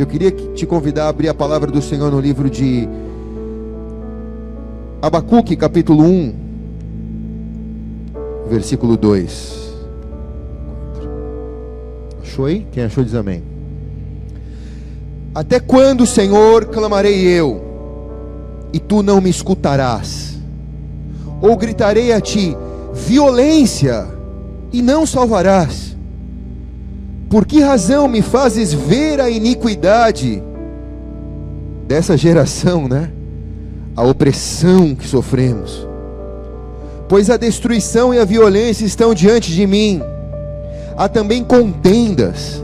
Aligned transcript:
Eu 0.00 0.06
queria 0.06 0.30
te 0.30 0.64
convidar 0.64 1.04
a 1.04 1.08
abrir 1.10 1.28
a 1.28 1.34
palavra 1.34 1.70
do 1.70 1.82
Senhor 1.82 2.10
no 2.10 2.18
livro 2.18 2.48
de 2.48 2.88
Abacuque, 5.02 5.54
capítulo 5.54 6.02
1, 6.04 6.34
versículo 8.48 8.96
2. 8.96 9.74
Achou 12.22 12.46
aí? 12.46 12.66
Quem 12.72 12.82
achou 12.82 13.04
diz 13.04 13.14
amém. 13.14 13.42
Até 15.34 15.60
quando, 15.60 16.06
Senhor, 16.06 16.64
clamarei 16.64 17.20
eu, 17.26 17.60
e 18.72 18.80
tu 18.80 19.02
não 19.02 19.20
me 19.20 19.28
escutarás? 19.28 20.38
Ou 21.42 21.54
gritarei 21.58 22.10
a 22.10 22.22
ti, 22.22 22.56
violência, 22.94 24.08
e 24.72 24.80
não 24.80 25.04
salvarás? 25.04 25.89
Por 27.30 27.46
que 27.46 27.60
razão 27.60 28.08
me 28.08 28.22
fazes 28.22 28.72
ver 28.72 29.20
a 29.20 29.30
iniquidade 29.30 30.42
dessa 31.86 32.16
geração, 32.16 32.88
né? 32.88 33.08
A 33.96 34.02
opressão 34.02 34.96
que 34.96 35.06
sofremos. 35.06 35.86
Pois 37.08 37.30
a 37.30 37.36
destruição 37.36 38.12
e 38.12 38.18
a 38.18 38.24
violência 38.24 38.84
estão 38.84 39.14
diante 39.14 39.52
de 39.52 39.64
mim. 39.64 40.02
Há 40.96 41.08
também 41.08 41.44
contendas 41.44 42.60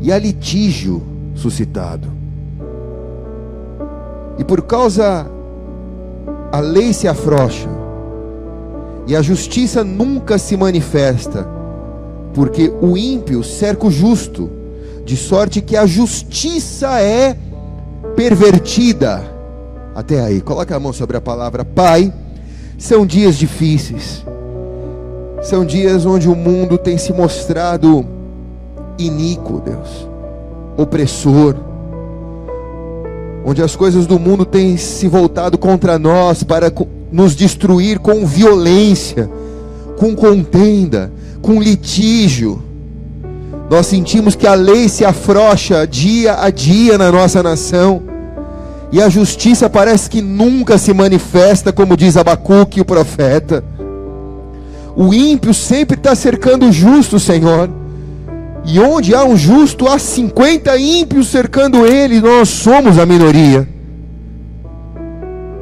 e 0.00 0.10
há 0.10 0.18
litígio 0.18 1.00
suscitado. 1.36 2.08
E 4.36 4.42
por 4.42 4.62
causa 4.62 5.30
a 6.50 6.58
lei 6.58 6.92
se 6.92 7.06
afrouxa 7.06 7.68
e 9.06 9.14
a 9.14 9.22
justiça 9.22 9.84
nunca 9.84 10.38
se 10.38 10.56
manifesta, 10.56 11.55
porque 12.36 12.72
o 12.80 12.96
ímpio 12.96 13.42
cerca 13.42 13.86
o 13.86 13.90
justo, 13.90 14.48
de 15.04 15.16
sorte 15.16 15.60
que 15.60 15.76
a 15.76 15.86
justiça 15.86 17.00
é 17.00 17.36
pervertida. 18.14 19.24
Até 19.94 20.20
aí, 20.20 20.40
coloca 20.40 20.76
a 20.76 20.78
mão 20.78 20.92
sobre 20.92 21.16
a 21.16 21.20
palavra 21.20 21.64
Pai. 21.64 22.12
São 22.78 23.06
dias 23.06 23.36
difíceis. 23.36 24.24
São 25.42 25.64
dias 25.64 26.04
onde 26.06 26.28
o 26.28 26.36
mundo 26.36 26.76
tem 26.76 26.98
se 26.98 27.12
mostrado 27.12 28.04
iníquo, 28.98 29.62
Deus 29.64 30.16
opressor, 30.76 31.56
onde 33.44 33.62
as 33.62 33.74
coisas 33.74 34.06
do 34.06 34.18
mundo 34.18 34.44
têm 34.44 34.76
se 34.76 35.08
voltado 35.08 35.56
contra 35.56 35.98
nós 35.98 36.42
para 36.42 36.72
nos 37.10 37.34
destruir 37.34 37.98
com 37.98 38.26
violência, 38.26 39.30
com 39.96 40.14
contenda, 40.14 41.10
com 41.46 41.62
litígio. 41.62 42.60
Nós 43.70 43.86
sentimos 43.86 44.34
que 44.34 44.48
a 44.48 44.54
lei 44.54 44.88
se 44.88 45.04
afrouxa 45.04 45.86
dia 45.86 46.42
a 46.42 46.50
dia 46.50 46.98
na 46.98 47.12
nossa 47.12 47.40
nação. 47.40 48.02
E 48.90 49.00
a 49.00 49.08
justiça 49.08 49.70
parece 49.70 50.10
que 50.10 50.20
nunca 50.20 50.76
se 50.76 50.92
manifesta, 50.92 51.72
como 51.72 51.96
diz 51.96 52.16
Abacuque, 52.16 52.80
o 52.80 52.84
profeta. 52.84 53.62
O 54.96 55.14
ímpio 55.14 55.54
sempre 55.54 55.96
está 55.96 56.16
cercando 56.16 56.66
o 56.66 56.72
justo, 56.72 57.20
Senhor. 57.20 57.70
E 58.64 58.80
onde 58.80 59.14
há 59.14 59.24
um 59.24 59.36
justo, 59.36 59.86
há 59.86 60.00
50 60.00 60.76
ímpios 60.76 61.28
cercando 61.28 61.86
ele, 61.86 62.20
nós 62.20 62.48
somos 62.48 62.98
a 62.98 63.06
minoria. 63.06 63.68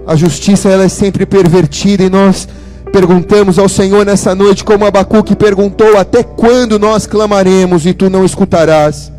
A 0.07 0.17
justiça 0.17 0.71
ela 0.71 0.85
é 0.85 0.89
sempre 0.89 1.27
pervertida 1.27 2.05
e 2.05 2.11
nós 2.11 2.49
perguntamos 2.95 3.59
ao 3.59 3.69
Senhor 3.69 4.07
nessa 4.07 4.37
noite, 4.37 4.63
como 4.63 4.87
Abacuque 4.87 5.35
perguntou: 5.35 5.99
Até 5.99 6.23
quando 6.23 6.79
nós 6.79 7.09
clamaremos 7.09 7.85
e 7.85 7.93
tu 7.93 8.09
não 8.09 8.25
escutarás? 8.25 9.11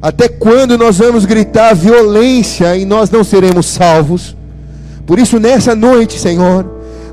Até 0.00 0.28
quando 0.28 0.78
nós 0.78 0.98
vamos 0.98 1.24
gritar 1.24 1.74
violência 1.74 2.76
e 2.76 2.84
nós 2.84 3.10
não 3.10 3.24
seremos 3.24 3.66
salvos? 3.66 4.36
Por 5.04 5.18
isso, 5.18 5.40
nessa 5.40 5.74
noite, 5.74 6.20
Senhor, 6.20 6.64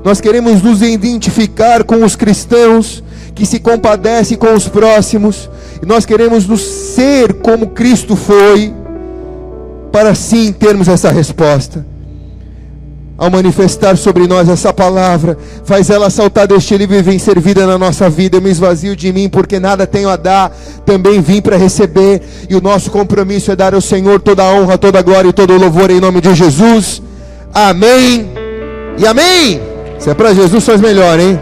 nós 0.04 0.20
queremos 0.20 0.62
nos 0.62 0.82
identificar 0.82 1.82
com 1.82 2.04
os 2.04 2.14
cristãos 2.14 3.02
que 3.34 3.44
se 3.44 3.58
compadecem 3.58 4.38
com 4.38 4.54
os 4.54 4.68
próximos, 4.68 5.50
e 5.82 5.86
nós 5.86 6.06
queremos 6.06 6.46
nos 6.46 6.60
ser 6.60 7.32
como 7.34 7.70
Cristo 7.70 8.14
foi, 8.14 8.72
para 9.90 10.14
sim 10.14 10.52
termos 10.52 10.86
essa 10.86 11.10
resposta. 11.10 11.84
Ao 13.18 13.28
manifestar 13.28 13.96
sobre 13.96 14.28
nós 14.28 14.48
essa 14.48 14.72
palavra, 14.72 15.36
faz 15.64 15.90
ela 15.90 16.08
saltar 16.08 16.46
deste 16.46 16.76
livro 16.76 16.94
e 16.94 17.02
vem 17.02 17.18
ser 17.18 17.40
vida 17.40 17.66
na 17.66 17.76
nossa 17.76 18.08
vida. 18.08 18.36
Eu 18.36 18.40
me 18.40 18.48
esvazio 18.48 18.94
de 18.94 19.12
mim, 19.12 19.28
porque 19.28 19.58
nada 19.58 19.88
tenho 19.88 20.08
a 20.08 20.14
dar, 20.14 20.56
também 20.86 21.20
vim 21.20 21.42
para 21.42 21.56
receber. 21.56 22.22
E 22.48 22.54
o 22.54 22.60
nosso 22.60 22.92
compromisso 22.92 23.50
é 23.50 23.56
dar 23.56 23.74
ao 23.74 23.80
Senhor 23.80 24.20
toda 24.20 24.44
a 24.44 24.52
honra, 24.52 24.78
toda 24.78 25.00
a 25.00 25.02
glória 25.02 25.30
e 25.30 25.32
todo 25.32 25.52
o 25.52 25.58
louvor 25.58 25.90
em 25.90 26.00
nome 26.00 26.20
de 26.20 26.32
Jesus. 26.32 27.02
Amém 27.52 28.30
e 28.96 29.04
amém. 29.04 29.60
Se 29.98 30.10
é 30.10 30.14
para 30.14 30.32
Jesus, 30.32 30.64
faz 30.64 30.80
melhor, 30.80 31.18
hein? 31.18 31.40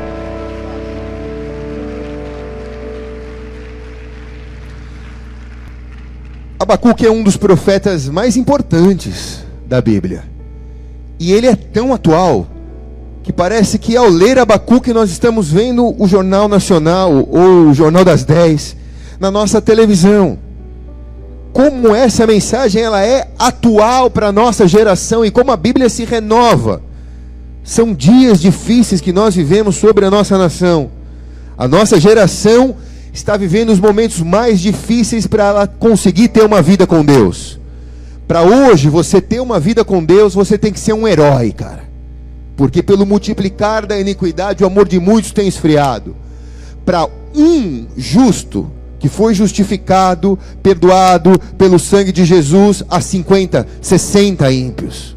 Abacuque 6.58 7.04
é 7.04 7.10
um 7.10 7.22
dos 7.22 7.36
profetas 7.36 8.08
mais 8.08 8.34
importantes 8.34 9.44
da 9.68 9.82
Bíblia. 9.82 10.35
E 11.18 11.32
ele 11.32 11.46
é 11.46 11.56
tão 11.56 11.94
atual 11.94 12.46
que 13.22 13.32
parece 13.32 13.78
que 13.78 13.96
ao 13.96 14.08
ler 14.08 14.38
Abacuque 14.38 14.92
nós 14.92 15.10
estamos 15.10 15.50
vendo 15.50 15.94
o 16.00 16.06
Jornal 16.06 16.48
Nacional 16.48 17.12
ou 17.12 17.68
o 17.68 17.74
Jornal 17.74 18.04
das 18.04 18.22
10 18.22 18.76
na 19.18 19.30
nossa 19.30 19.60
televisão. 19.60 20.38
Como 21.52 21.94
essa 21.94 22.26
mensagem 22.26 22.82
ela 22.82 23.02
é 23.04 23.28
atual 23.38 24.10
para 24.10 24.28
a 24.28 24.32
nossa 24.32 24.68
geração 24.68 25.24
e 25.24 25.30
como 25.30 25.50
a 25.50 25.56
Bíblia 25.56 25.88
se 25.88 26.04
renova. 26.04 26.82
São 27.64 27.92
dias 27.92 28.40
difíceis 28.40 29.00
que 29.00 29.12
nós 29.12 29.34
vivemos 29.34 29.74
sobre 29.74 30.04
a 30.04 30.10
nossa 30.10 30.38
nação. 30.38 30.90
A 31.58 31.66
nossa 31.66 31.98
geração 31.98 32.76
está 33.12 33.36
vivendo 33.36 33.70
os 33.70 33.80
momentos 33.80 34.20
mais 34.20 34.60
difíceis 34.60 35.26
para 35.26 35.46
ela 35.46 35.66
conseguir 35.66 36.28
ter 36.28 36.44
uma 36.44 36.62
vida 36.62 36.86
com 36.86 37.04
Deus. 37.04 37.58
Para 38.26 38.42
hoje 38.42 38.88
você 38.88 39.20
ter 39.20 39.40
uma 39.40 39.60
vida 39.60 39.84
com 39.84 40.04
Deus, 40.04 40.34
você 40.34 40.58
tem 40.58 40.72
que 40.72 40.80
ser 40.80 40.92
um 40.92 41.06
herói, 41.06 41.52
cara. 41.52 41.84
Porque 42.56 42.82
pelo 42.82 43.06
multiplicar 43.06 43.86
da 43.86 43.98
iniquidade, 43.98 44.64
o 44.64 44.66
amor 44.66 44.88
de 44.88 44.98
muitos 44.98 45.30
tem 45.30 45.46
esfriado. 45.46 46.16
Para 46.84 47.08
um 47.34 47.86
justo 47.96 48.70
que 48.98 49.08
foi 49.08 49.34
justificado, 49.34 50.38
perdoado 50.62 51.38
pelo 51.58 51.78
sangue 51.78 52.10
de 52.10 52.24
Jesus, 52.24 52.82
a 52.88 53.00
50, 53.00 53.66
60 53.80 54.50
ímpios. 54.50 55.16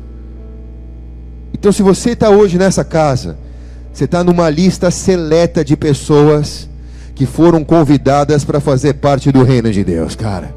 Então, 1.54 1.72
se 1.72 1.82
você 1.82 2.12
está 2.12 2.30
hoje 2.30 2.58
nessa 2.58 2.84
casa, 2.84 3.38
você 3.92 4.06
está 4.06 4.24
numa 4.24 4.50
lista 4.50 4.92
seleta 4.92 5.64
de 5.64 5.76
pessoas 5.76 6.70
que 7.16 7.26
foram 7.26 7.64
convidadas 7.64 8.44
para 8.46 8.60
fazer 8.60 8.94
parte 8.96 9.32
do 9.32 9.44
reino 9.44 9.72
de 9.72 9.84
Deus, 9.84 10.16
cara. 10.16 10.54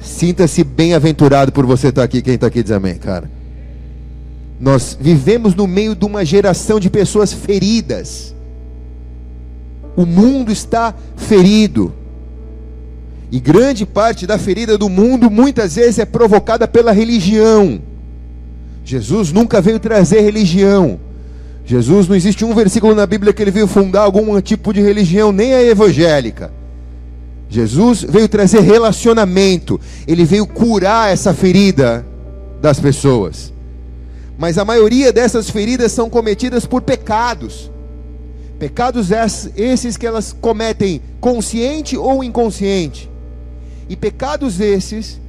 Sinta-se 0.00 0.62
bem-aventurado 0.62 1.52
por 1.52 1.66
você 1.66 1.88
estar 1.88 2.02
tá 2.02 2.04
aqui. 2.04 2.22
Quem 2.22 2.34
está 2.34 2.46
aqui 2.46 2.62
diz 2.62 2.72
amém, 2.72 2.96
cara. 2.96 3.30
Nós 4.60 4.96
vivemos 4.98 5.54
no 5.54 5.66
meio 5.66 5.94
de 5.94 6.04
uma 6.04 6.24
geração 6.24 6.80
de 6.80 6.88
pessoas 6.88 7.32
feridas. 7.32 8.34
O 9.96 10.06
mundo 10.06 10.50
está 10.52 10.94
ferido. 11.16 11.92
E 13.30 13.40
grande 13.40 13.84
parte 13.84 14.26
da 14.26 14.38
ferida 14.38 14.78
do 14.78 14.88
mundo 14.88 15.30
muitas 15.30 15.74
vezes 15.74 15.98
é 15.98 16.04
provocada 16.04 16.68
pela 16.68 16.92
religião. 16.92 17.80
Jesus 18.84 19.32
nunca 19.32 19.60
veio 19.60 19.80
trazer 19.80 20.20
religião. 20.20 21.00
Jesus, 21.64 22.06
não 22.06 22.14
existe 22.14 22.44
um 22.44 22.54
versículo 22.54 22.94
na 22.94 23.04
Bíblia 23.04 23.32
que 23.32 23.42
ele 23.42 23.50
veio 23.50 23.66
fundar 23.66 24.02
algum 24.02 24.40
tipo 24.40 24.72
de 24.72 24.80
religião, 24.80 25.32
nem 25.32 25.52
a 25.52 25.62
evangélica. 25.62 26.52
Jesus 27.48 28.02
veio 28.02 28.28
trazer 28.28 28.60
relacionamento, 28.60 29.80
ele 30.06 30.24
veio 30.24 30.46
curar 30.46 31.12
essa 31.12 31.32
ferida 31.32 32.04
das 32.60 32.80
pessoas. 32.80 33.52
Mas 34.38 34.58
a 34.58 34.64
maioria 34.64 35.12
dessas 35.12 35.48
feridas 35.48 35.92
são 35.92 36.10
cometidas 36.10 36.66
por 36.66 36.82
pecados. 36.82 37.70
Pecados 38.58 39.08
esses 39.56 39.96
que 39.96 40.06
elas 40.06 40.34
cometem 40.40 41.00
consciente 41.20 41.96
ou 41.96 42.24
inconsciente. 42.24 43.08
E 43.88 43.96
pecados 43.96 44.60
esses 44.60 45.20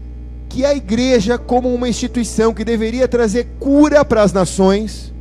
que 0.50 0.66
a 0.66 0.74
igreja, 0.74 1.38
como 1.38 1.74
uma 1.74 1.90
instituição 1.90 2.54
que 2.54 2.64
deveria 2.64 3.08
trazer 3.08 3.48
cura 3.60 4.04
para 4.04 4.24
as 4.24 4.34
nações, 4.34 5.14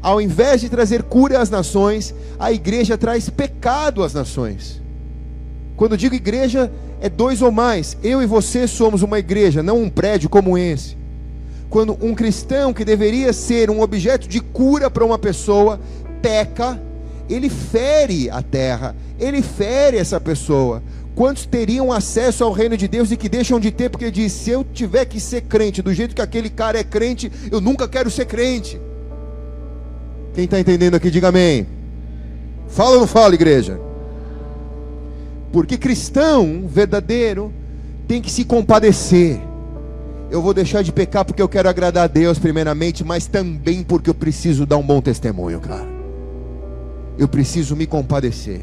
ao 0.00 0.20
invés 0.20 0.60
de 0.60 0.68
trazer 0.68 1.02
cura 1.02 1.40
às 1.40 1.50
nações, 1.50 2.14
a 2.38 2.52
igreja 2.52 2.96
traz 2.96 3.28
pecado 3.28 4.02
às 4.02 4.14
nações. 4.14 4.80
Quando 5.80 5.96
digo 5.96 6.14
igreja, 6.14 6.70
é 7.00 7.08
dois 7.08 7.40
ou 7.40 7.50
mais. 7.50 7.96
Eu 8.02 8.22
e 8.22 8.26
você 8.26 8.68
somos 8.68 9.00
uma 9.00 9.18
igreja, 9.18 9.62
não 9.62 9.78
um 9.80 9.88
prédio 9.88 10.28
como 10.28 10.58
esse. 10.58 10.94
Quando 11.70 11.96
um 12.02 12.14
cristão 12.14 12.74
que 12.74 12.84
deveria 12.84 13.32
ser 13.32 13.70
um 13.70 13.80
objeto 13.80 14.28
de 14.28 14.40
cura 14.40 14.90
para 14.90 15.06
uma 15.06 15.18
pessoa 15.18 15.80
peca, 16.20 16.78
ele 17.30 17.48
fere 17.48 18.28
a 18.28 18.42
terra, 18.42 18.94
ele 19.18 19.40
fere 19.40 19.96
essa 19.96 20.20
pessoa. 20.20 20.82
Quantos 21.14 21.46
teriam 21.46 21.90
acesso 21.90 22.44
ao 22.44 22.52
reino 22.52 22.76
de 22.76 22.86
Deus 22.86 23.10
e 23.10 23.16
que 23.16 23.30
deixam 23.30 23.58
de 23.58 23.70
ter 23.70 23.88
porque 23.88 24.10
diz: 24.10 24.32
se 24.32 24.50
eu 24.50 24.62
tiver 24.62 25.06
que 25.06 25.18
ser 25.18 25.40
crente 25.40 25.80
do 25.80 25.94
jeito 25.94 26.14
que 26.14 26.20
aquele 26.20 26.50
cara 26.50 26.78
é 26.78 26.84
crente, 26.84 27.32
eu 27.50 27.58
nunca 27.58 27.88
quero 27.88 28.10
ser 28.10 28.26
crente. 28.26 28.78
Quem 30.34 30.44
está 30.44 30.60
entendendo 30.60 30.96
aqui, 30.96 31.10
diga 31.10 31.28
amém. 31.28 31.66
Fala 32.68 32.96
ou 32.96 33.00
não 33.00 33.06
fala, 33.06 33.34
igreja? 33.34 33.88
Porque 35.52 35.76
cristão 35.76 36.64
verdadeiro 36.66 37.52
tem 38.06 38.20
que 38.20 38.30
se 38.30 38.44
compadecer. 38.44 39.40
Eu 40.30 40.40
vou 40.40 40.54
deixar 40.54 40.82
de 40.82 40.92
pecar 40.92 41.24
porque 41.24 41.42
eu 41.42 41.48
quero 41.48 41.68
agradar 41.68 42.04
a 42.04 42.06
Deus, 42.06 42.38
primeiramente, 42.38 43.04
mas 43.04 43.26
também 43.26 43.82
porque 43.82 44.10
eu 44.10 44.14
preciso 44.14 44.64
dar 44.64 44.76
um 44.76 44.82
bom 44.82 45.00
testemunho, 45.00 45.60
cara. 45.60 45.88
Eu 47.18 47.26
preciso 47.26 47.74
me 47.74 47.86
compadecer. 47.86 48.60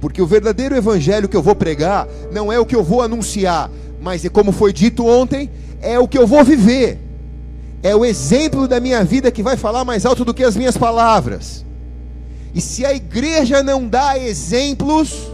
Porque 0.00 0.22
o 0.22 0.26
verdadeiro 0.26 0.76
evangelho 0.76 1.28
que 1.28 1.36
eu 1.36 1.42
vou 1.42 1.54
pregar 1.54 2.06
não 2.30 2.52
é 2.52 2.58
o 2.58 2.66
que 2.66 2.76
eu 2.76 2.84
vou 2.84 3.02
anunciar, 3.02 3.70
mas 4.00 4.24
é 4.24 4.28
como 4.28 4.52
foi 4.52 4.72
dito 4.72 5.06
ontem, 5.06 5.50
é 5.80 5.98
o 5.98 6.06
que 6.06 6.18
eu 6.18 6.26
vou 6.26 6.44
viver. 6.44 6.98
É 7.82 7.94
o 7.94 8.04
exemplo 8.04 8.68
da 8.68 8.78
minha 8.78 9.04
vida 9.04 9.30
que 9.30 9.42
vai 9.42 9.56
falar 9.56 9.84
mais 9.84 10.06
alto 10.06 10.24
do 10.24 10.32
que 10.32 10.44
as 10.44 10.56
minhas 10.56 10.76
palavras. 10.76 11.64
E 12.54 12.60
se 12.60 12.86
a 12.86 12.92
igreja 12.94 13.64
não 13.64 13.88
dá 13.88 14.16
exemplos, 14.16 15.28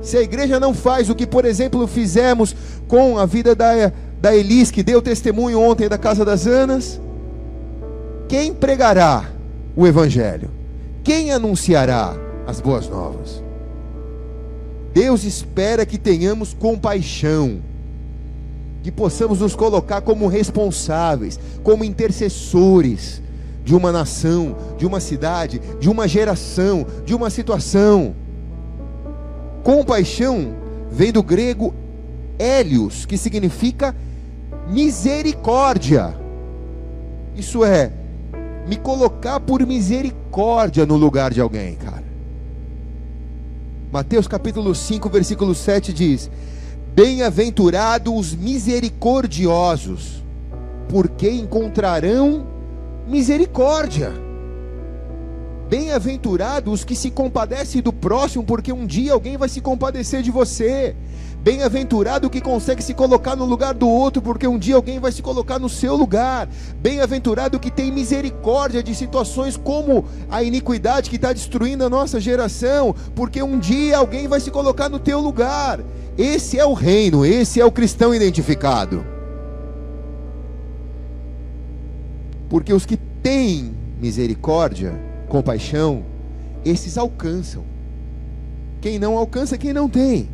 se 0.00 0.16
a 0.16 0.22
igreja 0.22 0.58
não 0.58 0.72
faz 0.72 1.10
o 1.10 1.14
que, 1.14 1.26
por 1.26 1.44
exemplo, 1.44 1.86
fizemos 1.86 2.56
com 2.88 3.18
a 3.18 3.26
vida 3.26 3.54
da, 3.54 3.92
da 4.18 4.34
Elis, 4.34 4.70
que 4.70 4.82
deu 4.82 5.02
testemunho 5.02 5.60
ontem 5.60 5.88
da 5.88 5.98
casa 5.98 6.24
das 6.24 6.46
Anas, 6.46 6.98
quem 8.28 8.54
pregará 8.54 9.30
o 9.76 9.86
Evangelho? 9.86 10.50
Quem 11.04 11.30
anunciará 11.30 12.16
as 12.46 12.60
boas 12.60 12.88
novas? 12.88 13.42
Deus 14.94 15.22
espera 15.22 15.84
que 15.84 15.98
tenhamos 15.98 16.54
compaixão, 16.54 17.60
que 18.82 18.90
possamos 18.90 19.40
nos 19.40 19.54
colocar 19.54 20.00
como 20.00 20.26
responsáveis, 20.26 21.38
como 21.62 21.84
intercessores 21.84 23.20
de 23.66 23.74
uma 23.74 23.90
nação, 23.90 24.54
de 24.78 24.86
uma 24.86 25.00
cidade, 25.00 25.60
de 25.80 25.90
uma 25.90 26.06
geração, 26.06 26.86
de 27.04 27.12
uma 27.12 27.28
situação. 27.28 28.14
Compaixão 29.64 30.54
vem 30.88 31.10
do 31.10 31.20
grego 31.20 31.74
hélios, 32.38 33.04
que 33.04 33.18
significa 33.18 33.92
misericórdia. 34.68 36.16
Isso 37.34 37.64
é, 37.64 37.90
me 38.68 38.76
colocar 38.76 39.40
por 39.40 39.66
misericórdia 39.66 40.86
no 40.86 40.96
lugar 40.96 41.34
de 41.34 41.40
alguém, 41.40 41.74
cara. 41.74 42.04
Mateus 43.90 44.28
capítulo 44.28 44.76
5, 44.76 45.08
versículo 45.08 45.56
7 45.56 45.92
diz: 45.92 46.30
Bem-aventurados 46.94 48.14
os 48.14 48.32
misericordiosos, 48.32 50.22
porque 50.88 51.28
encontrarão 51.28 52.54
misericórdia. 53.06 54.12
Bem-aventurados 55.68 56.72
os 56.72 56.84
que 56.84 56.94
se 56.94 57.10
compadecem 57.10 57.82
do 57.82 57.92
próximo, 57.92 58.44
porque 58.44 58.72
um 58.72 58.86
dia 58.86 59.12
alguém 59.12 59.36
vai 59.36 59.48
se 59.48 59.60
compadecer 59.60 60.22
de 60.22 60.30
você. 60.30 60.94
Bem-aventurado 61.42 62.26
o 62.26 62.30
que 62.30 62.40
consegue 62.40 62.82
se 62.82 62.94
colocar 62.94 63.36
no 63.36 63.44
lugar 63.44 63.74
do 63.74 63.88
outro, 63.88 64.20
porque 64.20 64.46
um 64.48 64.58
dia 64.58 64.74
alguém 64.74 64.98
vai 64.98 65.12
se 65.12 65.22
colocar 65.22 65.58
no 65.58 65.68
seu 65.68 65.94
lugar. 65.94 66.48
Bem-aventurado 66.80 67.56
o 67.56 67.60
que 67.60 67.70
tem 67.70 67.92
misericórdia 67.92 68.82
de 68.82 68.94
situações 68.94 69.56
como 69.56 70.04
a 70.28 70.42
iniquidade 70.42 71.10
que 71.10 71.16
está 71.16 71.32
destruindo 71.32 71.84
a 71.84 71.90
nossa 71.90 72.20
geração, 72.20 72.94
porque 73.14 73.42
um 73.42 73.58
dia 73.58 73.98
alguém 73.98 74.26
vai 74.26 74.40
se 74.40 74.50
colocar 74.50 74.88
no 74.88 74.98
teu 74.98 75.20
lugar. 75.20 75.80
Esse 76.18 76.58
é 76.58 76.64
o 76.64 76.74
reino, 76.74 77.24
esse 77.24 77.60
é 77.60 77.64
o 77.64 77.72
cristão 77.72 78.14
identificado. 78.14 79.15
Porque 82.48 82.72
os 82.72 82.86
que 82.86 82.96
têm 82.96 83.74
misericórdia, 84.00 84.94
compaixão, 85.28 86.04
esses 86.64 86.96
alcançam. 86.96 87.64
Quem 88.80 88.98
não 88.98 89.16
alcança, 89.16 89.58
quem 89.58 89.72
não 89.72 89.88
tem. 89.88 90.28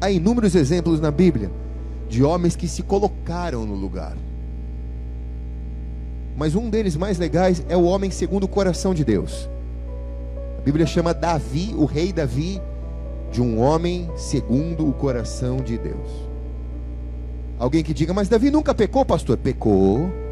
Há 0.00 0.10
inúmeros 0.10 0.54
exemplos 0.54 1.00
na 1.00 1.10
Bíblia 1.10 1.50
de 2.08 2.22
homens 2.22 2.54
que 2.54 2.68
se 2.68 2.82
colocaram 2.82 3.64
no 3.64 3.74
lugar. 3.74 4.16
Mas 6.36 6.54
um 6.54 6.68
deles 6.68 6.96
mais 6.96 7.18
legais 7.18 7.64
é 7.68 7.76
o 7.76 7.84
homem 7.84 8.10
segundo 8.10 8.44
o 8.44 8.48
coração 8.48 8.92
de 8.92 9.04
Deus. 9.04 9.48
A 10.58 10.62
Bíblia 10.62 10.86
chama 10.86 11.14
Davi, 11.14 11.74
o 11.76 11.84
rei 11.84 12.12
Davi, 12.12 12.60
de 13.30 13.40
um 13.40 13.60
homem 13.60 14.10
segundo 14.16 14.88
o 14.88 14.92
coração 14.92 15.56
de 15.58 15.76
Deus. 15.78 16.10
Alguém 17.58 17.82
que 17.82 17.94
diga, 17.94 18.12
mas 18.12 18.28
Davi 18.28 18.50
nunca 18.50 18.74
pecou, 18.74 19.04
pastor? 19.04 19.36
Pecou. 19.36 20.23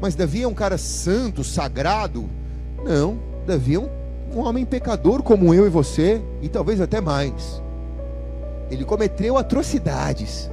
Mas 0.00 0.14
Davi 0.14 0.42
é 0.42 0.48
um 0.48 0.54
cara 0.54 0.78
santo, 0.78 1.42
sagrado? 1.42 2.28
Não, 2.84 3.18
Davi 3.46 3.74
é 3.74 3.78
um, 3.80 3.88
um 4.34 4.38
homem 4.40 4.64
pecador 4.64 5.22
como 5.22 5.52
eu 5.52 5.66
e 5.66 5.70
você, 5.70 6.20
e 6.40 6.48
talvez 6.48 6.80
até 6.80 7.00
mais. 7.00 7.62
Ele 8.70 8.84
cometeu 8.84 9.36
atrocidades. 9.36 10.50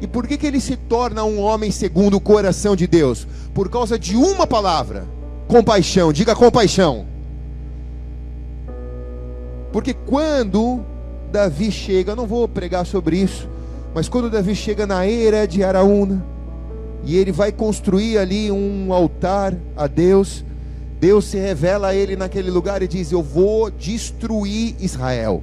E 0.00 0.06
por 0.06 0.26
que, 0.26 0.38
que 0.38 0.46
ele 0.46 0.60
se 0.60 0.76
torna 0.76 1.24
um 1.24 1.40
homem 1.40 1.70
segundo 1.70 2.16
o 2.16 2.20
coração 2.20 2.76
de 2.76 2.86
Deus? 2.86 3.26
Por 3.52 3.68
causa 3.68 3.98
de 3.98 4.16
uma 4.16 4.46
palavra: 4.46 5.06
compaixão. 5.46 6.12
Diga 6.12 6.34
compaixão. 6.34 7.06
Porque 9.72 9.92
quando 9.92 10.80
Davi 11.30 11.70
chega, 11.70 12.16
não 12.16 12.26
vou 12.26 12.48
pregar 12.48 12.86
sobre 12.86 13.18
isso, 13.18 13.48
mas 13.94 14.08
quando 14.08 14.30
Davi 14.30 14.54
chega 14.54 14.86
na 14.86 15.04
era 15.04 15.46
de 15.46 15.62
Araúna, 15.62 16.24
e 17.08 17.16
ele 17.16 17.32
vai 17.32 17.50
construir 17.50 18.18
ali 18.18 18.52
um 18.52 18.92
altar 18.92 19.56
a 19.74 19.86
Deus, 19.86 20.44
Deus 21.00 21.24
se 21.24 21.38
revela 21.38 21.88
a 21.88 21.94
ele 21.94 22.14
naquele 22.16 22.50
lugar 22.50 22.82
e 22.82 22.86
diz: 22.86 23.10
Eu 23.10 23.22
vou 23.22 23.70
destruir 23.70 24.76
Israel. 24.78 25.42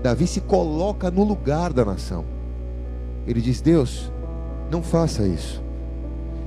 Davi 0.00 0.28
se 0.28 0.40
coloca 0.40 1.10
no 1.10 1.24
lugar 1.24 1.72
da 1.72 1.84
nação. 1.84 2.24
Ele 3.26 3.40
diz: 3.40 3.60
Deus, 3.60 4.12
não 4.70 4.80
faça 4.80 5.26
isso. 5.26 5.60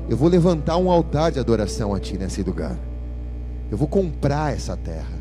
Eu 0.07 0.15
vou 0.15 0.29
levantar 0.29 0.77
um 0.77 0.89
altar 0.89 1.33
de 1.33 1.41
adoração 1.41 1.93
a 1.93 1.99
Ti 1.99 2.17
nesse 2.17 2.43
lugar. 2.43 2.79
Eu 3.69 3.77
vou 3.77 3.89
comprar 3.89 4.53
essa 4.53 4.77
terra. 4.77 5.17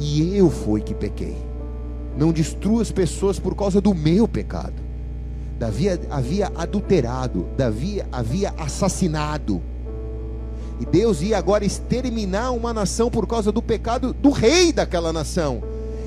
E 0.00 0.36
eu 0.36 0.50
fui 0.50 0.80
que 0.80 0.94
pequei. 0.94 1.36
Não 2.18 2.32
destrua 2.32 2.82
as 2.82 2.90
pessoas 2.90 3.38
por 3.38 3.54
causa 3.54 3.80
do 3.80 3.94
meu 3.94 4.26
pecado. 4.26 4.83
Davi 5.58 5.86
havia 6.10 6.50
adulterado, 6.56 7.46
Davi 7.56 8.02
havia 8.10 8.52
assassinado. 8.58 9.62
E 10.80 10.84
Deus 10.84 11.22
ia 11.22 11.38
agora 11.38 11.64
exterminar 11.64 12.50
uma 12.50 12.72
nação 12.72 13.10
por 13.10 13.26
causa 13.26 13.52
do 13.52 13.62
pecado 13.62 14.12
do 14.12 14.30
rei 14.30 14.72
daquela 14.72 15.12
nação. 15.12 15.62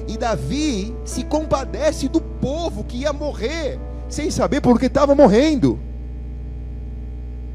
E 0.08 0.18
Davi 0.18 0.94
se 1.06 1.24
compadece 1.24 2.08
do 2.08 2.20
povo 2.20 2.84
que 2.84 2.98
ia 2.98 3.14
morrer, 3.14 3.80
sem 4.10 4.30
saber 4.30 4.62
por 4.62 4.80
que 4.80 4.88
estava 4.88 5.16
morrendo, 5.16 5.80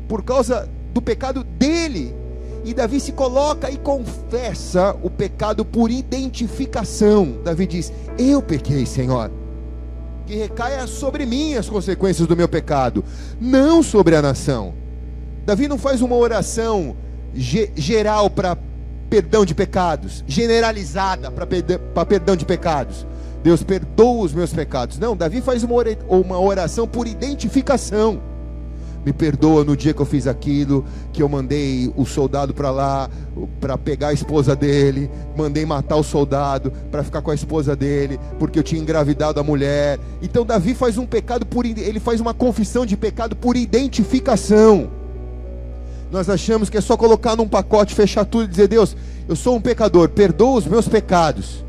por 0.08 0.22
causa 0.22 0.68
do 0.92 1.00
pecado 1.00 1.44
dele. 1.44 2.14
E 2.64 2.72
Davi 2.72 3.00
se 3.00 3.12
coloca 3.12 3.70
e 3.70 3.76
confessa 3.76 4.96
o 5.02 5.10
pecado 5.10 5.64
por 5.64 5.90
identificação. 5.90 7.40
Davi 7.42 7.66
diz: 7.66 7.92
Eu 8.18 8.40
pequei, 8.40 8.86
Senhor. 8.86 9.41
Que 10.32 10.38
recaia 10.38 10.86
sobre 10.86 11.26
mim 11.26 11.56
as 11.56 11.68
consequências 11.68 12.26
do 12.26 12.34
meu 12.34 12.48
pecado, 12.48 13.04
não 13.38 13.82
sobre 13.82 14.16
a 14.16 14.22
nação. 14.22 14.72
Davi 15.44 15.68
não 15.68 15.76
faz 15.76 16.00
uma 16.00 16.16
oração 16.16 16.96
geral 17.34 18.30
para 18.30 18.56
perdão 19.10 19.44
de 19.44 19.54
pecados, 19.54 20.24
generalizada 20.26 21.30
para 21.30 22.06
perdão 22.06 22.34
de 22.34 22.46
pecados. 22.46 23.06
Deus 23.42 23.62
perdoa 23.62 24.24
os 24.24 24.32
meus 24.32 24.54
pecados. 24.54 24.98
Não, 24.98 25.14
Davi 25.14 25.42
faz 25.42 25.62
uma 25.62 26.40
oração 26.40 26.88
por 26.88 27.06
identificação. 27.06 28.22
Me 29.04 29.12
perdoa 29.12 29.64
no 29.64 29.76
dia 29.76 29.92
que 29.92 30.00
eu 30.00 30.06
fiz 30.06 30.26
aquilo, 30.26 30.84
que 31.12 31.22
eu 31.22 31.28
mandei 31.28 31.92
o 31.96 32.04
soldado 32.04 32.54
para 32.54 32.70
lá 32.70 33.10
para 33.60 33.76
pegar 33.76 34.08
a 34.08 34.12
esposa 34.12 34.54
dele, 34.54 35.10
mandei 35.36 35.64
matar 35.64 35.96
o 35.96 36.04
soldado 36.04 36.72
para 36.90 37.02
ficar 37.02 37.20
com 37.20 37.30
a 37.30 37.34
esposa 37.34 37.74
dele, 37.74 38.20
porque 38.38 38.58
eu 38.58 38.62
tinha 38.62 38.80
engravidado 38.80 39.40
a 39.40 39.42
mulher. 39.42 39.98
Então 40.20 40.44
Davi 40.44 40.74
faz 40.74 40.98
um 40.98 41.06
pecado 41.06 41.44
por 41.44 41.66
ele 41.66 42.00
faz 42.00 42.20
uma 42.20 42.34
confissão 42.34 42.86
de 42.86 42.96
pecado 42.96 43.34
por 43.34 43.56
identificação. 43.56 44.90
Nós 46.12 46.28
achamos 46.28 46.68
que 46.68 46.76
é 46.76 46.80
só 46.80 46.96
colocar 46.96 47.34
num 47.34 47.48
pacote, 47.48 47.94
fechar 47.94 48.24
tudo 48.26 48.44
e 48.44 48.48
dizer: 48.48 48.68
Deus, 48.68 48.94
eu 49.26 49.34
sou 49.34 49.56
um 49.56 49.60
pecador, 49.60 50.10
perdoa 50.10 50.58
os 50.58 50.66
meus 50.66 50.86
pecados. 50.86 51.64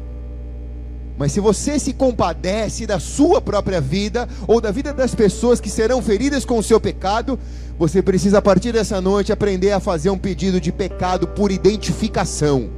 Mas 1.18 1.32
se 1.32 1.40
você 1.40 1.78
se 1.78 1.94
compadece 1.94 2.88
da 2.88 3.00
sua 3.00 3.40
própria 3.40 3.80
vida 3.80 4.28
ou 4.48 4.60
da 4.60 4.72
vida 4.72 4.92
das 4.92 5.14
pessoas 5.14 5.62
que 5.62 5.70
serão 5.70 6.02
feridas 6.02 6.44
com 6.44 6.58
o 6.58 6.64
seu 6.64 6.80
pecado, 6.80 7.38
você 7.78 8.02
precisa 8.02 8.40
a 8.40 8.42
partir 8.42 8.72
dessa 8.72 9.00
noite 9.00 9.32
aprender 9.32 9.72
a 9.72 9.80
fazer 9.80 10.10
um 10.10 10.18
pedido 10.18 10.60
de 10.60 10.72
pecado 10.72 11.28
por 11.28 11.52
identificação. 11.52 12.70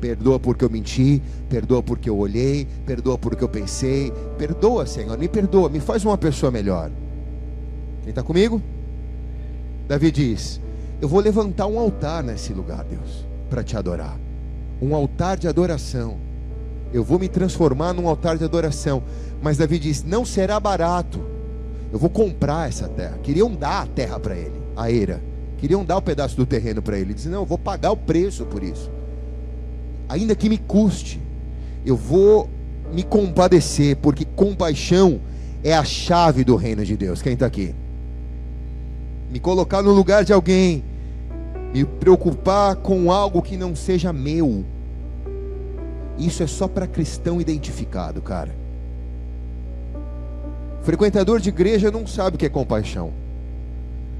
Perdoa 0.00 0.38
porque 0.38 0.64
eu 0.64 0.70
menti, 0.70 1.22
perdoa 1.48 1.82
porque 1.82 2.10
eu 2.10 2.16
olhei, 2.16 2.66
perdoa 2.84 3.16
porque 3.16 3.42
eu 3.42 3.48
pensei. 3.48 4.12
Perdoa, 4.36 4.86
Senhor, 4.86 5.16
me 5.16 5.28
perdoa, 5.28 5.68
me 5.68 5.80
faz 5.80 6.04
uma 6.04 6.18
pessoa 6.18 6.52
melhor. 6.52 6.90
Quem 8.02 8.10
está 8.10 8.22
comigo? 8.22 8.60
Davi 9.88 10.10
diz: 10.10 10.60
Eu 11.00 11.08
vou 11.08 11.20
levantar 11.20 11.66
um 11.66 11.78
altar 11.78 12.22
nesse 12.22 12.52
lugar, 12.52 12.84
Deus, 12.84 13.26
para 13.48 13.64
te 13.64 13.76
adorar. 13.76 14.18
Um 14.80 14.94
altar 14.94 15.38
de 15.38 15.48
adoração. 15.48 16.18
Eu 16.94 17.04
vou 17.04 17.18
me 17.18 17.28
transformar 17.28 17.92
num 17.92 18.08
altar 18.08 18.38
de 18.38 18.44
adoração. 18.44 19.02
Mas 19.42 19.58
Davi 19.58 19.78
diz: 19.78 20.02
Não 20.02 20.24
será 20.24 20.58
barato. 20.58 21.20
Eu 21.92 21.98
vou 21.98 22.08
comprar 22.08 22.70
essa 22.70 22.88
terra. 22.88 23.18
Queriam 23.22 23.54
dar 23.54 23.82
a 23.82 23.86
terra 23.86 24.18
para 24.18 24.34
ele, 24.34 24.58
a 24.74 24.90
eira. 24.90 25.22
Queriam 25.58 25.84
dar 25.84 25.96
o 25.96 25.98
um 25.98 26.02
pedaço 26.02 26.36
do 26.36 26.46
terreno 26.46 26.80
para 26.80 26.96
ele. 26.96 27.08
Ele 27.08 27.14
diz: 27.14 27.26
Não, 27.26 27.40
eu 27.40 27.46
vou 27.46 27.58
pagar 27.58 27.90
o 27.90 27.96
preço 27.96 28.46
por 28.46 28.62
isso 28.62 28.90
ainda 30.08 30.34
que 30.34 30.48
me 30.48 30.58
custe, 30.58 31.20
eu 31.84 31.96
vou 31.96 32.48
me 32.92 33.02
compadecer, 33.02 33.96
porque 33.96 34.24
compaixão 34.24 35.20
é 35.62 35.74
a 35.74 35.84
chave 35.84 36.44
do 36.44 36.56
reino 36.56 36.84
de 36.84 36.96
Deus. 36.96 37.22
Quem 37.22 37.32
está 37.34 37.46
aqui? 37.46 37.74
Me 39.30 39.40
colocar 39.40 39.82
no 39.82 39.90
lugar 39.90 40.24
de 40.24 40.32
alguém, 40.32 40.84
me 41.72 41.84
preocupar 41.84 42.76
com 42.76 43.10
algo 43.10 43.42
que 43.42 43.56
não 43.56 43.74
seja 43.74 44.12
meu. 44.12 44.64
Isso 46.18 46.42
é 46.42 46.46
só 46.46 46.68
para 46.68 46.86
cristão 46.86 47.40
identificado, 47.40 48.22
cara. 48.22 48.54
Frequentador 50.82 51.40
de 51.40 51.48
igreja 51.48 51.90
não 51.90 52.06
sabe 52.06 52.36
o 52.36 52.38
que 52.38 52.46
é 52.46 52.48
compaixão. 52.48 53.12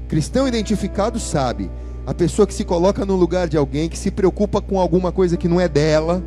Cristão 0.07 0.47
identificado 0.47 1.19
sabe 1.19 1.69
a 2.05 2.13
pessoa 2.13 2.45
que 2.45 2.53
se 2.53 2.63
coloca 2.63 3.05
no 3.05 3.15
lugar 3.15 3.47
de 3.47 3.57
alguém, 3.57 3.89
que 3.89 3.97
se 3.97 4.11
preocupa 4.11 4.61
com 4.61 4.79
alguma 4.79 5.11
coisa 5.11 5.37
que 5.37 5.47
não 5.47 5.59
é 5.59 5.67
dela, 5.67 6.23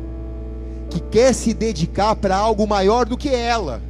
que 0.89 0.99
quer 0.99 1.33
se 1.33 1.53
dedicar 1.53 2.15
para 2.15 2.35
algo 2.35 2.67
maior 2.67 3.05
do 3.05 3.17
que 3.17 3.29
ela. 3.29 3.81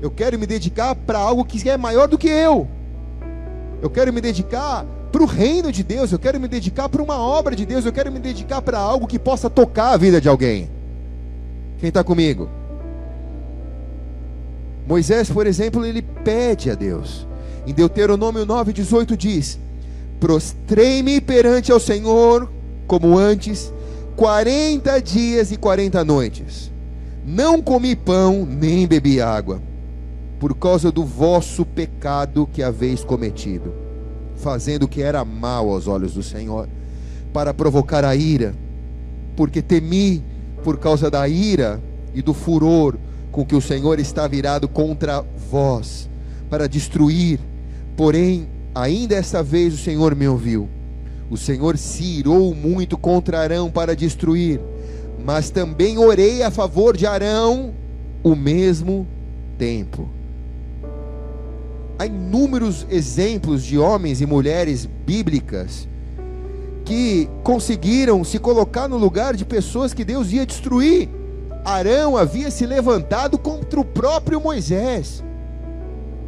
Eu 0.00 0.10
quero 0.10 0.38
me 0.38 0.46
dedicar 0.46 0.94
para 0.94 1.18
algo 1.18 1.44
que 1.44 1.68
é 1.68 1.76
maior 1.76 2.08
do 2.08 2.18
que 2.18 2.28
eu. 2.28 2.68
Eu 3.80 3.88
quero 3.88 4.12
me 4.12 4.20
dedicar 4.20 4.84
para 5.10 5.22
o 5.22 5.26
reino 5.26 5.72
de 5.72 5.82
Deus, 5.82 6.12
eu 6.12 6.18
quero 6.18 6.38
me 6.38 6.48
dedicar 6.48 6.88
para 6.88 7.02
uma 7.02 7.18
obra 7.18 7.56
de 7.56 7.64
Deus, 7.64 7.84
eu 7.84 7.92
quero 7.92 8.12
me 8.12 8.18
dedicar 8.18 8.60
para 8.60 8.78
algo 8.78 9.06
que 9.06 9.18
possa 9.18 9.48
tocar 9.48 9.92
a 9.92 9.96
vida 9.96 10.20
de 10.20 10.28
alguém. 10.28 10.68
Quem 11.78 11.88
está 11.88 12.04
comigo? 12.04 12.48
Moisés, 14.86 15.30
por 15.30 15.46
exemplo, 15.46 15.84
ele 15.84 16.02
pede 16.02 16.70
a 16.70 16.74
Deus. 16.74 17.26
Em 17.66 17.72
Deuteronômio 17.72 18.46
9,18 18.46 19.16
diz: 19.16 19.58
Prostrei-me 20.18 21.20
perante 21.20 21.70
ao 21.70 21.78
Senhor, 21.78 22.50
como 22.86 23.18
antes, 23.18 23.72
quarenta 24.16 25.00
dias 25.00 25.52
e 25.52 25.56
quarenta 25.56 26.04
noites. 26.04 26.72
Não 27.24 27.60
comi 27.60 27.94
pão, 27.94 28.46
nem 28.46 28.86
bebi 28.86 29.20
água, 29.20 29.60
por 30.40 30.54
causa 30.54 30.90
do 30.90 31.04
vosso 31.04 31.64
pecado 31.66 32.48
que 32.50 32.62
haveis 32.62 33.04
cometido, 33.04 33.74
fazendo 34.38 34.84
o 34.84 34.88
que 34.88 35.02
era 35.02 35.24
mal 35.24 35.68
aos 35.70 35.86
olhos 35.86 36.14
do 36.14 36.22
Senhor, 36.22 36.68
para 37.32 37.52
provocar 37.52 38.04
a 38.04 38.16
ira, 38.16 38.54
porque 39.36 39.60
temi 39.60 40.24
por 40.64 40.78
causa 40.78 41.10
da 41.10 41.28
ira 41.28 41.80
e 42.14 42.22
do 42.22 42.32
furor 42.32 42.96
com 43.30 43.44
que 43.44 43.54
o 43.54 43.60
Senhor 43.60 44.00
está 44.00 44.26
virado 44.26 44.66
contra 44.66 45.24
vós, 45.50 46.08
para 46.48 46.66
destruir, 46.66 47.38
porém 47.96 48.48
Ainda 48.78 49.16
esta 49.16 49.42
vez 49.42 49.74
o 49.74 49.76
Senhor 49.76 50.14
me 50.14 50.28
ouviu. 50.28 50.68
O 51.28 51.36
Senhor 51.36 51.76
se 51.76 52.04
irou 52.04 52.54
muito 52.54 52.96
contra 52.96 53.40
Arão 53.40 53.70
para 53.72 53.96
destruir, 53.96 54.60
mas 55.24 55.50
também 55.50 55.98
orei 55.98 56.44
a 56.44 56.50
favor 56.50 56.96
de 56.96 57.04
Arão 57.04 57.74
o 58.22 58.36
mesmo 58.36 59.04
tempo. 59.58 60.08
Há 61.98 62.06
inúmeros 62.06 62.86
exemplos 62.88 63.64
de 63.64 63.76
homens 63.76 64.20
e 64.20 64.26
mulheres 64.26 64.86
bíblicas 64.86 65.88
que 66.84 67.28
conseguiram 67.42 68.22
se 68.22 68.38
colocar 68.38 68.88
no 68.88 68.96
lugar 68.96 69.34
de 69.34 69.44
pessoas 69.44 69.92
que 69.92 70.04
Deus 70.04 70.32
ia 70.32 70.46
destruir. 70.46 71.08
Arão 71.64 72.16
havia 72.16 72.50
se 72.50 72.64
levantado 72.64 73.36
contra 73.36 73.80
o 73.80 73.84
próprio 73.84 74.40
Moisés. 74.40 75.24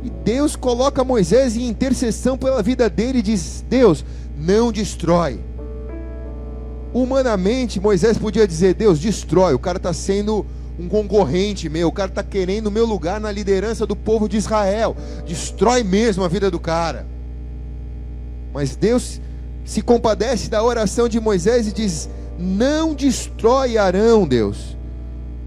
E 0.03 0.11
Deus 0.11 0.57
coloca 0.57 1.05
Moisés 1.05 1.57
em 1.57 1.69
intercessão 1.69 2.37
pela 2.37 2.63
vida 2.63 2.91
dele 2.91 3.21
e 3.21 3.23
diz: 3.23 3.65
Deus, 3.69 4.05
não 4.37 4.73
destrói. 4.73 5.39
Humanamente, 6.93 7.79
Moisés 7.79 8.19
podia 8.19 8.47
dizer: 8.47 8.75
Deus, 8.75 8.99
destrói. 8.99 9.55
O 9.55 9.59
cara 9.59 9.77
está 9.77 9.93
sendo 9.93 10.45
um 10.81 10.89
concorrente 10.89 11.69
meu, 11.69 11.89
o 11.89 11.93
cara 11.93 12.09
está 12.09 12.23
querendo 12.23 12.69
o 12.69 12.71
meu 12.71 12.87
lugar 12.87 13.21
na 13.21 13.31
liderança 13.31 13.87
do 13.87 13.95
povo 13.95 14.27
de 14.27 14.39
Israel. 14.39 14.97
Destrói 15.27 15.83
mesmo 15.85 16.25
a 16.25 16.29
vida 16.29 16.51
do 16.51 16.59
cara. 16.59 17.07
Mas 18.55 18.77
Deus 18.77 19.21
se 19.63 19.83
compadece 19.83 20.49
da 20.49 20.63
oração 20.63 21.07
de 21.07 21.21
Moisés 21.21 21.69
e 21.69 21.73
diz: 21.73 22.09
Não 22.39 22.95
destrói 22.95 23.77
Arão, 23.77 24.27
Deus. 24.27 24.75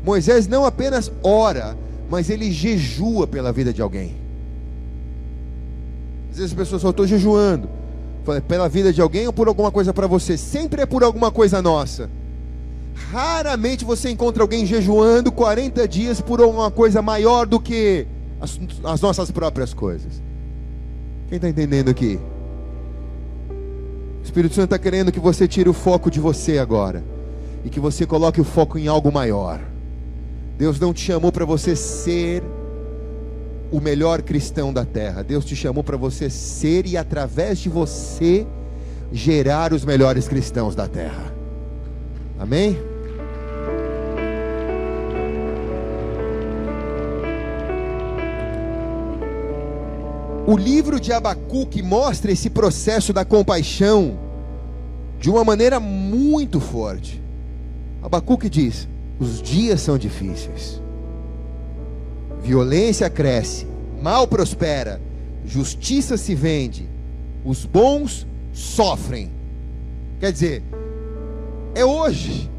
Moisés 0.06 0.48
não 0.48 0.66
apenas 0.66 1.12
ora, 1.24 1.76
mas 2.10 2.30
ele 2.30 2.52
jejua 2.52 3.26
pela 3.26 3.52
vida 3.52 3.74
de 3.74 3.82
alguém. 3.82 4.16
Às 6.30 6.38
vezes 6.38 6.52
as 6.52 6.58
pessoas 6.58 6.82
falam, 6.82 6.92
estou 6.92 7.08
jejuando. 7.08 7.70
Pela 8.48 8.70
vida 8.70 8.94
de 8.94 9.02
alguém 9.02 9.28
ou 9.28 9.34
por 9.34 9.48
alguma 9.48 9.72
coisa 9.72 9.94
para 9.94 10.08
você? 10.08 10.38
Sempre 10.38 10.84
é 10.84 10.86
por 10.86 11.04
alguma 11.04 11.32
coisa 11.32 11.62
nossa. 11.62 12.10
Raramente 12.94 13.84
você 13.84 14.10
encontra 14.10 14.44
alguém 14.44 14.66
jejuando 14.66 15.32
40 15.32 15.88
dias 15.88 16.22
por 16.22 16.42
alguma 16.42 16.70
coisa 16.70 17.02
maior 17.02 17.46
do 17.46 17.60
que 17.60 18.08
as, 18.40 18.60
as 18.84 19.02
nossas 19.02 19.32
próprias 19.32 19.74
coisas. 19.74 20.22
Quem 21.28 21.38
está 21.38 21.50
entendendo 21.50 21.90
aqui? 21.90 22.20
O 24.22 24.24
Espírito 24.24 24.56
Santo 24.56 24.66
está 24.66 24.80
querendo 24.80 25.12
que 25.12 25.20
você 25.20 25.48
tire 25.48 25.70
o 25.70 25.74
foco 25.74 26.10
de 26.10 26.20
você 26.20 26.58
agora 26.58 27.04
e 27.66 27.70
que 27.70 27.80
você 27.80 28.06
coloque 28.06 28.40
o 28.40 28.44
foco 28.44 28.78
em 28.78 28.88
algo 28.88 29.12
maior. 29.12 29.60
Deus 30.58 30.80
não 30.80 30.94
te 30.94 31.02
chamou 31.02 31.32
para 31.32 31.46
você 31.46 31.76
ser 31.76 32.44
o 33.72 33.82
melhor 33.82 34.22
cristão 34.22 34.72
da 34.72 34.86
terra. 34.86 35.24
Deus 35.24 35.44
te 35.44 35.56
chamou 35.56 35.84
para 35.84 35.98
você 35.98 36.30
ser 36.30 36.86
e 36.86 36.96
através 36.96 37.58
de 37.58 37.70
você 37.70 38.46
gerar 39.12 39.74
os 39.74 39.84
melhores 39.84 40.28
cristãos 40.28 40.76
da 40.76 40.88
terra. 40.88 41.34
Amém? 42.44 42.78
O 50.46 50.58
livro 50.58 51.00
de 51.00 51.14
Abacuque 51.14 51.82
mostra 51.82 52.34
esse 52.34 52.50
processo 52.50 53.14
da 53.14 53.24
compaixão 53.24 54.20
de 55.18 55.30
uma 55.30 55.46
maneira 55.46 55.80
muito 55.80 56.60
forte. 56.60 57.24
Abacuque 58.04 58.50
diz: 58.50 58.90
os 59.18 59.42
dias 59.42 59.80
são 59.80 59.98
difíceis 59.98 60.84
violência 62.44 63.10
cresce, 63.10 63.66
mal 64.02 64.28
prospera, 64.28 65.02
justiça 65.46 66.18
se 66.18 66.36
vende, 66.36 66.90
os 67.46 67.66
bons 67.66 68.28
sofrem. 68.52 69.32
Quer 70.20 70.34
dizer, 70.34 70.64
é 71.76 71.86
hoje, 71.86 72.50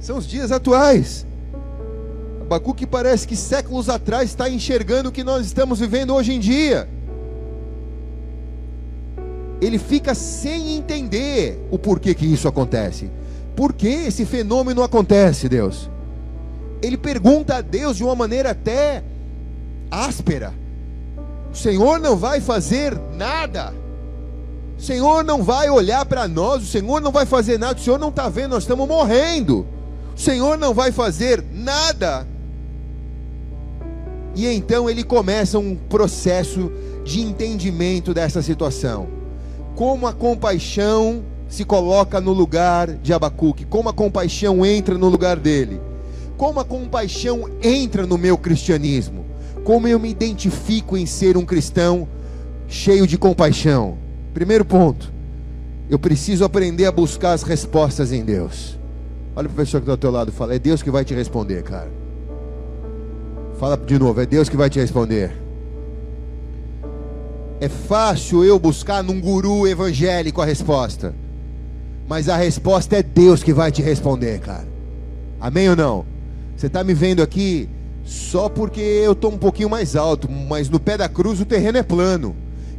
são 0.00 0.18
os 0.18 0.26
dias 0.26 0.52
atuais. 0.52 1.26
Abacuque 2.42 2.86
parece 2.86 3.26
que 3.26 3.34
séculos 3.36 3.88
atrás 3.88 4.30
está 4.30 4.48
enxergando 4.48 5.08
o 5.08 5.12
que 5.12 5.24
nós 5.24 5.44
estamos 5.44 5.80
vivendo 5.80 6.14
hoje 6.14 6.32
em 6.32 6.38
dia. 6.38 6.88
Ele 9.60 9.78
fica 9.78 10.14
sem 10.14 10.76
entender 10.76 11.58
o 11.70 11.78
porquê 11.78 12.14
que 12.14 12.26
isso 12.26 12.46
acontece. 12.46 13.10
Por 13.56 13.72
que 13.72 13.88
esse 13.88 14.24
fenômeno 14.24 14.82
acontece, 14.82 15.48
Deus? 15.48 15.88
ele 16.82 16.96
pergunta 16.96 17.56
a 17.56 17.60
Deus 17.60 17.96
de 17.96 18.04
uma 18.04 18.14
maneira 18.14 18.50
até 18.50 19.02
áspera: 19.90 20.52
O 21.50 21.56
Senhor 21.56 21.98
não 21.98 22.16
vai 22.16 22.40
fazer 22.40 22.96
nada. 23.14 23.72
O 24.78 24.82
Senhor 24.82 25.24
não 25.24 25.42
vai 25.42 25.70
olhar 25.70 26.04
para 26.04 26.28
nós, 26.28 26.62
o 26.62 26.66
Senhor 26.66 27.00
não 27.00 27.10
vai 27.10 27.24
fazer 27.24 27.58
nada, 27.58 27.78
o 27.78 27.82
Senhor 27.82 27.98
não 27.98 28.10
está 28.10 28.28
vendo, 28.28 28.50
nós 28.50 28.64
estamos 28.64 28.86
morrendo. 28.86 29.66
O 30.14 30.20
Senhor 30.20 30.58
não 30.58 30.74
vai 30.74 30.92
fazer 30.92 31.44
nada. 31.52 32.26
E 34.34 34.46
então 34.46 34.88
ele 34.88 35.02
começa 35.02 35.58
um 35.58 35.74
processo 35.74 36.70
de 37.04 37.20
entendimento 37.20 38.12
dessa 38.12 38.42
situação. 38.42 39.08
Como 39.74 40.06
a 40.06 40.12
compaixão 40.12 41.22
se 41.48 41.64
coloca 41.64 42.20
no 42.20 42.32
lugar 42.32 42.88
de 42.88 43.12
Abacuque, 43.12 43.64
como 43.64 43.88
a 43.88 43.92
compaixão 43.92 44.64
entra 44.64 44.98
no 44.98 45.08
lugar 45.08 45.38
dele 45.38 45.80
como 46.36 46.60
a 46.60 46.64
compaixão 46.64 47.48
entra 47.62 48.06
no 48.06 48.18
meu 48.18 48.36
cristianismo, 48.36 49.24
como 49.64 49.88
eu 49.88 49.98
me 49.98 50.10
identifico 50.10 50.96
em 50.96 51.06
ser 51.06 51.36
um 51.36 51.44
cristão 51.44 52.06
cheio 52.68 53.06
de 53.06 53.16
compaixão. 53.16 53.96
Primeiro 54.36 54.66
ponto, 54.66 55.10
eu 55.88 55.98
preciso 55.98 56.44
aprender 56.44 56.84
a 56.84 56.92
buscar 56.92 57.32
as 57.32 57.42
respostas 57.42 58.12
em 58.12 58.22
Deus. 58.22 58.78
Olha 59.34 59.48
para 59.48 59.62
a 59.62 59.64
pessoa 59.64 59.80
que 59.80 59.84
está 59.84 59.94
ao 59.94 59.96
teu 59.96 60.10
lado 60.10 60.28
e 60.28 60.34
fala: 60.34 60.54
É 60.54 60.58
Deus 60.58 60.82
que 60.82 60.90
vai 60.90 61.06
te 61.06 61.14
responder, 61.14 61.62
cara. 61.62 61.88
Fala 63.58 63.78
de 63.78 63.98
novo: 63.98 64.20
É 64.20 64.26
Deus 64.26 64.50
que 64.50 64.56
vai 64.58 64.68
te 64.68 64.78
responder. 64.78 65.32
É 67.62 67.68
fácil 67.70 68.44
eu 68.44 68.58
buscar 68.58 69.02
num 69.02 69.18
guru 69.22 69.66
evangélico 69.66 70.42
a 70.42 70.44
resposta, 70.44 71.14
mas 72.06 72.28
a 72.28 72.36
resposta 72.36 72.98
é 72.98 73.02
Deus 73.02 73.42
que 73.42 73.54
vai 73.54 73.72
te 73.72 73.80
responder, 73.80 74.40
cara. 74.40 74.68
Amém 75.40 75.70
ou 75.70 75.76
não? 75.76 76.04
Você 76.54 76.66
está 76.66 76.84
me 76.84 76.92
vendo 76.92 77.22
aqui 77.22 77.70
só 78.04 78.50
porque 78.50 78.82
eu 78.82 79.12
estou 79.12 79.32
um 79.32 79.38
pouquinho 79.38 79.70
mais 79.70 79.96
alto, 79.96 80.30
mas 80.30 80.68
no 80.68 80.78
pé 80.78 80.98
da 80.98 81.08
cruz 81.08 81.40
o 81.40 81.46
terreno 81.46 81.78
é 81.78 81.82
plano. 81.82 82.36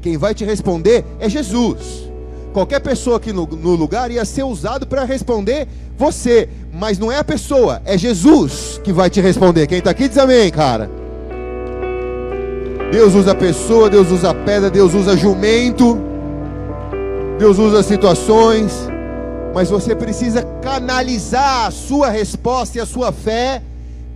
Quem 0.08 0.16
vai 0.16 0.34
te 0.34 0.46
responder 0.46 1.04
é 1.20 1.28
Jesus. 1.28 2.10
Qualquer 2.54 2.80
pessoa 2.80 3.18
aqui 3.18 3.34
no, 3.34 3.46
no 3.46 3.76
lugar 3.76 4.10
ia 4.10 4.24
ser 4.24 4.44
usado 4.44 4.88
para 4.88 5.04
responder 5.04 5.68
você, 5.98 6.48
mas 6.72 6.98
não 6.98 7.12
é 7.12 7.18
a 7.18 7.26
pessoa, 7.26 7.82
é 7.84 7.98
Jesus 7.98 8.80
que 8.82 8.94
vai 8.94 9.10
te 9.10 9.20
responder. 9.20 9.68
Quem 9.68 9.80
está 9.80 9.92
aqui 9.92 10.08
diz 10.08 10.18
amém, 10.18 10.50
cara. 10.50 10.90
Deus 12.90 13.16
usa 13.16 13.36
pessoa, 13.36 13.90
Deus 13.90 14.10
usa 14.10 14.34
pedra, 14.34 14.70
Deus 14.70 14.94
usa 14.94 15.18
jumento, 15.18 16.00
Deus 17.38 17.60
usa 17.60 17.84
situações, 17.84 18.72
mas 19.54 19.70
você 19.70 19.94
precisa 19.94 20.42
canalizar 20.62 21.68
a 21.68 21.72
sua 21.72 22.10
resposta 22.10 22.78
e 22.78 22.82
a 22.82 22.86
sua 22.86 23.12
fé 23.12 23.62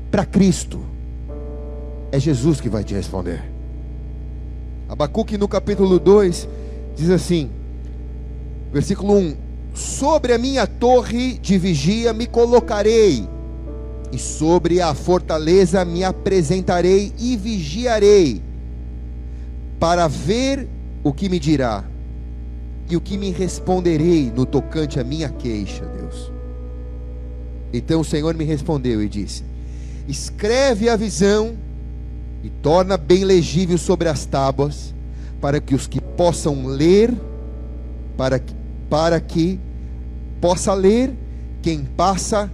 para 0.10 0.24
Cristo. 0.26 0.80
É 2.14 2.18
Jesus 2.20 2.62
que 2.62 2.70
vai 2.70 2.82
te 2.82 2.94
responder. 2.94 3.51
Abacuque 4.92 5.38
no 5.38 5.48
capítulo 5.48 5.98
2 5.98 6.50
diz 6.98 7.10
assim, 7.10 7.50
versículo 8.74 9.14
1: 9.14 9.38
Sobre 9.74 10.34
a 10.34 10.38
minha 10.38 10.68
torre 10.68 11.40
de 11.42 11.58
vigia 11.58 12.12
me 12.12 12.28
colocarei, 12.28 13.26
e 14.12 14.18
sobre 14.20 14.82
a 14.82 14.94
fortaleza 14.94 15.86
me 15.86 16.04
apresentarei 16.04 17.14
e 17.18 17.38
vigiarei 17.38 18.42
para 19.80 20.10
ver 20.10 20.68
o 21.02 21.14
que 21.14 21.30
me 21.30 21.40
dirá 21.40 21.86
e 22.90 22.98
o 22.98 23.00
que 23.00 23.18
me 23.18 23.32
responderei 23.32 24.30
no 24.36 24.46
tocante 24.46 25.00
à 25.00 25.06
minha 25.06 25.30
queixa, 25.30 25.86
Deus. 25.86 26.30
Então 27.72 28.02
o 28.02 28.06
Senhor 28.06 28.36
me 28.36 28.44
respondeu 28.44 29.02
e 29.02 29.08
disse: 29.08 29.46
Escreve 30.06 30.90
a 30.90 30.98
visão 30.98 31.56
e 32.44 32.50
torna 32.50 32.98
bem 32.98 33.24
legível 33.24 33.78
sobre 33.78 34.10
as 34.10 34.26
tábuas, 34.26 34.94
para 35.40 35.60
que 35.60 35.76
os 35.76 35.88
que 35.88 36.02
possam 36.02 36.66
ler, 36.66 37.14
para 38.18 38.40
que, 38.40 38.54
para 38.90 39.20
que 39.20 39.60
possa 40.40 40.74
ler 40.74 41.14
quem 41.62 41.84
passa 41.84 42.52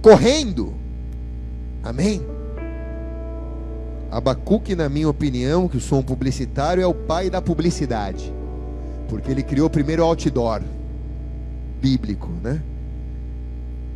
correndo. 0.00 0.74
Amém. 1.82 2.20
Abacuque, 4.10 4.74
na 4.74 4.88
minha 4.88 5.08
opinião, 5.08 5.68
que 5.68 5.78
sou 5.78 5.98
um 5.98 6.02
publicitário, 6.02 6.82
é 6.82 6.86
o 6.86 6.94
pai 6.94 7.28
da 7.28 7.42
publicidade. 7.42 8.32
Porque 9.08 9.30
ele 9.30 9.42
criou 9.42 9.68
primeiro 9.68 10.02
o 10.02 10.06
outdoor 10.06 10.62
bíblico, 11.80 12.28
né? 12.42 12.60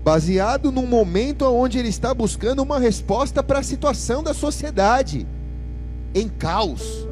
Baseado 0.04 0.72
num 0.72 0.86
momento 0.86 1.44
onde 1.44 1.78
ele 1.78 1.88
está 1.88 2.12
buscando 2.12 2.60
uma 2.60 2.78
resposta 2.80 3.40
para 3.40 3.60
a 3.60 3.62
situação 3.62 4.20
da 4.20 4.34
sociedade 4.34 5.24
em 6.12 6.28
caos. 6.28 7.06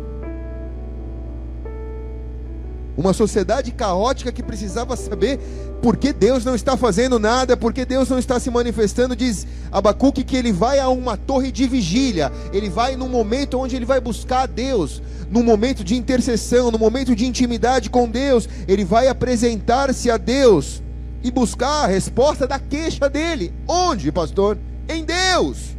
Uma 2.96 3.12
sociedade 3.12 3.70
caótica 3.70 4.32
que 4.32 4.42
precisava 4.42 4.96
saber 4.96 5.38
por 5.80 5.96
que 5.96 6.12
Deus 6.12 6.44
não 6.44 6.56
está 6.56 6.76
fazendo 6.76 7.18
nada, 7.18 7.56
por 7.56 7.72
que 7.72 7.84
Deus 7.84 8.08
não 8.08 8.18
está 8.18 8.40
se 8.40 8.50
manifestando. 8.50 9.14
Diz 9.14 9.46
Abacuque 9.70 10.24
que 10.24 10.36
ele 10.36 10.50
vai 10.50 10.80
a 10.80 10.88
uma 10.88 11.16
torre 11.16 11.52
de 11.52 11.68
vigília, 11.68 12.32
ele 12.52 12.68
vai 12.68 12.96
num 12.96 13.08
momento 13.08 13.56
onde 13.56 13.76
ele 13.76 13.86
vai 13.86 14.00
buscar 14.00 14.42
a 14.42 14.46
Deus, 14.46 15.00
num 15.30 15.44
momento 15.44 15.84
de 15.84 15.94
intercessão, 15.94 16.72
num 16.72 16.78
momento 16.78 17.14
de 17.14 17.24
intimidade 17.24 17.88
com 17.88 18.08
Deus, 18.08 18.48
ele 18.66 18.84
vai 18.84 19.06
apresentar-se 19.06 20.10
a 20.10 20.16
Deus 20.16 20.82
e 21.22 21.30
buscar 21.30 21.84
a 21.84 21.86
resposta 21.86 22.46
da 22.46 22.58
queixa 22.58 23.08
dele. 23.08 23.52
Onde, 23.66 24.10
pastor? 24.10 24.58
Em 24.88 25.04
Deus. 25.04 25.76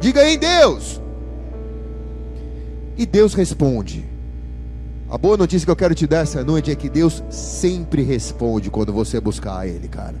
Diga 0.00 0.28
em 0.28 0.38
Deus. 0.38 1.00
E 2.96 3.04
Deus 3.04 3.34
responde. 3.34 4.04
A 5.10 5.18
boa 5.18 5.36
notícia 5.36 5.64
que 5.66 5.70
eu 5.70 5.76
quero 5.76 5.94
te 5.94 6.06
dar 6.06 6.20
essa 6.20 6.42
noite 6.44 6.70
é 6.70 6.74
que 6.74 6.88
Deus 6.88 7.22
sempre 7.28 8.02
responde 8.02 8.70
quando 8.70 8.92
você 8.92 9.20
buscar 9.20 9.66
Ele, 9.66 9.88
cara. 9.88 10.16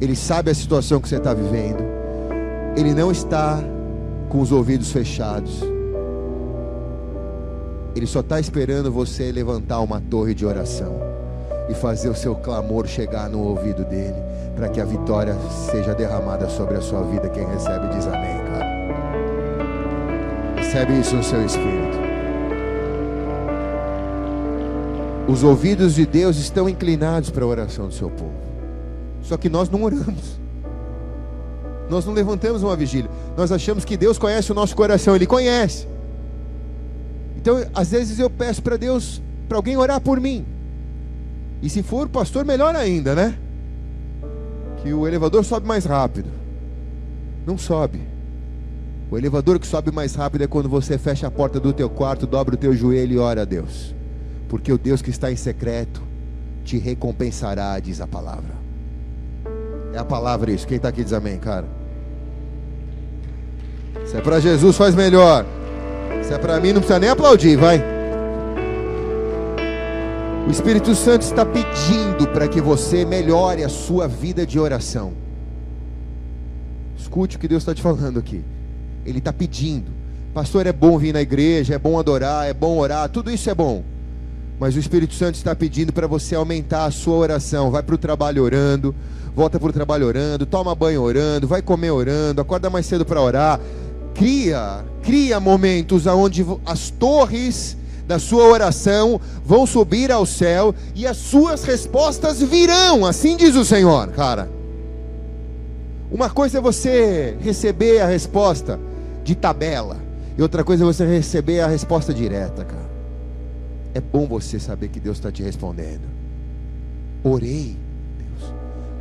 Ele 0.00 0.14
sabe 0.14 0.50
a 0.50 0.54
situação 0.54 1.00
que 1.00 1.08
você 1.08 1.16
está 1.16 1.34
vivendo. 1.34 1.82
Ele 2.76 2.94
não 2.94 3.10
está 3.10 3.62
com 4.28 4.40
os 4.40 4.52
ouvidos 4.52 4.90
fechados. 4.92 5.62
Ele 7.94 8.06
só 8.06 8.20
está 8.20 8.38
esperando 8.38 8.92
você 8.92 9.32
levantar 9.32 9.80
uma 9.80 10.00
torre 10.00 10.34
de 10.34 10.44
oração 10.44 11.05
e 11.68 11.74
fazer 11.74 12.08
o 12.08 12.14
seu 12.14 12.34
clamor 12.34 12.86
chegar 12.86 13.28
no 13.28 13.42
ouvido 13.42 13.84
dele, 13.84 14.22
para 14.54 14.68
que 14.68 14.80
a 14.80 14.84
vitória 14.84 15.36
seja 15.70 15.94
derramada 15.94 16.48
sobre 16.48 16.76
a 16.76 16.80
sua 16.80 17.02
vida. 17.02 17.28
Quem 17.28 17.46
recebe 17.46 17.88
diz 17.88 18.06
amém, 18.06 18.38
cara. 18.46 18.66
Recebe 20.56 21.00
isso 21.00 21.16
no 21.16 21.22
seu 21.22 21.44
espírito. 21.44 22.06
Os 25.28 25.42
ouvidos 25.42 25.94
de 25.94 26.06
Deus 26.06 26.36
estão 26.36 26.68
inclinados 26.68 27.30
para 27.30 27.44
a 27.44 27.48
oração 27.48 27.88
do 27.88 27.94
seu 27.94 28.08
povo. 28.10 28.32
Só 29.22 29.36
que 29.36 29.48
nós 29.48 29.68
não 29.68 29.82
oramos. 29.82 30.38
Nós 31.90 32.04
não 32.04 32.12
levantamos 32.12 32.62
uma 32.62 32.76
vigília. 32.76 33.10
Nós 33.36 33.50
achamos 33.50 33.84
que 33.84 33.96
Deus 33.96 34.18
conhece 34.18 34.52
o 34.52 34.54
nosso 34.54 34.76
coração. 34.76 35.16
Ele 35.16 35.26
conhece. 35.26 35.86
Então, 37.36 37.64
às 37.74 37.90
vezes 37.90 38.18
eu 38.18 38.30
peço 38.30 38.62
para 38.62 38.76
Deus, 38.76 39.20
para 39.48 39.58
alguém 39.58 39.76
orar 39.76 40.00
por 40.00 40.20
mim. 40.20 40.44
E 41.62 41.70
se 41.70 41.82
for 41.82 42.08
pastor, 42.08 42.44
melhor 42.44 42.74
ainda, 42.74 43.14
né? 43.14 43.36
Que 44.82 44.92
o 44.92 45.06
elevador 45.06 45.44
sobe 45.44 45.66
mais 45.66 45.84
rápido. 45.84 46.28
Não 47.46 47.56
sobe. 47.56 48.00
O 49.10 49.16
elevador 49.16 49.58
que 49.58 49.66
sobe 49.66 49.90
mais 49.90 50.14
rápido 50.14 50.42
é 50.44 50.46
quando 50.46 50.68
você 50.68 50.98
fecha 50.98 51.26
a 51.26 51.30
porta 51.30 51.60
do 51.60 51.72
teu 51.72 51.88
quarto, 51.88 52.26
dobra 52.26 52.54
o 52.54 52.58
teu 52.58 52.74
joelho 52.74 53.14
e 53.14 53.18
ora 53.18 53.42
a 53.42 53.44
Deus 53.44 53.96
porque 54.48 54.72
o 54.72 54.78
Deus 54.78 55.02
que 55.02 55.10
está 55.10 55.30
em 55.30 55.36
secreto 55.36 56.02
te 56.64 56.78
recompensará, 56.78 57.78
diz 57.78 58.00
a 58.00 58.06
palavra. 58.06 58.54
É 59.92 59.98
a 59.98 60.04
palavra 60.04 60.50
isso. 60.50 60.66
Quem 60.66 60.76
está 60.76 60.88
aqui 60.88 61.02
diz 61.02 61.12
amém, 61.12 61.38
cara. 61.38 61.66
Se 64.04 64.16
é 64.16 64.20
para 64.20 64.40
Jesus, 64.40 64.76
faz 64.76 64.94
melhor. 64.94 65.44
Se 66.22 66.32
é 66.32 66.38
para 66.38 66.60
mim, 66.60 66.68
não 66.72 66.80
precisa 66.80 66.98
nem 66.98 67.08
aplaudir, 67.08 67.56
vai. 67.56 67.95
O 70.46 70.50
Espírito 70.50 70.94
Santo 70.94 71.22
está 71.22 71.44
pedindo 71.44 72.28
para 72.28 72.46
que 72.46 72.60
você 72.60 73.04
melhore 73.04 73.64
a 73.64 73.68
sua 73.68 74.06
vida 74.06 74.46
de 74.46 74.60
oração. 74.60 75.12
Escute 76.96 77.36
o 77.36 77.38
que 77.40 77.48
Deus 77.48 77.62
está 77.62 77.74
te 77.74 77.82
falando 77.82 78.20
aqui. 78.20 78.44
Ele 79.04 79.18
está 79.18 79.32
pedindo. 79.32 79.90
Pastor, 80.32 80.64
é 80.68 80.72
bom 80.72 80.96
vir 80.98 81.12
na 81.12 81.20
igreja, 81.20 81.74
é 81.74 81.78
bom 81.78 81.98
adorar, 81.98 82.46
é 82.46 82.54
bom 82.54 82.78
orar, 82.78 83.08
tudo 83.08 83.28
isso 83.28 83.50
é 83.50 83.54
bom. 83.56 83.82
Mas 84.60 84.76
o 84.76 84.78
Espírito 84.78 85.14
Santo 85.14 85.34
está 85.34 85.52
pedindo 85.52 85.92
para 85.92 86.06
você 86.06 86.36
aumentar 86.36 86.84
a 86.84 86.92
sua 86.92 87.16
oração. 87.16 87.72
Vai 87.72 87.82
para 87.82 87.96
o 87.96 87.98
trabalho 87.98 88.44
orando, 88.44 88.94
volta 89.34 89.58
para 89.58 89.68
o 89.68 89.72
trabalho 89.72 90.06
orando, 90.06 90.46
toma 90.46 90.76
banho 90.76 91.02
orando, 91.02 91.48
vai 91.48 91.60
comer 91.60 91.90
orando, 91.90 92.40
acorda 92.40 92.70
mais 92.70 92.86
cedo 92.86 93.04
para 93.04 93.20
orar. 93.20 93.60
Cria, 94.14 94.84
cria 95.02 95.40
momentos 95.40 96.06
onde 96.06 96.46
as 96.64 96.88
torres 96.88 97.76
da 98.06 98.18
sua 98.18 98.44
oração 98.44 99.20
vão 99.44 99.66
subir 99.66 100.12
ao 100.12 100.24
céu 100.24 100.74
e 100.94 101.06
as 101.06 101.16
suas 101.16 101.64
respostas 101.64 102.40
virão, 102.40 103.04
assim 103.04 103.36
diz 103.36 103.56
o 103.56 103.64
Senhor, 103.64 104.08
cara. 104.08 104.48
Uma 106.10 106.30
coisa 106.30 106.58
é 106.58 106.60
você 106.60 107.36
receber 107.40 108.00
a 108.00 108.06
resposta 108.06 108.78
de 109.24 109.34
tabela, 109.34 109.96
e 110.38 110.42
outra 110.42 110.62
coisa 110.62 110.84
é 110.84 110.86
você 110.86 111.04
receber 111.04 111.60
a 111.60 111.66
resposta 111.66 112.14
direta, 112.14 112.64
cara. 112.64 112.86
É 113.92 114.00
bom 114.00 114.26
você 114.26 114.60
saber 114.60 114.88
que 114.88 115.00
Deus 115.00 115.16
está 115.16 115.32
te 115.32 115.42
respondendo. 115.42 116.04
Orei, 117.24 117.76
Deus, 118.18 118.52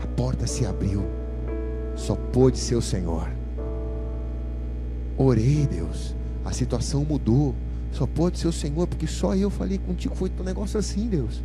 a 0.03 0.07
porta 0.07 0.47
se 0.47 0.65
abriu, 0.65 1.05
só 1.95 2.15
pôde 2.15 2.57
ser 2.57 2.75
o 2.75 2.81
Senhor. 2.81 3.29
Orei, 5.15 5.67
Deus, 5.67 6.15
a 6.43 6.51
situação 6.51 7.05
mudou, 7.07 7.53
só 7.95 8.05
pode 8.05 8.37
ser 8.37 8.47
o 8.47 8.51
Senhor, 8.51 8.85
porque 8.87 9.07
só 9.07 9.33
eu 9.35 9.49
falei 9.49 9.77
contigo. 9.77 10.13
Foi 10.15 10.29
um 10.37 10.43
negócio 10.43 10.77
assim, 10.77 11.07
Deus. 11.07 11.41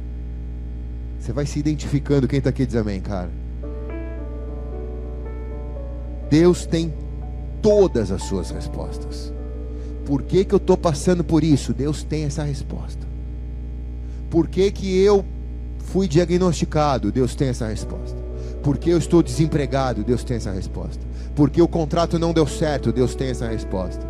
Você 1.19 1.33
vai 1.33 1.47
se 1.47 1.59
identificando. 1.61 2.27
Quem 2.27 2.39
está 2.39 2.51
aqui 2.51 2.67
diz 2.67 2.75
amém, 2.75 3.01
cara. 3.01 3.31
Deus 6.29 6.67
tem 6.67 6.93
todas 7.63 8.11
as 8.11 8.25
suas 8.25 8.51
respostas. 8.51 9.33
Por 10.05 10.23
que, 10.23 10.45
que 10.45 10.53
eu 10.53 10.57
estou 10.57 10.77
passando 10.77 11.23
por 11.23 11.45
isso? 11.45 11.73
Deus 11.73 12.03
tem 12.03 12.25
essa 12.25 12.43
resposta. 12.43 13.07
Por 14.29 14.49
que, 14.49 14.73
que 14.73 14.99
eu 14.99 15.25
fui 15.79 16.09
diagnosticado? 16.09 17.13
Deus 17.13 17.37
tem 17.37 17.49
essa 17.49 17.69
resposta. 17.69 18.19
Porque 18.63 18.91
eu 18.91 18.99
estou 18.99 19.23
desempregado, 19.23 20.03
Deus 20.03 20.25
tem 20.25 20.37
essa 20.37 20.51
resposta. 20.51 21.05
Porque 21.35 21.63
o 21.63 21.69
contrato 21.69 22.19
não 22.19 22.33
deu 22.33 22.47
certo, 22.47 22.93
Deus 22.93 23.15
tem 23.15 23.29
essa 23.29 23.49
resposta. 23.49 24.10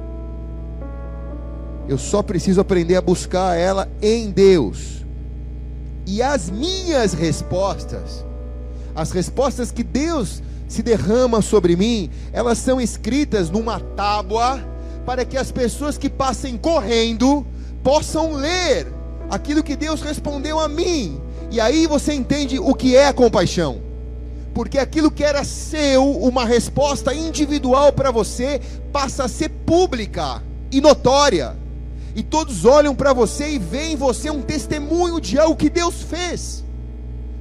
Eu 1.91 1.99
só 1.99 2.23
preciso 2.23 2.61
aprender 2.61 2.95
a 2.95 3.01
buscar 3.03 3.59
ela 3.59 3.91
em 4.01 4.31
Deus. 4.31 5.05
E 6.07 6.23
as 6.23 6.49
minhas 6.49 7.13
respostas, 7.13 8.25
as 8.95 9.11
respostas 9.11 9.73
que 9.73 9.83
Deus 9.83 10.41
se 10.69 10.85
derrama 10.85 11.43
sobre 11.43 11.75
mim, 11.75 12.09
elas 12.33 12.59
são 12.59 12.81
escritas 12.81 13.51
numa 13.51 13.81
tábua 13.81 14.65
para 15.05 15.25
que 15.25 15.37
as 15.37 15.51
pessoas 15.51 15.99
que 15.99 16.09
passem 16.09 16.57
correndo 16.57 17.45
possam 17.83 18.35
ler 18.35 18.87
aquilo 19.29 19.61
que 19.61 19.75
Deus 19.75 20.01
respondeu 20.01 20.61
a 20.61 20.69
mim. 20.69 21.21
E 21.51 21.61
aí 21.61 21.89
você 21.89 22.15
entende 22.15 22.57
o 22.57 22.73
que 22.73 22.95
é 22.95 23.09
a 23.09 23.13
compaixão 23.13 23.81
porque 24.55 24.79
aquilo 24.79 25.11
que 25.13 25.23
era 25.23 25.45
seu, 25.45 26.05
uma 26.05 26.45
resposta 26.45 27.15
individual 27.15 27.93
para 27.93 28.11
você, 28.11 28.61
passa 28.93 29.25
a 29.25 29.29
ser 29.29 29.49
pública 29.49 30.43
e 30.71 30.81
notória. 30.81 31.60
E 32.15 32.23
todos 32.23 32.65
olham 32.65 32.95
para 32.95 33.13
você 33.13 33.51
e 33.51 33.59
veem 33.59 33.93
em 33.93 33.97
você 33.97 34.31
um 34.31 34.43
testemunho 34.43 35.21
de 35.21 35.39
algo 35.39 35.57
que 35.57 35.71
Deus 35.71 36.03
fez. 36.03 36.65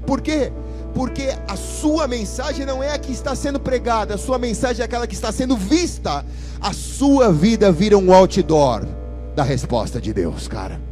Por 0.05 0.21
quê? 0.21 0.51
Porque 0.93 1.35
a 1.47 1.55
sua 1.55 2.07
mensagem 2.07 2.65
não 2.65 2.81
é 2.81 2.93
a 2.93 2.99
que 2.99 3.11
está 3.11 3.35
sendo 3.35 3.59
pregada, 3.59 4.15
a 4.15 4.17
sua 4.17 4.37
mensagem 4.37 4.81
é 4.81 4.85
aquela 4.85 5.07
que 5.07 5.15
está 5.15 5.31
sendo 5.31 5.55
vista. 5.55 6.25
A 6.59 6.73
sua 6.73 7.31
vida 7.31 7.71
vira 7.71 7.97
um 7.97 8.13
outdoor 8.13 8.85
da 9.35 9.43
resposta 9.43 10.01
de 10.01 10.13
Deus, 10.13 10.47
cara. 10.47 10.89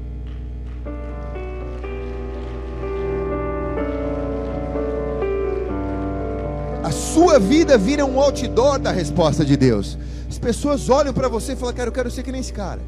a 6.88 6.92
sua 6.92 7.38
vida 7.38 7.78
vira 7.78 8.06
um 8.06 8.18
outdoor 8.18 8.80
da 8.80 8.92
resposta 8.92 9.44
de 9.44 9.58
Deus. 9.58 9.98
As 10.30 10.40
pessoas 10.40 10.90
olham 10.90 11.14
para 11.14 11.28
você 11.28 11.52
e 11.52 11.56
falam: 11.58 11.76
Cara, 11.76 11.90
eu 11.90 11.94
quero 11.94 12.10
ser 12.10 12.24
que 12.24 12.32
nem 12.32 12.40
esse 12.40 12.54
cara, 12.54 12.80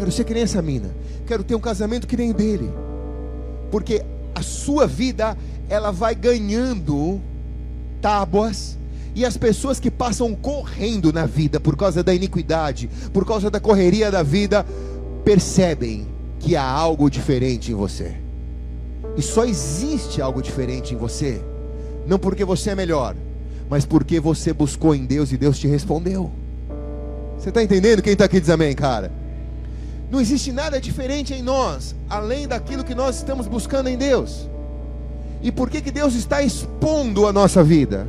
quero 0.00 0.10
ser 0.10 0.24
que 0.24 0.32
nem 0.32 0.42
essa 0.42 0.62
mina, 0.62 0.88
quero 1.26 1.44
ter 1.44 1.54
um 1.54 1.60
casamento 1.60 2.06
que 2.06 2.16
nem 2.16 2.30
o 2.30 2.34
dele, 2.34 2.70
porque 3.70 4.02
a 4.34 4.40
sua 4.40 4.86
vida 4.86 5.36
ela 5.68 5.90
vai 5.90 6.14
ganhando 6.14 7.20
tábuas 8.00 8.78
e 9.14 9.26
as 9.26 9.36
pessoas 9.36 9.78
que 9.78 9.90
passam 9.90 10.34
correndo 10.34 11.12
na 11.12 11.26
vida 11.26 11.60
por 11.60 11.76
causa 11.76 12.02
da 12.02 12.14
iniquidade, 12.14 12.88
por 13.12 13.26
causa 13.26 13.50
da 13.50 13.60
correria 13.60 14.10
da 14.10 14.22
vida, 14.22 14.64
percebem 15.22 16.06
que 16.38 16.56
há 16.56 16.64
algo 16.64 17.10
diferente 17.10 17.70
em 17.70 17.74
você. 17.74 18.16
E 19.18 19.20
só 19.20 19.44
existe 19.44 20.22
algo 20.22 20.40
diferente 20.40 20.94
em 20.94 20.96
você 20.96 21.42
não 22.06 22.18
porque 22.18 22.42
você 22.42 22.70
é 22.70 22.74
melhor, 22.74 23.14
mas 23.68 23.84
porque 23.84 24.18
você 24.18 24.50
buscou 24.50 24.94
em 24.94 25.04
Deus 25.04 25.30
e 25.30 25.36
Deus 25.36 25.58
te 25.58 25.68
respondeu. 25.68 26.30
Você 27.38 27.50
está 27.50 27.62
entendendo? 27.62 28.00
Quem 28.00 28.14
está 28.14 28.24
aqui 28.24 28.40
diz 28.40 28.48
amém, 28.48 28.74
cara. 28.74 29.19
Não 30.10 30.20
existe 30.20 30.50
nada 30.52 30.80
diferente 30.80 31.32
em 31.32 31.42
nós, 31.42 31.94
além 32.08 32.48
daquilo 32.48 32.84
que 32.84 32.94
nós 32.94 33.16
estamos 33.16 33.46
buscando 33.46 33.88
em 33.88 33.96
Deus. 33.96 34.48
E 35.42 35.52
por 35.52 35.70
que, 35.70 35.80
que 35.80 35.90
Deus 35.90 36.14
está 36.14 36.42
expondo 36.42 37.26
a 37.26 37.32
nossa 37.32 37.62
vida? 37.62 38.06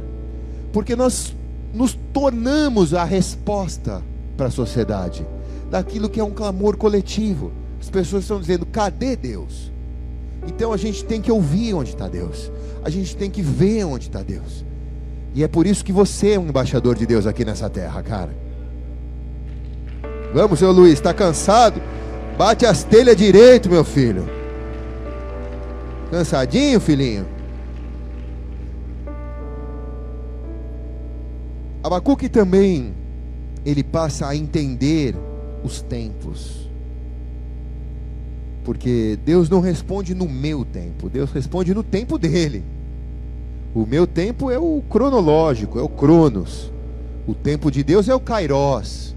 Porque 0.73 0.95
nós 0.95 1.35
nos 1.73 1.97
tornamos 2.11 2.93
a 2.93 3.03
resposta 3.03 4.01
para 4.35 4.47
a 4.47 4.51
sociedade, 4.51 5.25
daquilo 5.69 6.09
que 6.09 6.19
é 6.19 6.23
um 6.23 6.31
clamor 6.31 6.75
coletivo. 6.75 7.51
As 7.79 7.89
pessoas 7.89 8.23
estão 8.23 8.39
dizendo: 8.39 8.65
cadê 8.65 9.15
Deus? 9.15 9.71
Então 10.47 10.73
a 10.73 10.77
gente 10.77 11.05
tem 11.05 11.21
que 11.21 11.31
ouvir 11.31 11.73
onde 11.73 11.91
está 11.91 12.07
Deus 12.07 12.51
a 12.83 12.89
gente 12.89 13.15
tem 13.15 13.29
que 13.29 13.41
ver 13.41 13.83
onde 13.85 14.07
está 14.07 14.21
Deus. 14.21 14.65
E 15.33 15.43
é 15.43 15.47
por 15.47 15.65
isso 15.65 15.85
que 15.85 15.93
você 15.93 16.31
é 16.31 16.39
um 16.39 16.47
embaixador 16.47 16.95
de 16.95 17.05
Deus 17.05 17.25
aqui 17.25 17.45
nessa 17.45 17.69
terra, 17.69 18.01
cara. 18.01 18.35
Vamos, 20.33 20.59
seu 20.59 20.71
Luiz, 20.71 20.93
está 20.93 21.13
cansado? 21.13 21.81
Bate 22.41 22.65
as 22.65 22.83
telhas 22.83 23.15
direito, 23.15 23.69
meu 23.69 23.83
filho. 23.83 24.27
Cansadinho, 26.09 26.79
filhinho? 26.79 27.27
Abacuque 31.83 32.27
também, 32.27 32.95
ele 33.63 33.83
passa 33.83 34.27
a 34.27 34.35
entender 34.35 35.15
os 35.63 35.83
tempos. 35.83 36.67
Porque 38.63 39.19
Deus 39.23 39.47
não 39.47 39.61
responde 39.61 40.15
no 40.15 40.27
meu 40.27 40.65
tempo, 40.65 41.09
Deus 41.09 41.31
responde 41.31 41.75
no 41.75 41.83
tempo 41.83 42.17
dele. 42.17 42.63
O 43.71 43.85
meu 43.85 44.07
tempo 44.07 44.49
é 44.49 44.57
o 44.57 44.81
cronológico, 44.89 45.77
é 45.77 45.83
o 45.83 45.87
cronos. 45.87 46.73
O 47.27 47.35
tempo 47.35 47.69
de 47.69 47.83
Deus 47.83 48.09
é 48.09 48.15
o 48.15 48.19
kairos. 48.19 49.15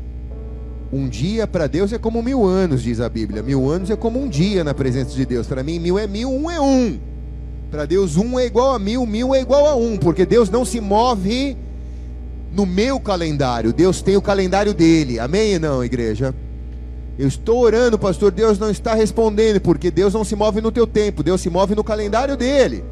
Um 0.93 1.09
dia 1.09 1.47
para 1.47 1.67
Deus 1.67 1.93
é 1.93 1.99
como 1.99 2.23
mil 2.23 2.45
anos, 2.45 2.83
diz 2.83 3.01
a 3.01 3.09
Bíblia. 3.09 3.43
Mil 3.43 3.69
anos 3.69 3.91
é 3.91 3.97
como 3.97 4.23
um 4.23 4.29
dia 4.29 4.63
na 4.63 4.75
presença 4.75 5.15
de 5.15 5.27
Deus. 5.27 5.47
Para 5.47 5.63
mim, 5.63 5.79
mil 5.79 5.99
é 5.99 6.07
mil, 6.07 6.31
um 6.31 6.51
é 6.51 6.61
um. 6.61 6.99
Para 7.71 7.85
Deus, 7.85 8.17
um 8.17 8.39
é 8.39 8.47
igual 8.47 8.75
a 8.75 8.79
mil, 8.79 9.05
mil 9.05 9.35
é 9.35 9.41
igual 9.41 9.67
a 9.67 9.75
um. 9.75 9.97
Porque 9.97 10.25
Deus 10.25 10.49
não 10.51 10.65
se 10.65 10.81
move 10.81 11.57
no 12.53 12.65
meu 12.65 13.01
calendário. 13.01 13.73
Deus 13.73 14.01
tem 14.01 14.17
o 14.17 14.23
calendário 14.23 14.73
dele. 14.73 15.19
Amém 15.19 15.55
ou 15.55 15.61
não, 15.61 15.85
igreja? 15.85 16.35
Eu 17.19 17.29
estou 17.29 17.61
orando, 17.61 17.99
pastor, 17.99 18.33
Deus 18.33 18.59
não 18.59 18.71
está 18.71 18.95
respondendo, 18.95 19.61
porque 19.61 19.91
Deus 19.91 20.13
não 20.13 20.25
se 20.25 20.35
move 20.35 20.61
no 20.61 20.73
teu 20.73 20.87
tempo, 20.87 21.23
Deus 21.23 21.41
se 21.41 21.49
move 21.49 21.75
no 21.75 21.85
calendário 21.85 22.37
dele. 22.37 22.85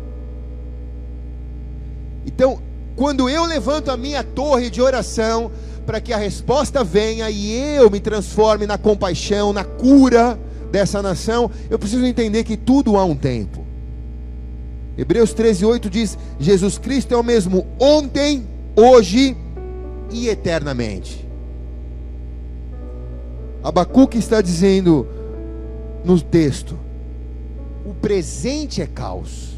Então, 2.25 2.61
quando 2.95 3.29
eu 3.29 3.45
levanto 3.45 3.91
a 3.91 3.97
minha 3.97 4.23
torre 4.23 4.71
de 4.71 4.81
oração 4.81 5.51
para 5.85 6.01
que 6.01 6.13
a 6.13 6.17
resposta 6.17 6.85
venha 6.85 7.31
e 7.31 7.53
eu 7.77 7.91
me 7.91 8.01
transforme 8.01 8.67
na 8.67 8.79
compaixão, 8.79 9.53
na 9.53 9.65
cura 9.65 10.39
dessa 10.71 11.03
nação, 11.03 11.51
eu 11.69 11.79
preciso 11.79 12.05
entender 12.07 12.45
que 12.45 12.57
tudo 12.57 12.97
há 12.97 13.05
um 13.05 13.15
tempo. 13.15 13.65
Hebreus 14.97 15.35
13:8 15.35 15.89
diz: 15.89 16.19
Jesus 16.39 16.79
Cristo 16.79 17.15
é 17.15 17.17
o 17.17 17.23
mesmo 17.23 17.67
ontem, 17.79 18.47
hoje 18.77 19.37
e 20.11 20.29
eternamente. 20.29 21.27
Abacuque 23.63 24.19
está 24.19 24.41
dizendo 24.41 25.07
no 26.05 26.21
texto: 26.21 26.79
o 27.85 27.95
presente 27.95 28.83
é 28.83 28.87
caos, 28.87 29.57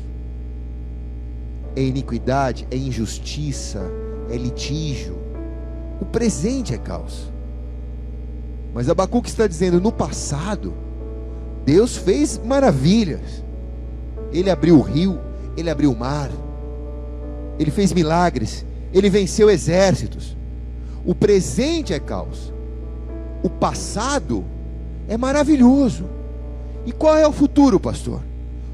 é 1.75 1.83
iniquidade, 1.83 2.67
é 2.71 2.77
injustiça, 2.77 3.83
é 4.31 4.37
litígio. 4.37 5.17
O 6.01 6.05
presente 6.05 6.75
é 6.75 6.79
caos. 6.79 7.31
Mas 8.73 8.89
Abacuque 8.89 9.29
está 9.29 9.47
dizendo: 9.47 9.81
no 9.81 9.93
passado, 9.93 10.75
Deus 11.65 11.97
fez 11.97 12.41
maravilhas. 12.45 13.43
Ele 14.33 14.51
abriu 14.51 14.79
o 14.79 14.83
rio, 14.83 15.21
ele 15.57 15.71
abriu 15.71 15.93
o 15.93 15.97
mar, 15.97 16.31
ele 17.59 17.71
fez 17.71 17.93
milagres, 17.93 18.67
ele 18.93 19.09
venceu 19.09 19.49
exércitos. 19.49 20.37
O 21.05 21.15
presente 21.15 21.93
é 21.93 22.01
caos 22.01 22.55
o 23.45 23.51
passado 23.51 24.43
é 25.07 25.19
maravilhoso. 25.19 26.07
E 26.87 26.93
qual 26.93 27.15
é 27.15 27.29
o 27.29 27.33
futuro, 27.33 27.79
pastor? 27.79 28.23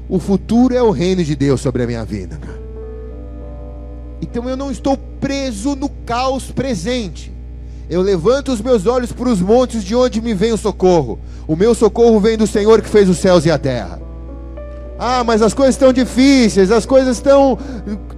O 0.07 0.17
futuro 0.17 0.73
é 0.73 0.81
o 0.81 0.91
reino 0.91 1.21
de 1.25 1.35
Deus 1.35 1.59
sobre 1.59 1.83
a 1.83 1.87
minha 1.87 2.05
vida. 2.05 2.39
Então 4.21 4.47
eu 4.47 4.55
não 4.55 4.71
estou 4.71 4.97
preso 5.31 5.77
no 5.77 5.87
caos 5.87 6.51
presente. 6.51 7.31
Eu 7.89 8.01
levanto 8.01 8.51
os 8.51 8.59
meus 8.59 8.85
olhos 8.85 9.13
para 9.13 9.29
os 9.29 9.39
montes 9.39 9.81
de 9.81 9.95
onde 9.95 10.19
me 10.19 10.33
vem 10.33 10.51
o 10.51 10.57
socorro. 10.57 11.19
O 11.47 11.55
meu 11.55 11.73
socorro 11.73 12.19
vem 12.19 12.35
do 12.35 12.45
Senhor 12.45 12.81
que 12.81 12.89
fez 12.89 13.07
os 13.07 13.17
céus 13.17 13.45
e 13.45 13.51
a 13.51 13.57
terra. 13.57 13.97
Ah, 14.99 15.23
mas 15.23 15.41
as 15.41 15.53
coisas 15.53 15.75
estão 15.75 15.93
difíceis, 15.93 16.69
as 16.69 16.85
coisas 16.85 17.15
estão 17.15 17.57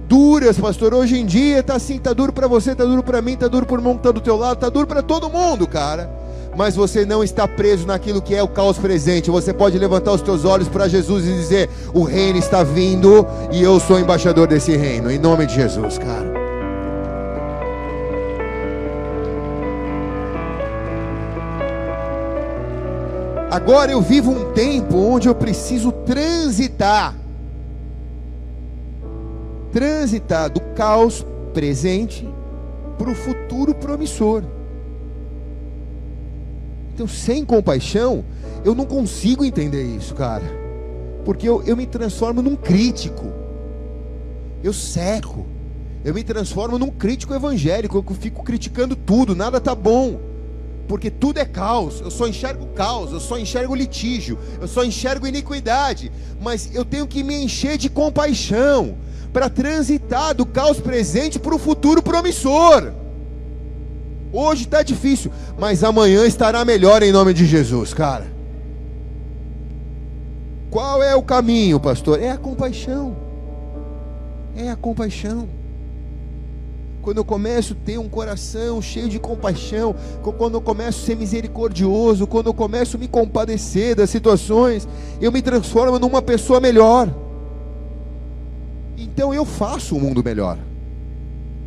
duras, 0.08 0.58
pastor. 0.58 0.92
Hoje 0.92 1.16
em 1.16 1.24
dia 1.24 1.60
está 1.60 1.76
assim, 1.76 1.98
está 1.98 2.12
duro 2.12 2.32
para 2.32 2.48
você, 2.48 2.72
está 2.72 2.84
duro 2.84 3.04
para 3.04 3.22
mim, 3.22 3.34
está 3.34 3.46
duro 3.46 3.64
para 3.64 3.76
o 3.76 3.78
irmão 3.78 3.92
que 3.92 4.00
está 4.00 4.10
do 4.10 4.20
teu 4.20 4.36
lado, 4.36 4.54
está 4.54 4.68
duro 4.68 4.88
para 4.88 5.00
todo 5.00 5.30
mundo, 5.30 5.68
cara 5.68 6.24
mas 6.56 6.76
você 6.76 7.04
não 7.04 7.24
está 7.24 7.48
preso 7.48 7.84
naquilo 7.84 8.22
que 8.22 8.32
é 8.32 8.40
o 8.40 8.46
caos 8.46 8.78
presente. 8.78 9.28
Você 9.28 9.52
pode 9.52 9.76
levantar 9.76 10.12
os 10.12 10.22
teus 10.22 10.44
olhos 10.44 10.68
para 10.68 10.86
Jesus 10.86 11.26
e 11.26 11.32
dizer: 11.32 11.68
O 11.92 12.04
reino 12.04 12.38
está 12.38 12.62
vindo 12.62 13.26
e 13.50 13.60
eu 13.60 13.80
sou 13.80 13.98
embaixador 13.98 14.46
desse 14.46 14.76
reino, 14.76 15.10
em 15.10 15.18
nome 15.18 15.46
de 15.46 15.54
Jesus, 15.56 15.98
cara. 15.98 16.43
Agora 23.54 23.92
eu 23.92 24.02
vivo 24.02 24.32
um 24.32 24.52
tempo 24.52 24.96
onde 24.96 25.28
eu 25.28 25.34
preciso 25.34 25.92
transitar 25.92 27.14
transitar 29.70 30.50
do 30.50 30.60
caos 30.74 31.24
presente 31.52 32.28
para 32.98 33.08
o 33.08 33.14
futuro 33.14 33.72
promissor. 33.72 34.42
Então, 36.92 37.06
sem 37.06 37.44
compaixão, 37.44 38.24
eu 38.64 38.74
não 38.74 38.86
consigo 38.86 39.44
entender 39.44 39.84
isso, 39.84 40.16
cara. 40.16 40.44
Porque 41.24 41.48
eu, 41.48 41.62
eu 41.62 41.76
me 41.76 41.86
transformo 41.86 42.42
num 42.42 42.56
crítico. 42.56 43.32
Eu 44.64 44.72
seco. 44.72 45.46
Eu 46.04 46.12
me 46.12 46.24
transformo 46.24 46.76
num 46.76 46.90
crítico 46.90 47.32
evangélico, 47.32 47.98
eu 47.98 48.14
fico 48.16 48.42
criticando 48.42 48.96
tudo, 48.96 49.36
nada 49.36 49.60
tá 49.60 49.76
bom. 49.76 50.33
Porque 50.86 51.10
tudo 51.10 51.38
é 51.38 51.44
caos, 51.44 52.00
eu 52.00 52.10
só 52.10 52.28
enxergo 52.28 52.66
caos, 52.74 53.12
eu 53.12 53.20
só 53.20 53.38
enxergo 53.38 53.74
litígio, 53.74 54.38
eu 54.60 54.68
só 54.68 54.84
enxergo 54.84 55.26
iniquidade, 55.26 56.12
mas 56.40 56.74
eu 56.74 56.84
tenho 56.84 57.06
que 57.06 57.22
me 57.22 57.34
encher 57.42 57.78
de 57.78 57.88
compaixão 57.88 58.96
para 59.32 59.48
transitar 59.48 60.34
do 60.34 60.44
caos 60.44 60.78
presente 60.80 61.38
para 61.38 61.54
o 61.54 61.58
futuro 61.58 62.02
promissor. 62.02 62.92
Hoje 64.32 64.64
está 64.64 64.82
difícil, 64.82 65.32
mas 65.58 65.82
amanhã 65.82 66.26
estará 66.26 66.64
melhor 66.64 67.02
em 67.02 67.12
nome 67.12 67.32
de 67.32 67.46
Jesus, 67.46 67.94
cara. 67.94 68.26
Qual 70.70 71.02
é 71.02 71.14
o 71.14 71.22
caminho, 71.22 71.80
pastor? 71.80 72.20
É 72.20 72.30
a 72.30 72.36
compaixão. 72.36 73.16
É 74.56 74.70
a 74.70 74.76
compaixão 74.76 75.48
quando 77.04 77.18
eu 77.18 77.24
começo 77.24 77.74
a 77.74 77.84
ter 77.84 77.98
um 77.98 78.08
coração 78.08 78.80
cheio 78.80 79.10
de 79.10 79.18
compaixão, 79.18 79.94
quando 80.38 80.54
eu 80.54 80.60
começo 80.62 81.02
a 81.02 81.04
ser 81.04 81.16
misericordioso, 81.16 82.26
quando 82.26 82.46
eu 82.46 82.54
começo 82.54 82.96
a 82.96 83.00
me 83.00 83.06
compadecer 83.06 83.94
das 83.94 84.08
situações, 84.08 84.88
eu 85.20 85.30
me 85.30 85.42
transformo 85.42 85.98
numa 85.98 86.22
pessoa 86.22 86.60
melhor. 86.60 87.14
Então 88.96 89.34
eu 89.34 89.44
faço 89.44 89.94
o 89.94 90.00
mundo 90.00 90.24
melhor. 90.24 90.56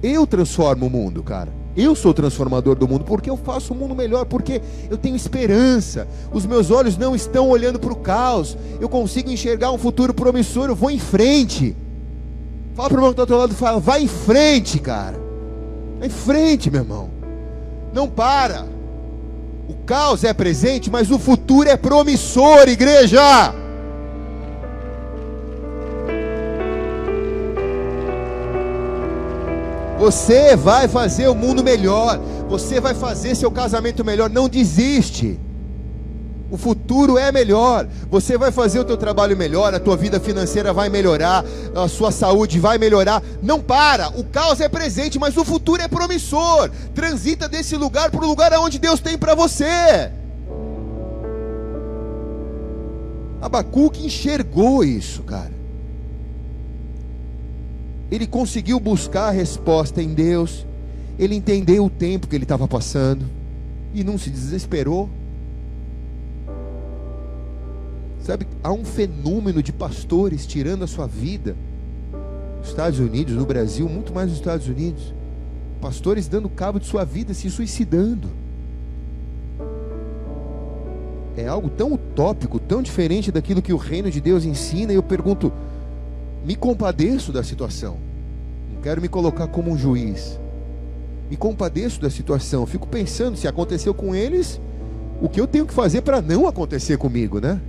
Eu 0.01 0.25
transformo 0.25 0.87
o 0.87 0.89
mundo, 0.89 1.21
cara. 1.21 1.53
Eu 1.75 1.93
sou 1.93 2.09
o 2.09 2.15
transformador 2.15 2.75
do 2.75 2.87
mundo, 2.87 3.05
porque 3.05 3.29
eu 3.29 3.37
faço 3.37 3.75
o 3.75 3.77
mundo 3.77 3.93
melhor, 3.93 4.25
porque 4.25 4.59
eu 4.89 4.97
tenho 4.97 5.15
esperança. 5.15 6.07
Os 6.33 6.47
meus 6.47 6.71
olhos 6.71 6.97
não 6.97 7.15
estão 7.15 7.47
olhando 7.47 7.77
para 7.77 7.93
o 7.93 7.97
caos. 7.97 8.57
Eu 8.81 8.89
consigo 8.89 9.29
enxergar 9.29 9.71
um 9.71 9.77
futuro 9.77 10.15
promissor, 10.15 10.69
eu 10.69 10.75
vou 10.75 10.89
em 10.89 10.97
frente. 10.97 11.75
Fala 12.73 12.89
para 12.89 12.95
o 12.95 12.99
irmão 12.99 13.13
que 13.13 13.21
está 13.21 13.25
do 13.25 13.33
outro 13.35 13.37
lado, 13.37 13.55
fala, 13.55 13.79
vai 13.79 14.01
em 14.01 14.07
frente, 14.07 14.79
cara. 14.79 15.26
Em 16.01 16.09
frente, 16.09 16.69
meu 16.69 16.81
irmão. 16.81 17.09
Não 17.93 18.07
para. 18.07 18.65
O 19.67 19.73
caos 19.85 20.23
é 20.23 20.33
presente, 20.33 20.89
mas 20.89 21.11
o 21.11 21.19
futuro 21.19 21.67
é 21.67 21.75
promissor, 21.75 22.67
igreja. 22.67 23.53
Você 29.97 30.55
vai 30.55 30.87
fazer 30.87 31.27
o 31.27 31.35
mundo 31.35 31.63
melhor. 31.63 32.19
Você 32.47 32.79
vai 32.79 32.93
fazer 32.93 33.35
seu 33.35 33.51
casamento 33.51 34.05
melhor. 34.05 34.29
Não 34.29 34.47
desiste. 34.47 35.39
O 36.49 36.57
futuro 36.57 37.17
é 37.17 37.31
melhor. 37.31 37.87
Você 38.09 38.37
vai 38.37 38.51
fazer 38.51 38.79
o 38.79 38.85
teu 38.85 38.95
trabalho 38.95 39.35
melhor, 39.35 39.73
a 39.73 39.79
tua 39.79 39.97
vida 39.97 40.19
financeira 40.19 40.71
vai 40.71 40.87
melhorar, 40.87 41.43
a 41.75 41.87
sua 41.87 42.11
saúde 42.11 42.59
vai 42.59 42.77
melhorar. 42.77 43.21
Não 43.41 43.61
para. 43.61 44.09
O 44.17 44.23
caos 44.23 44.61
é 44.61 44.69
presente, 44.69 45.19
mas 45.19 45.35
o 45.35 45.43
futuro 45.43 45.81
é 45.81 45.87
promissor. 45.87 46.69
Transita 46.95 47.49
desse 47.49 47.75
lugar 47.75 48.11
para 48.11 48.23
o 48.23 48.27
lugar 48.27 48.53
aonde 48.53 48.79
Deus 48.79 48.99
tem 48.99 49.17
para 49.17 49.35
você. 49.35 50.09
Abacuque 53.41 54.05
enxergou 54.05 54.83
isso, 54.83 55.23
cara. 55.23 55.51
Ele 58.09 58.25
conseguiu 58.25 58.79
buscar 58.79 59.27
a 59.27 59.31
resposta 59.31 60.01
em 60.01 60.13
Deus. 60.13 60.65
Ele 61.19 61.35
entendeu 61.35 61.85
o 61.85 61.89
tempo 61.89 62.27
que 62.27 62.35
ele 62.35 62.45
estava 62.45 62.67
passando 62.67 63.25
e 63.93 64.01
não 64.03 64.17
se 64.17 64.29
desesperou. 64.29 65.09
Sabe, 68.27 68.45
há 68.61 68.73
um 68.73 68.83
fenômeno 68.83 69.63
de 69.63 69.71
pastores 69.71 70.45
tirando 70.45 70.83
a 70.83 70.87
sua 70.87 71.07
vida. 71.07 71.55
Nos 72.57 72.67
Estados 72.67 72.99
Unidos, 72.99 73.33
no 73.33 73.45
Brasil, 73.45 73.87
muito 73.87 74.13
mais 74.13 74.27
nos 74.27 74.39
Estados 74.39 74.67
Unidos. 74.67 75.13
Pastores 75.79 76.27
dando 76.27 76.49
cabo 76.49 76.77
de 76.77 76.87
sua 76.87 77.05
vida, 77.05 77.33
se 77.33 77.49
suicidando. 77.49 78.27
É 81.37 81.47
algo 81.47 81.69
tão 81.69 81.93
utópico, 81.93 82.59
tão 82.59 82.81
diferente 82.81 83.31
daquilo 83.31 83.61
que 83.61 83.71
o 83.71 83.77
reino 83.77 84.11
de 84.11 84.19
Deus 84.19 84.43
ensina, 84.43 84.91
e 84.91 84.97
eu 84.97 85.03
pergunto: 85.03 85.49
me 86.43 86.57
compadeço 86.57 87.31
da 87.31 87.45
situação. 87.45 87.95
Não 88.73 88.81
quero 88.81 89.01
me 89.01 89.07
colocar 89.07 89.47
como 89.47 89.71
um 89.71 89.77
juiz. 89.77 90.37
Me 91.29 91.37
compadeço 91.37 92.01
da 92.01 92.09
situação. 92.09 92.65
Fico 92.65 92.89
pensando 92.89 93.37
se 93.37 93.47
aconteceu 93.47 93.93
com 93.93 94.13
eles, 94.13 94.59
o 95.21 95.29
que 95.29 95.39
eu 95.39 95.47
tenho 95.47 95.65
que 95.65 95.73
fazer 95.73 96.01
para 96.01 96.21
não 96.21 96.45
acontecer 96.45 96.97
comigo, 96.97 97.39
né? 97.39 97.61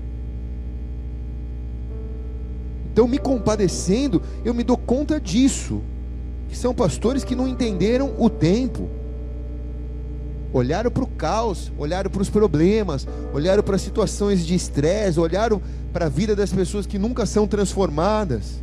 Então, 2.98 3.06
me 3.06 3.16
compadecendo, 3.16 4.20
eu 4.44 4.52
me 4.52 4.64
dou 4.64 4.76
conta 4.76 5.20
disso. 5.20 5.80
Que 6.48 6.56
são 6.58 6.74
pastores 6.74 7.22
que 7.22 7.36
não 7.36 7.46
entenderam 7.46 8.12
o 8.18 8.28
tempo. 8.28 8.88
Olharam 10.52 10.90
para 10.90 11.04
o 11.04 11.06
caos, 11.06 11.70
olharam 11.78 12.10
para 12.10 12.20
os 12.20 12.28
problemas, 12.28 13.06
olharam 13.32 13.62
para 13.62 13.78
situações 13.78 14.44
de 14.44 14.56
estresse, 14.56 15.20
olharam 15.20 15.62
para 15.92 16.06
a 16.06 16.08
vida 16.08 16.34
das 16.34 16.52
pessoas 16.52 16.86
que 16.86 16.98
nunca 16.98 17.24
são 17.24 17.46
transformadas. 17.46 18.60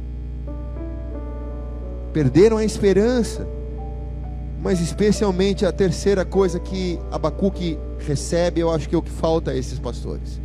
Perderam 2.11 2.57
a 2.57 2.65
esperança. 2.65 3.47
Mas 4.61 4.81
especialmente 4.81 5.65
a 5.65 5.71
terceira 5.71 6.25
coisa 6.25 6.59
que 6.59 6.99
Abacuque 7.09 7.77
recebe, 7.99 8.59
eu 8.59 8.69
acho 8.69 8.89
que 8.89 8.95
é 8.95 8.97
o 8.97 9.01
que 9.01 9.11
falta 9.11 9.51
a 9.51 9.55
esses 9.55 9.79
pastores. 9.79 10.41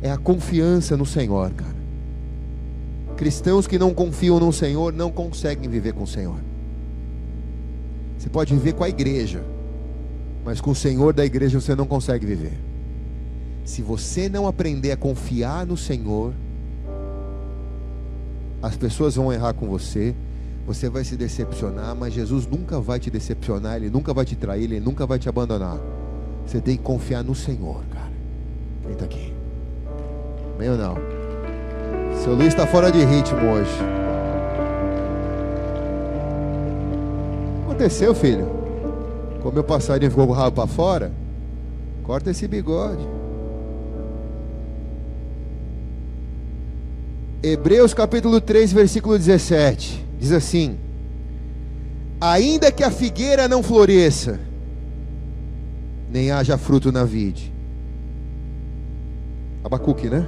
É 0.00 0.10
a 0.10 0.16
confiança 0.16 0.96
no 0.96 1.04
Senhor, 1.04 1.50
cara. 1.50 1.75
Cristãos 3.16 3.66
que 3.66 3.78
não 3.78 3.94
confiam 3.94 4.38
no 4.38 4.52
Senhor 4.52 4.92
não 4.92 5.10
conseguem 5.10 5.68
viver 5.68 5.94
com 5.94 6.04
o 6.04 6.06
Senhor. 6.06 6.36
Você 8.18 8.28
pode 8.28 8.52
viver 8.54 8.74
com 8.74 8.84
a 8.84 8.88
igreja, 8.88 9.42
mas 10.44 10.60
com 10.60 10.70
o 10.70 10.74
Senhor 10.74 11.12
da 11.14 11.24
igreja 11.24 11.58
você 11.58 11.74
não 11.74 11.86
consegue 11.86 12.26
viver. 12.26 12.52
Se 13.64 13.82
você 13.82 14.28
não 14.28 14.46
aprender 14.46 14.92
a 14.92 14.96
confiar 14.96 15.66
no 15.66 15.76
Senhor, 15.76 16.32
as 18.62 18.76
pessoas 18.76 19.16
vão 19.16 19.32
errar 19.32 19.54
com 19.54 19.66
você, 19.66 20.14
você 20.66 20.88
vai 20.88 21.04
se 21.04 21.16
decepcionar, 21.16 21.94
mas 21.96 22.12
Jesus 22.12 22.46
nunca 22.46 22.80
vai 22.80 22.98
te 22.98 23.10
decepcionar, 23.10 23.76
Ele 23.76 23.88
nunca 23.88 24.12
vai 24.12 24.24
te 24.24 24.36
trair, 24.36 24.64
Ele 24.64 24.80
nunca 24.80 25.06
vai 25.06 25.18
te 25.18 25.28
abandonar. 25.28 25.78
Você 26.46 26.60
tem 26.60 26.76
que 26.76 26.82
confiar 26.82 27.24
no 27.24 27.34
Senhor, 27.34 27.82
cara. 27.90 28.12
Quem 28.82 28.92
está 28.92 29.04
aqui? 29.04 29.32
Amém 30.54 30.70
ou 30.70 30.76
não? 30.76 31.15
Seu 32.26 32.34
Luiz 32.34 32.48
está 32.48 32.66
fora 32.66 32.90
de 32.90 33.04
ritmo 33.04 33.38
hoje. 33.52 33.70
Aconteceu, 37.62 38.12
filho? 38.16 38.50
Como 39.40 39.60
o 39.60 39.62
passarinho 39.62 40.10
ficou 40.10 40.26
com 40.26 40.32
o 40.32 40.34
rabo 40.34 40.56
para 40.56 40.66
fora? 40.66 41.12
Corta 42.02 42.32
esse 42.32 42.48
bigode. 42.48 43.06
Hebreus 47.44 47.94
capítulo 47.94 48.40
3, 48.40 48.72
versículo 48.72 49.16
17. 49.16 50.04
Diz 50.18 50.32
assim: 50.32 50.76
Ainda 52.20 52.72
que 52.72 52.82
a 52.82 52.90
figueira 52.90 53.46
não 53.46 53.62
floresça, 53.62 54.40
nem 56.10 56.32
haja 56.32 56.58
fruto 56.58 56.90
na 56.90 57.04
vide. 57.04 57.52
Abacuque, 59.62 60.08
né? 60.08 60.26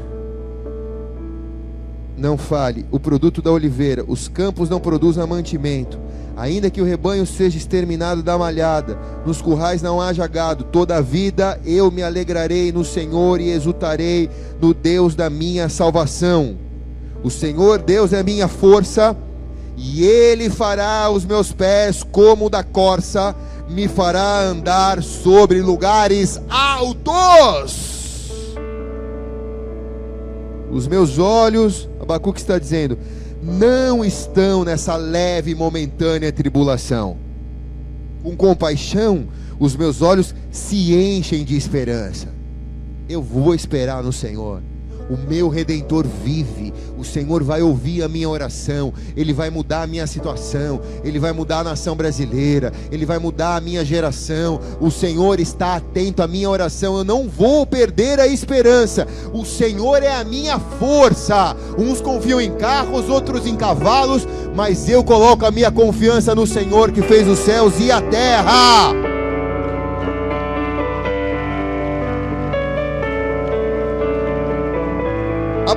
Não 2.18 2.36
fale, 2.36 2.84
o 2.90 2.98
produto 2.98 3.40
da 3.40 3.50
oliveira, 3.52 4.04
os 4.06 4.28
campos 4.28 4.68
não 4.68 4.80
produzam 4.80 5.26
mantimento, 5.26 5.98
ainda 6.36 6.70
que 6.70 6.80
o 6.80 6.84
rebanho 6.84 7.24
seja 7.24 7.56
exterminado 7.56 8.22
da 8.22 8.36
malhada, 8.36 8.98
nos 9.24 9.40
currais 9.40 9.80
não 9.80 10.00
haja 10.00 10.26
gado, 10.26 10.64
toda 10.64 10.96
a 10.96 11.00
vida 11.00 11.60
eu 11.64 11.90
me 11.90 12.02
alegrarei 12.02 12.72
no 12.72 12.84
Senhor 12.84 13.40
e 13.40 13.50
exultarei 13.50 14.28
no 14.60 14.74
Deus 14.74 15.14
da 15.14 15.30
minha 15.30 15.68
salvação. 15.68 16.56
O 17.22 17.30
Senhor 17.30 17.78
Deus 17.78 18.12
é 18.12 18.22
minha 18.22 18.48
força, 18.48 19.16
e 19.76 20.04
Ele 20.04 20.50
fará 20.50 21.08
os 21.08 21.24
meus 21.24 21.52
pés 21.52 22.02
como 22.02 22.50
da 22.50 22.64
corça, 22.64 23.34
me 23.68 23.86
fará 23.86 24.40
andar 24.40 25.02
sobre 25.02 25.60
lugares 25.60 26.40
altos. 26.50 27.88
Os 30.70 30.86
meus 30.86 31.18
olhos 31.18 31.88
Abacuque 32.08 32.40
está 32.40 32.58
dizendo: 32.58 32.98
não 33.42 34.02
estão 34.02 34.64
nessa 34.64 34.96
leve 34.96 35.50
e 35.50 35.54
momentânea 35.54 36.32
tribulação. 36.32 37.18
Com 38.22 38.34
compaixão, 38.34 39.28
os 39.60 39.76
meus 39.76 40.00
olhos 40.00 40.34
se 40.50 40.94
enchem 40.94 41.44
de 41.44 41.54
esperança. 41.54 42.28
Eu 43.08 43.22
vou 43.22 43.54
esperar 43.54 44.02
no 44.02 44.12
Senhor. 44.12 44.62
O 45.10 45.16
meu 45.16 45.48
redentor 45.48 46.06
vive. 46.24 46.72
O 46.98 47.04
Senhor 47.04 47.42
vai 47.42 47.62
ouvir 47.62 48.02
a 48.02 48.08
minha 48.08 48.28
oração. 48.28 48.92
Ele 49.16 49.32
vai 49.32 49.50
mudar 49.50 49.82
a 49.82 49.86
minha 49.86 50.06
situação. 50.06 50.80
Ele 51.04 51.18
vai 51.18 51.32
mudar 51.32 51.60
a 51.60 51.64
nação 51.64 51.96
brasileira. 51.96 52.72
Ele 52.90 53.06
vai 53.06 53.18
mudar 53.18 53.56
a 53.56 53.60
minha 53.60 53.84
geração. 53.84 54.60
O 54.80 54.90
Senhor 54.90 55.40
está 55.40 55.76
atento 55.76 56.22
à 56.22 56.26
minha 56.26 56.50
oração. 56.50 56.98
Eu 56.98 57.04
não 57.04 57.28
vou 57.28 57.66
perder 57.66 58.20
a 58.20 58.26
esperança. 58.26 59.06
O 59.32 59.44
Senhor 59.44 60.02
é 60.02 60.14
a 60.14 60.24
minha 60.24 60.58
força. 60.58 61.56
Uns 61.78 62.00
confiam 62.00 62.40
em 62.40 62.52
carros, 62.56 63.08
outros 63.08 63.46
em 63.46 63.56
cavalos, 63.56 64.26
mas 64.54 64.88
eu 64.88 65.02
coloco 65.04 65.46
a 65.46 65.50
minha 65.50 65.70
confiança 65.70 66.34
no 66.34 66.46
Senhor 66.46 66.92
que 66.92 67.02
fez 67.02 67.26
os 67.28 67.38
céus 67.38 67.74
e 67.80 67.90
a 67.90 68.00
terra. 68.02 69.07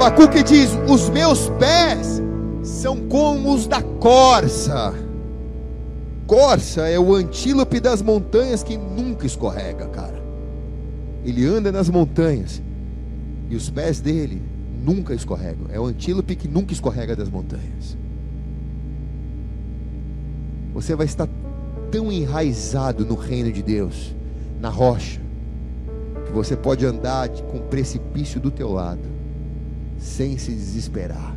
Abacuque 0.01 0.41
diz: 0.41 0.71
Os 0.89 1.09
meus 1.09 1.47
pés 1.59 2.19
são 2.63 3.07
como 3.07 3.53
os 3.53 3.67
da 3.67 3.83
corça. 3.83 4.95
Corça 6.25 6.89
é 6.89 6.99
o 6.99 7.13
antílope 7.13 7.79
das 7.79 8.01
montanhas 8.01 8.63
que 8.63 8.75
nunca 8.75 9.27
escorrega, 9.27 9.85
cara. 9.89 10.19
Ele 11.23 11.45
anda 11.45 11.71
nas 11.71 11.87
montanhas 11.87 12.63
e 13.47 13.55
os 13.55 13.69
pés 13.69 13.99
dele 13.99 14.41
nunca 14.83 15.13
escorregam. 15.13 15.67
É 15.69 15.79
o 15.79 15.85
antílope 15.85 16.35
que 16.35 16.47
nunca 16.47 16.73
escorrega 16.73 17.15
das 17.15 17.29
montanhas. 17.29 17.95
Você 20.73 20.95
vai 20.95 21.05
estar 21.05 21.29
tão 21.91 22.11
enraizado 22.11 23.05
no 23.05 23.13
reino 23.13 23.51
de 23.51 23.61
Deus, 23.61 24.15
na 24.59 24.69
rocha, 24.69 25.21
que 26.25 26.31
você 26.31 26.57
pode 26.57 26.83
andar 26.87 27.29
com 27.29 27.57
o 27.57 27.61
precipício 27.61 28.39
do 28.39 28.49
teu 28.49 28.71
lado 28.71 29.20
sem 30.01 30.35
se 30.37 30.51
desesperar, 30.51 31.35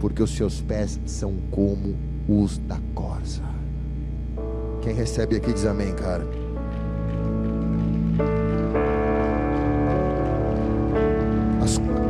porque 0.00 0.20
os 0.20 0.34
seus 0.34 0.60
pés 0.60 0.98
são 1.06 1.34
como 1.52 1.94
os 2.28 2.58
da 2.58 2.78
corça. 2.92 3.42
Quem 4.82 4.92
recebe 4.92 5.36
aqui 5.36 5.52
diz 5.52 5.64
amém, 5.64 5.94
cara. 5.94 6.26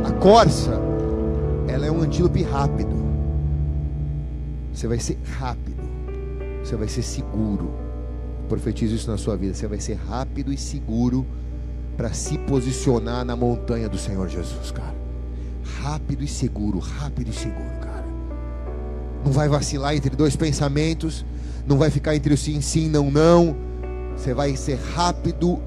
A 0.03 0.11
corça, 0.13 0.71
ela 1.67 1.85
é 1.85 1.91
um 1.91 2.01
antílope 2.01 2.41
rápido. 2.41 2.95
Você 4.73 4.87
vai 4.87 4.97
ser 4.97 5.19
rápido. 5.37 5.83
Você 6.63 6.75
vai 6.75 6.87
ser 6.87 7.03
seguro. 7.03 7.71
Profetizo 8.49 8.95
isso 8.95 9.11
na 9.11 9.17
sua 9.17 9.37
vida. 9.37 9.53
Você 9.53 9.67
vai 9.67 9.79
ser 9.79 9.95
rápido 9.95 10.51
e 10.51 10.57
seguro 10.57 11.25
para 11.95 12.11
se 12.11 12.39
posicionar 12.39 13.23
na 13.23 13.35
montanha 13.35 13.87
do 13.87 13.97
Senhor 13.97 14.27
Jesus, 14.27 14.71
cara 14.71 15.02
rápido 15.83 16.23
e 16.23 16.27
seguro, 16.27 16.79
rápido 16.79 17.29
e 17.29 17.33
seguro, 17.33 17.79
cara. 17.81 18.05
Não 19.25 19.33
vai 19.33 19.49
vacilar 19.49 19.93
entre 19.93 20.15
dois 20.15 20.33
pensamentos, 20.33 21.25
não 21.67 21.77
vai 21.77 21.89
ficar 21.89 22.15
entre 22.15 22.33
o 22.33 22.37
sim, 22.37 22.61
sim, 22.61 22.87
não, 22.87 23.11
não. 23.11 23.53
Você 24.15 24.33
vai 24.33 24.55
ser 24.55 24.79
rápido 24.95 25.59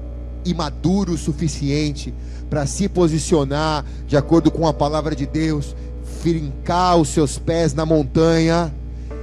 e 0.43 0.55
maduro 0.55 1.13
o 1.13 1.17
suficiente 1.17 2.13
para 2.49 2.65
se 2.65 2.89
posicionar 2.89 3.85
de 4.07 4.17
acordo 4.17 4.49
com 4.49 4.65
a 4.65 4.73
palavra 4.73 5.15
de 5.15 5.27
Deus, 5.27 5.75
fincar 6.23 6.97
os 6.97 7.09
seus 7.09 7.37
pés 7.37 7.75
na 7.75 7.85
montanha, 7.85 8.73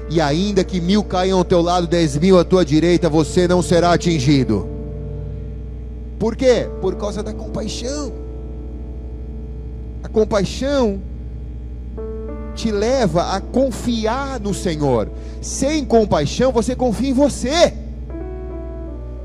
e 0.09 0.21
ainda 0.21 0.63
que 0.63 0.81
mil 0.81 1.03
caiam 1.03 1.39
ao 1.39 1.45
teu 1.45 1.61
lado, 1.61 1.89
dez 1.89 2.17
mil 2.17 2.39
à 2.39 2.45
tua 2.45 2.65
direita, 2.65 3.09
você 3.09 3.49
não 3.49 3.63
será 3.63 3.93
atingido. 3.93 4.69
Por 6.21 6.37
quê? 6.37 6.69
Por 6.81 6.95
causa 6.95 7.21
da 7.21 7.33
compaixão 7.33 8.24
compaixão 10.09 11.01
te 12.55 12.71
leva 12.71 13.35
a 13.35 13.41
confiar 13.41 14.39
no 14.39 14.55
Senhor. 14.55 15.09
Sem 15.41 15.85
compaixão, 15.85 16.53
você 16.53 16.75
confia 16.75 17.11
em 17.11 17.13
você. 17.13 17.75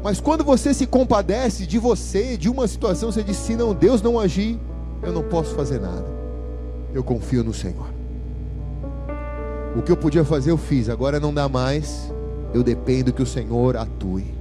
Mas 0.04 0.20
quando 0.20 0.44
você 0.44 0.74
se 0.74 0.88
compadece 0.88 1.66
de 1.66 1.78
você, 1.78 2.38
de 2.38 2.50
uma 2.50 2.68
situação, 2.68 3.12
você 3.12 3.24
diz: 3.24 3.38
se 3.38 3.56
não 3.56 3.74
Deus 3.74 4.02
não 4.02 4.20
agir, 4.20 4.60
eu 5.04 5.12
não 5.12 5.24
posso 5.24 5.54
fazer 5.54 5.80
nada. 5.80 6.06
Eu 6.94 7.04
confio 7.04 7.44
no 7.44 7.54
Senhor. 7.54 7.88
O 9.76 9.82
que 9.82 9.92
eu 9.92 9.98
podia 9.98 10.26
fazer, 10.26 10.52
eu 10.52 10.58
fiz. 10.58 10.90
Agora 10.90 11.20
não 11.20 11.34
dá 11.34 11.48
mais. 11.48 12.12
Eu 12.54 12.64
dependo 12.64 13.14
que 13.14 13.22
o 13.22 13.28
Senhor 13.28 13.78
atue. 13.78 14.34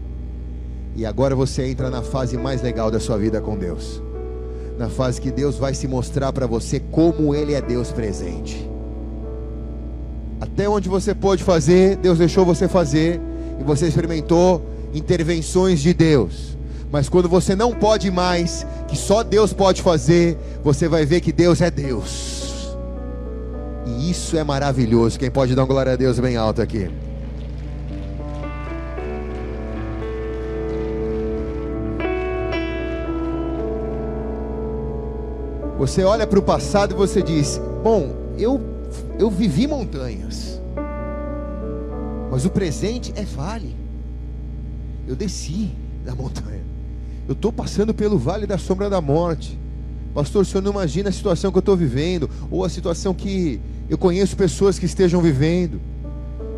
E 0.96 1.04
agora 1.04 1.34
você 1.34 1.66
entra 1.66 1.90
na 1.90 2.02
fase 2.02 2.38
mais 2.38 2.62
legal 2.62 2.90
da 2.90 2.98
sua 2.98 3.18
vida 3.18 3.40
com 3.40 3.56
Deus 3.56 4.00
na 4.78 4.88
fase 4.88 5.20
que 5.20 5.30
Deus 5.30 5.56
vai 5.56 5.74
se 5.74 5.88
mostrar 5.88 6.32
para 6.32 6.46
você 6.46 6.78
como 6.78 7.34
Ele 7.34 7.52
é 7.52 7.60
Deus 7.60 7.90
presente. 7.90 8.68
Até 10.40 10.68
onde 10.68 10.88
você 10.88 11.14
pôde 11.14 11.42
fazer, 11.42 11.96
Deus 11.96 12.18
deixou 12.18 12.44
você 12.44 12.68
fazer, 12.68 13.20
e 13.60 13.64
você 13.64 13.88
experimentou 13.88 14.62
intervenções 14.94 15.80
de 15.80 15.92
Deus. 15.92 16.56
Mas 16.92 17.08
quando 17.08 17.28
você 17.28 17.56
não 17.56 17.74
pode 17.74 18.10
mais, 18.10 18.64
que 18.86 18.96
só 18.96 19.24
Deus 19.24 19.52
pode 19.52 19.82
fazer, 19.82 20.38
você 20.62 20.88
vai 20.88 21.04
ver 21.04 21.20
que 21.20 21.32
Deus 21.32 21.60
é 21.60 21.70
Deus. 21.70 22.76
E 23.84 24.10
isso 24.10 24.38
é 24.38 24.44
maravilhoso. 24.44 25.18
Quem 25.18 25.30
pode 25.30 25.54
dar 25.54 25.64
glória 25.64 25.92
a 25.92 25.96
Deus 25.96 26.20
bem 26.20 26.36
alto 26.36 26.62
aqui? 26.62 26.88
Você 35.78 36.02
olha 36.02 36.26
para 36.26 36.40
o 36.40 36.42
passado 36.42 36.92
e 36.92 36.96
você 36.96 37.22
diz: 37.22 37.60
Bom, 37.84 38.12
eu, 38.36 38.60
eu 39.16 39.30
vivi 39.30 39.68
montanhas, 39.68 40.60
mas 42.32 42.44
o 42.44 42.50
presente 42.50 43.12
é 43.14 43.22
vale. 43.22 43.76
Eu 45.06 45.14
desci 45.14 45.70
da 46.04 46.16
montanha, 46.16 46.64
eu 47.28 47.32
estou 47.32 47.52
passando 47.52 47.94
pelo 47.94 48.18
vale 48.18 48.44
da 48.44 48.58
sombra 48.58 48.90
da 48.90 49.00
morte. 49.00 49.56
Pastor, 50.12 50.42
o 50.42 50.44
senhor 50.44 50.62
não 50.62 50.72
imagina 50.72 51.10
a 51.10 51.12
situação 51.12 51.52
que 51.52 51.58
eu 51.58 51.60
estou 51.60 51.76
vivendo, 51.76 52.28
ou 52.50 52.64
a 52.64 52.68
situação 52.68 53.14
que 53.14 53.60
eu 53.88 53.96
conheço 53.96 54.36
pessoas 54.36 54.80
que 54.80 54.84
estejam 54.84 55.22
vivendo. 55.22 55.80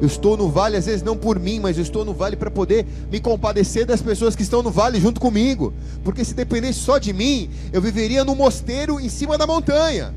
Eu 0.01 0.07
estou 0.07 0.35
no 0.35 0.49
vale, 0.49 0.79
às 0.79 0.87
vezes 0.87 1.03
não 1.03 1.15
por 1.15 1.39
mim, 1.39 1.61
mas 1.61 1.77
eu 1.77 1.83
estou 1.83 2.05
no 2.07 2.15
vale 2.15 2.35
para 2.35 2.51
poder 2.51 2.87
me 3.13 3.21
compadecer 3.21 3.85
das 3.85 4.01
pessoas 4.01 4.35
que 4.35 4.43
estão 4.43 4.63
no 4.63 4.71
vale 4.71 4.99
junto 4.99 5.21
comigo. 5.21 5.75
Porque 6.03 6.25
se 6.25 6.33
dependesse 6.33 6.79
só 6.79 6.97
de 6.97 7.13
mim, 7.13 7.51
eu 7.71 7.83
viveria 7.83 8.25
no 8.25 8.35
mosteiro 8.35 8.99
em 8.99 9.11
cima 9.11 9.37
da 9.37 9.47
montanha. 9.47 10.15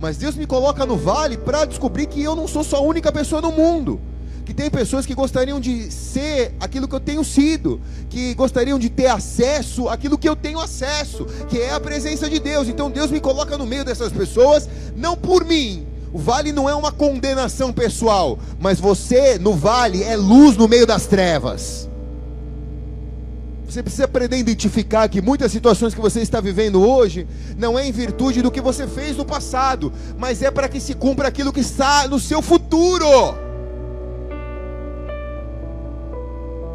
Mas 0.00 0.16
Deus 0.16 0.34
me 0.34 0.46
coloca 0.46 0.84
no 0.84 0.96
vale 0.96 1.36
para 1.36 1.64
descobrir 1.64 2.06
que 2.06 2.20
eu 2.20 2.34
não 2.34 2.48
sou 2.48 2.64
só 2.64 2.78
a 2.78 2.80
única 2.80 3.12
pessoa 3.12 3.40
no 3.40 3.52
mundo. 3.52 4.00
Que 4.44 4.52
tem 4.52 4.68
pessoas 4.68 5.06
que 5.06 5.14
gostariam 5.14 5.60
de 5.60 5.92
ser 5.92 6.52
aquilo 6.58 6.88
que 6.88 6.94
eu 6.94 6.98
tenho 6.98 7.22
sido, 7.22 7.80
que 8.08 8.34
gostariam 8.34 8.80
de 8.80 8.90
ter 8.90 9.06
acesso 9.06 9.88
àquilo 9.88 10.18
que 10.18 10.28
eu 10.28 10.34
tenho 10.34 10.58
acesso, 10.58 11.24
que 11.48 11.58
é 11.58 11.72
a 11.72 11.78
presença 11.78 12.28
de 12.28 12.40
Deus. 12.40 12.66
Então 12.66 12.90
Deus 12.90 13.12
me 13.12 13.20
coloca 13.20 13.56
no 13.56 13.64
meio 13.64 13.84
dessas 13.84 14.10
pessoas, 14.10 14.68
não 14.96 15.16
por 15.16 15.44
mim, 15.44 15.86
o 16.12 16.18
vale 16.18 16.52
não 16.52 16.68
é 16.68 16.74
uma 16.74 16.90
condenação 16.90 17.72
pessoal, 17.72 18.38
mas 18.58 18.80
você 18.80 19.38
no 19.38 19.54
vale 19.54 20.02
é 20.02 20.16
luz 20.16 20.56
no 20.56 20.66
meio 20.66 20.86
das 20.86 21.06
trevas. 21.06 21.88
Você 23.64 23.84
precisa 23.84 24.06
aprender 24.06 24.34
a 24.34 24.40
identificar 24.40 25.08
que 25.08 25.22
muitas 25.22 25.52
situações 25.52 25.94
que 25.94 26.00
você 26.00 26.20
está 26.20 26.40
vivendo 26.40 26.82
hoje 26.82 27.28
não 27.56 27.78
é 27.78 27.86
em 27.86 27.92
virtude 27.92 28.42
do 28.42 28.50
que 28.50 28.60
você 28.60 28.84
fez 28.84 29.16
no 29.16 29.24
passado, 29.24 29.92
mas 30.18 30.42
é 30.42 30.50
para 30.50 30.68
que 30.68 30.80
se 30.80 30.92
cumpra 30.92 31.28
aquilo 31.28 31.52
que 31.52 31.60
está 31.60 32.08
no 32.08 32.18
seu 32.18 32.42
futuro. 32.42 33.06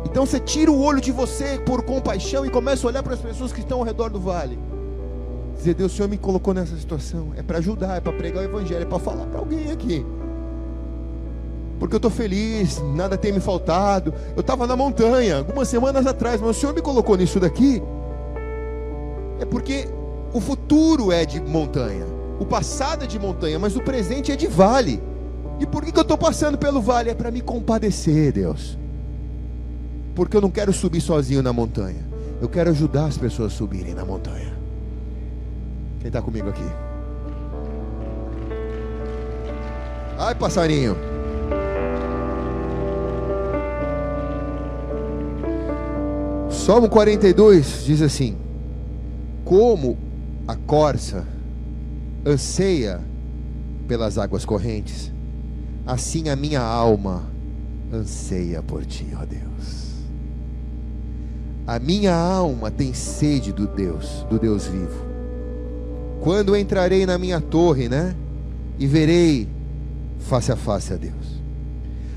Então 0.06 0.26
você 0.26 0.40
tira 0.40 0.72
o 0.72 0.82
olho 0.82 1.02
de 1.02 1.12
você 1.12 1.60
por 1.66 1.84
compaixão 1.84 2.46
e 2.46 2.50
começa 2.50 2.88
a 2.88 2.90
olhar 2.90 3.04
para 3.04 3.16
as 3.16 3.20
pessoas 3.20 3.52
que 3.52 3.60
estão 3.60 3.80
ao 3.80 3.84
redor 3.84 4.10
do 4.10 4.22
vale. 4.22 4.58
Dizer, 5.66 5.74
Deus, 5.74 5.94
o 5.94 5.96
Senhor 5.96 6.08
me 6.08 6.18
colocou 6.20 6.54
nessa 6.54 6.78
situação. 6.78 7.34
É 7.36 7.42
para 7.42 7.58
ajudar, 7.58 7.98
é 7.98 8.00
para 8.00 8.14
pregar 8.14 8.44
o 8.44 8.46
Evangelho, 8.46 8.84
é 8.84 8.86
para 8.86 9.00
falar 9.00 9.26
para 9.26 9.40
alguém 9.40 9.72
aqui. 9.72 10.06
Porque 11.80 11.96
eu 11.96 11.98
estou 11.98 12.12
feliz, 12.12 12.80
nada 12.94 13.18
tem 13.18 13.32
me 13.32 13.40
faltado. 13.40 14.14
Eu 14.36 14.42
estava 14.42 14.68
na 14.68 14.76
montanha 14.76 15.40
algumas 15.40 15.68
semanas 15.68 16.06
atrás, 16.06 16.40
mas 16.40 16.56
o 16.56 16.60
Senhor 16.60 16.76
me 16.76 16.84
colocou 16.84 17.18
nisso 17.18 17.40
daqui. 17.40 17.82
É 19.40 19.46
porque 19.46 19.90
o 20.32 20.40
futuro 20.40 21.12
é 21.12 21.26
de 21.26 21.42
montanha, 21.42 22.06
o 22.40 22.46
passado 22.46 23.04
é 23.04 23.08
de 23.08 23.18
montanha, 23.18 23.58
mas 23.58 23.76
o 23.76 23.82
presente 23.82 24.32
é 24.32 24.36
de 24.36 24.46
vale. 24.46 25.02
E 25.60 25.66
por 25.66 25.84
que, 25.84 25.92
que 25.92 25.98
eu 25.98 26.04
estou 26.04 26.18
passando 26.18 26.60
pelo 26.60 26.80
vale? 26.80 27.10
É 27.10 27.16
para 27.16 27.32
me 27.32 27.42
compadecer, 27.42 28.32
Deus. 28.32 28.78
Porque 30.14 30.38
eu 30.38 30.42
não 30.42 30.52
quero 30.52 30.72
subir 30.72 31.02
sozinho 31.02 31.42
na 31.42 31.52
montanha. 31.52 32.06
Eu 32.40 32.48
quero 32.48 32.70
ajudar 32.70 33.06
as 33.06 33.18
pessoas 33.18 33.52
a 33.52 33.56
subirem 33.56 33.96
na 33.96 34.06
montanha. 34.06 34.55
Quem 36.06 36.10
está 36.10 36.22
comigo 36.22 36.48
aqui? 36.50 36.62
Ai, 40.20 40.36
passarinho. 40.36 40.96
Salmo 46.48 46.88
42 46.90 47.86
diz 47.86 48.04
assim: 48.04 48.38
Como 49.44 49.98
a 50.48 50.56
corça 50.56 51.26
anseia 52.24 53.02
pelas 53.88 54.20
águas 54.20 54.46
correntes, 54.46 55.12
assim 55.88 56.30
a 56.30 56.36
minha 56.36 56.62
alma 56.62 57.24
anseia 57.92 58.62
por 58.62 58.86
ti, 58.86 59.08
ó 59.20 59.26
Deus. 59.26 60.06
A 61.66 61.80
minha 61.80 62.14
alma 62.14 62.70
tem 62.70 62.94
sede 62.94 63.52
do 63.52 63.66
Deus, 63.66 64.24
do 64.30 64.38
Deus 64.38 64.68
vivo. 64.68 65.05
Quando 66.26 66.58
entrarei 66.58 67.06
na 67.06 67.20
minha 67.20 67.40
torre, 67.40 67.88
né? 67.88 68.16
E 68.80 68.88
verei 68.88 69.48
face 70.22 70.52
a 70.52 70.56
face 70.56 70.92
a 70.92 70.96
Deus. 70.96 71.40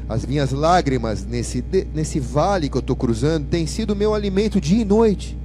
As 0.09 0.25
minhas 0.25 0.51
lágrimas 0.51 1.27
nesse, 1.27 1.63
nesse 1.93 2.19
vale 2.19 2.71
que 2.71 2.79
eu 2.79 2.81
estou 2.81 2.97
cruzando 2.97 3.49
têm 3.49 3.67
sido 3.67 3.95
meu 3.95 4.15
alimento 4.15 4.59
dia 4.63 4.81
e 4.81 4.85
noite. 4.87 5.37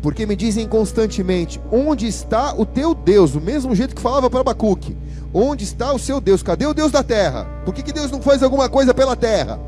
Porque 0.00 0.26
me 0.26 0.36
dizem 0.36 0.68
constantemente: 0.68 1.60
onde 1.72 2.06
está 2.06 2.54
o 2.54 2.64
teu 2.64 2.94
Deus? 2.94 3.32
Do 3.32 3.40
mesmo 3.40 3.74
jeito 3.74 3.96
que 3.96 4.00
falava 4.00 4.30
para 4.30 4.42
Abacuque: 4.42 4.96
onde 5.34 5.64
está 5.64 5.92
o 5.92 5.98
seu 5.98 6.20
Deus? 6.20 6.44
Cadê 6.44 6.66
o 6.66 6.72
Deus 6.72 6.92
da 6.92 7.02
terra? 7.02 7.48
Por 7.64 7.74
que, 7.74 7.82
que 7.82 7.92
Deus 7.92 8.12
não 8.12 8.22
faz 8.22 8.44
alguma 8.44 8.68
coisa 8.68 8.94
pela 8.94 9.16
terra? 9.16 9.58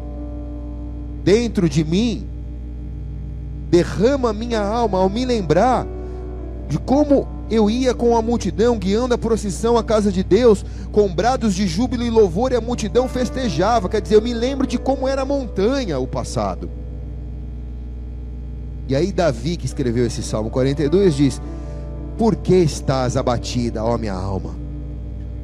Dentro 1.25 1.69
de 1.69 1.83
mim, 1.83 2.29
derrama 3.69 4.33
minha 4.33 4.61
alma 4.61 4.99
ao 4.99 5.11
me 5.11 5.25
lembrar 5.25 5.85
de 6.69 6.79
como 6.79 7.32
eu 7.53 7.69
ia 7.69 7.93
com 7.93 8.17
a 8.17 8.23
multidão 8.23 8.79
guiando 8.79 9.13
a 9.13 9.19
procissão 9.19 9.77
à 9.77 9.85
casa 9.85 10.11
de 10.11 10.25
Deus, 10.25 10.65
com 10.91 11.15
brados 11.15 11.55
de 11.55 11.67
júbilo 11.67 12.03
e 12.03 12.09
louvor, 12.09 12.51
e 12.51 12.57
a 12.57 12.63
multidão 12.63 13.07
festejava. 13.07 13.91
Quer 13.91 14.01
dizer, 14.01 14.15
eu 14.15 14.23
me 14.23 14.33
lembro 14.33 14.67
de 14.67 14.79
como 14.79 15.07
era 15.07 15.21
a 15.21 15.27
montanha 15.27 15.99
o 15.99 16.07
passado. 16.07 16.71
E 18.89 18.97
aí, 18.97 19.13
Davi, 19.13 19.59
que 19.59 19.67
escreveu 19.67 20.07
esse 20.07 20.23
Salmo 20.23 20.49
42, 20.49 21.15
diz: 21.15 21.43
Por 22.17 22.37
que 22.37 22.57
estás 22.57 23.19
abatida, 23.19 23.85
ó 23.85 23.99
minha 23.99 24.15
alma? 24.15 24.57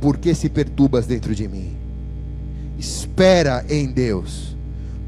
Por 0.00 0.16
que 0.16 0.34
se 0.34 0.48
perturbas 0.48 1.06
dentro 1.06 1.34
de 1.34 1.46
mim? 1.46 1.76
Espera 2.78 3.66
em 3.68 3.86
Deus, 3.86 4.56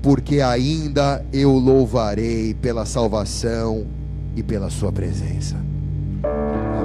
porque 0.02 0.42
ainda 0.42 1.24
eu 1.32 1.52
louvarei 1.52 2.52
pela 2.52 2.84
salvação 2.84 3.86
e 4.36 4.42
pela 4.42 4.68
Sua 4.68 4.92
presença. 4.92 5.56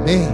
Amém. 0.05 0.27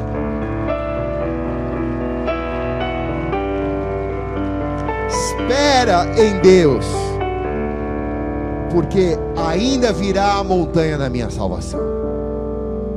Espera 5.08 6.12
em 6.22 6.42
Deus, 6.42 6.86
porque 8.74 9.18
ainda 9.38 9.94
virá 9.94 10.34
a 10.34 10.44
montanha 10.44 10.98
da 10.98 11.10
minha 11.10 11.30
salvação. 11.30 11.80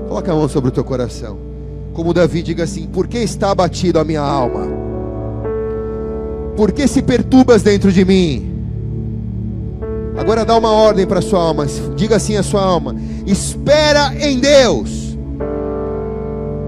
Coloca 0.08 0.32
a 0.32 0.34
mão 0.34 0.48
sobre 0.48 0.70
o 0.70 0.72
teu 0.72 0.82
coração. 0.82 1.38
Como 1.92 2.12
Davi 2.12 2.42
diga 2.42 2.64
assim: 2.64 2.88
Por 2.88 3.06
que 3.06 3.18
está 3.18 3.52
abatido 3.52 4.00
a 4.00 4.04
minha 4.04 4.20
alma? 4.20 4.66
Por 6.56 6.72
que 6.72 6.88
se 6.88 7.02
perturbas 7.02 7.62
dentro 7.62 7.92
de 7.92 8.04
mim? 8.04 8.52
Agora 10.16 10.44
dá 10.44 10.56
uma 10.56 10.72
ordem 10.72 11.06
para 11.06 11.20
a 11.20 11.22
sua 11.22 11.40
alma. 11.40 11.66
Diga 11.94 12.16
assim 12.16 12.36
a 12.36 12.42
sua 12.42 12.64
alma: 12.64 12.96
Espera 13.24 14.12
em 14.18 14.40
Deus 14.40 15.03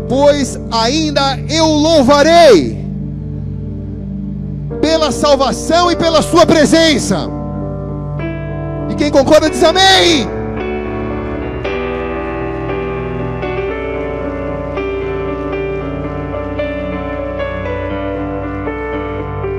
pois 0.09 0.59
ainda 0.71 1.39
eu 1.49 1.67
louvarei 1.67 2.85
pela 4.81 5.11
salvação 5.11 5.91
e 5.91 5.97
pela 5.97 6.23
sua 6.23 6.47
presença. 6.47 7.29
E 8.91 8.95
quem 8.95 9.11
concorda 9.11 9.51
diz 9.51 9.63
amém. 9.63 10.29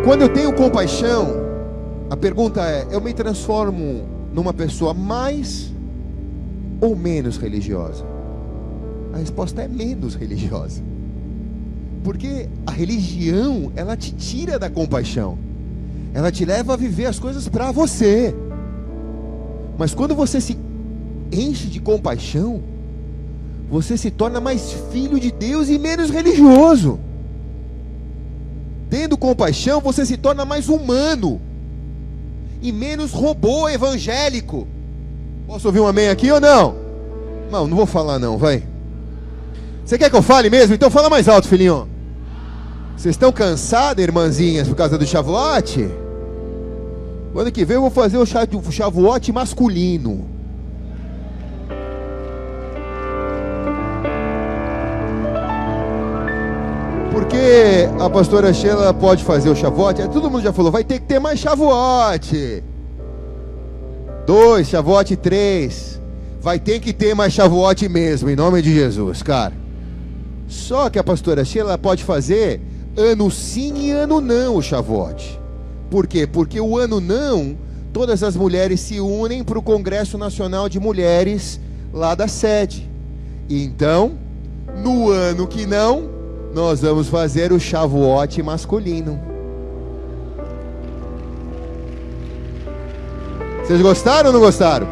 Quando 0.03 0.21
eu 0.21 0.29
tenho 0.29 0.53
compaixão, 0.53 1.35
a 2.09 2.15
pergunta 2.15 2.61
é: 2.61 2.87
eu 2.91 3.01
me 3.01 3.13
transformo 3.13 4.07
numa 4.33 4.53
pessoa 4.53 4.93
mais 4.93 5.69
ou 6.79 6.95
menos 6.95 7.35
religiosa? 7.35 8.16
A 9.17 9.19
resposta 9.19 9.63
é 9.63 9.67
menos 9.67 10.13
religiosa. 10.13 10.79
Porque 12.03 12.47
a 12.67 12.71
religião, 12.71 13.71
ela 13.75 13.97
te 13.97 14.13
tira 14.13 14.59
da 14.59 14.69
compaixão. 14.69 15.39
Ela 16.13 16.31
te 16.31 16.45
leva 16.45 16.73
a 16.73 16.77
viver 16.77 17.07
as 17.07 17.17
coisas 17.17 17.49
para 17.49 17.71
você. 17.71 18.33
Mas 19.75 19.95
quando 19.95 20.13
você 20.13 20.39
se 20.39 20.55
enche 21.31 21.65
de 21.65 21.79
compaixão, 21.79 22.61
você 23.71 23.97
se 23.97 24.11
torna 24.11 24.39
mais 24.39 24.71
filho 24.91 25.19
de 25.19 25.31
Deus 25.31 25.67
e 25.67 25.79
menos 25.79 26.11
religioso. 26.11 26.99
Tendo 28.87 29.17
compaixão, 29.17 29.81
você 29.81 30.05
se 30.05 30.15
torna 30.15 30.45
mais 30.45 30.69
humano 30.69 31.41
e 32.61 32.71
menos 32.71 33.13
robô 33.13 33.67
evangélico. 33.67 34.67
Posso 35.47 35.67
ouvir 35.67 35.79
um 35.79 35.87
amém 35.87 36.07
aqui 36.07 36.31
ou 36.31 36.39
não? 36.39 36.75
Não, 37.49 37.65
não 37.65 37.75
vou 37.75 37.87
falar 37.87 38.19
não, 38.19 38.37
vai. 38.37 38.76
Você 39.87 39.97
quer 39.97 40.09
que 40.09 40.17
eu 40.17 40.21
fale 40.21 40.49
mesmo? 40.49 40.75
Então 40.75 40.91
fala 40.91 41.09
mais 41.09 41.29
alto, 41.29 41.47
filhinho. 41.47 41.87
Vocês 42.97 43.15
estão 43.15 43.31
cansadas, 43.31 44.03
irmãzinhas, 44.03 44.67
por 44.67 44.75
causa 44.75 44.97
do 44.97 45.05
Shavuot? 45.05 45.89
O 47.33 47.39
ano 47.39 47.49
que 47.49 47.63
vem 47.63 47.75
eu 47.75 47.81
vou 47.81 47.89
fazer 47.89 48.17
o 48.17 48.25
Shavuot 48.25 49.31
masculino. 49.31 50.27
Porque 57.09 57.87
a 57.97 58.09
pastora 58.09 58.53
Sheila 58.53 58.93
pode 58.93 59.23
fazer 59.23 59.49
o 59.49 59.55
Shavuot? 59.55 60.01
É, 60.01 60.07
todo 60.07 60.29
mundo 60.29 60.43
já 60.43 60.51
falou, 60.51 60.69
vai 60.69 60.83
ter 60.83 60.99
que 60.99 61.05
ter 61.05 61.19
mais 61.19 61.39
Shavuot. 61.39 62.61
Dois, 64.25 64.67
Shavuot 64.67 65.15
três. 65.15 66.01
Vai 66.41 66.59
ter 66.59 66.81
que 66.81 66.91
ter 66.91 67.15
mais 67.15 67.31
Shavuot 67.31 67.87
mesmo, 67.87 68.29
em 68.29 68.35
nome 68.35 68.61
de 68.61 68.73
Jesus, 68.73 69.23
cara. 69.23 69.66
Só 70.47 70.89
que 70.89 70.97
a 70.97 71.03
pastora 71.03 71.43
Sheila 71.43 71.77
pode 71.77 72.03
fazer 72.03 72.61
ano 72.95 73.29
sim 73.29 73.87
e 73.87 73.91
ano 73.91 74.21
não 74.21 74.55
o 74.55 74.61
chavote. 74.61 75.39
Por 75.89 76.07
quê? 76.07 76.25
Porque 76.25 76.59
o 76.59 76.77
ano 76.77 76.99
não, 76.99 77.57
todas 77.93 78.23
as 78.23 78.35
mulheres 78.35 78.79
se 78.79 78.99
unem 78.99 79.43
para 79.43 79.59
o 79.59 79.61
Congresso 79.61 80.17
Nacional 80.17 80.67
de 80.67 80.79
Mulheres 80.79 81.59
lá 81.93 82.15
da 82.15 82.27
sede. 82.27 82.89
Então, 83.49 84.13
no 84.83 85.09
ano 85.09 85.47
que 85.47 85.65
não, 85.65 86.09
nós 86.53 86.81
vamos 86.81 87.07
fazer 87.07 87.51
o 87.51 87.59
chavote 87.59 88.41
masculino. 88.41 89.19
Vocês 93.63 93.81
gostaram 93.81 94.27
ou 94.27 94.33
não 94.33 94.39
gostaram? 94.39 94.87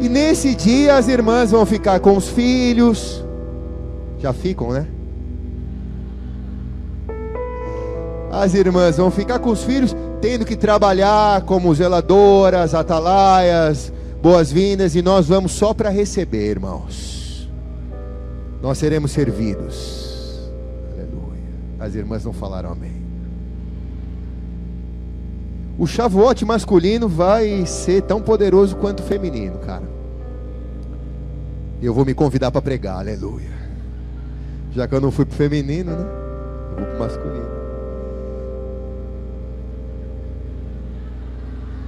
E 0.00 0.08
nesse 0.08 0.54
dia 0.54 0.96
as 0.96 1.08
irmãs 1.08 1.50
vão 1.50 1.64
ficar 1.64 2.00
com 2.00 2.16
os 2.16 2.28
filhos, 2.28 3.24
já 4.20 4.32
ficam, 4.32 4.70
né? 4.70 4.86
As 8.30 8.54
irmãs 8.54 8.96
vão 8.96 9.10
ficar 9.10 9.38
com 9.40 9.50
os 9.50 9.64
filhos 9.64 9.94
tendo 10.20 10.44
que 10.44 10.54
trabalhar 10.54 11.42
como 11.42 11.74
zeladoras, 11.74 12.74
atalaias, 12.74 13.92
boas-vindas, 14.22 14.94
e 14.94 15.02
nós 15.02 15.26
vamos 15.26 15.52
só 15.52 15.74
para 15.74 15.88
receber, 15.88 16.50
irmãos. 16.50 17.48
Nós 18.62 18.78
seremos 18.78 19.10
servidos. 19.10 20.50
Aleluia. 20.92 21.42
As 21.78 21.94
irmãs 21.94 22.24
não 22.24 22.32
falaram 22.32 22.70
amém. 22.70 23.00
O 25.78 25.86
chavote 25.86 26.44
masculino 26.44 27.08
vai 27.08 27.64
ser 27.64 28.02
tão 28.02 28.20
poderoso 28.20 28.76
quanto 28.76 29.00
o 29.00 29.02
feminino, 29.02 29.58
cara. 29.58 29.88
Eu 31.80 31.94
vou 31.94 32.04
me 32.04 32.12
convidar 32.12 32.50
para 32.50 32.60
pregar, 32.60 32.98
aleluia. 32.98 33.59
Já 34.72 34.86
que 34.86 34.94
eu 34.94 35.00
não 35.00 35.10
fui 35.10 35.24
pro 35.24 35.34
feminino, 35.34 35.90
né? 35.92 36.06
Eu 36.70 36.76
vou 36.76 36.86
pro 36.86 36.98
masculino. 36.98 37.50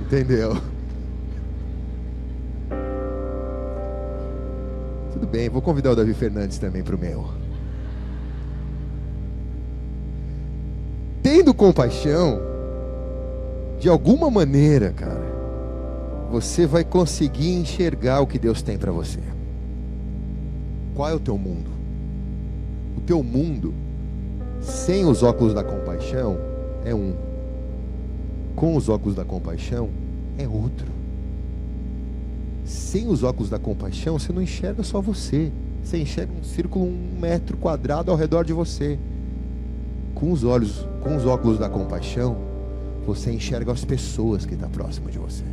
Entendeu? 0.01 0.57
Tudo 5.13 5.27
bem, 5.27 5.49
vou 5.49 5.63
convidar 5.63 5.93
o 5.93 5.97
Davi 5.97 6.13
Fernandes 6.13 6.59
também 6.59 6.83
pro 6.83 6.99
meu. 6.99 7.29
Tendo 11.23 11.55
compaixão, 11.55 12.41
de 13.79 13.89
alguma 13.89 14.29
maneira, 14.29 14.91
cara, 14.91 15.33
você 16.31 16.67
vai 16.67 16.85
conseguir 16.85 17.55
enxergar 17.55 18.21
o 18.21 18.27
que 18.27 18.39
Deus 18.39 18.61
tem 18.61 18.77
para 18.77 18.91
você. 18.91 19.21
Qual 20.95 21.09
é 21.09 21.15
o 21.15 21.21
teu 21.21 21.39
mundo? 21.39 21.82
Teu 23.07 23.23
mundo, 23.23 23.75
sem 24.61 25.05
os 25.05 25.23
óculos 25.23 25.53
da 25.53 25.65
compaixão, 25.65 26.39
é 26.85 26.95
um. 26.95 27.15
Com 28.55 28.77
os 28.77 28.89
óculos 28.89 29.17
da 29.17 29.25
compaixão, 29.25 29.89
é 30.39 30.47
outro. 30.47 30.87
Sem 32.65 33.09
os 33.09 33.23
óculos 33.23 33.51
da 33.51 33.59
compaixão, 33.59 34.19
você 34.19 34.33
não 34.33 34.43
enxerga 34.43 34.83
só 34.83 35.01
você. 35.01 35.51
Você 35.83 35.99
enxerga 35.99 36.33
um 36.33 36.45
círculo 36.45 36.85
um 36.85 37.19
metro 37.21 37.57
quadrado 37.57 38.11
ao 38.11 38.17
redor 38.17 38.45
de 38.45 38.53
você. 38.53 38.99
Com 40.15 40.31
os 40.31 40.45
olhos, 40.45 40.87
com 41.03 41.17
os 41.17 41.27
óculos 41.27 41.59
da 41.59 41.69
compaixão, 41.69 42.37
você 43.05 43.33
enxerga 43.33 43.73
as 43.73 43.85
pessoas 43.85 44.47
que 44.47 44.55
estão 44.55 44.69
tá 44.69 44.75
próximo 44.75 45.11
de 45.11 45.19
você. 45.19 45.45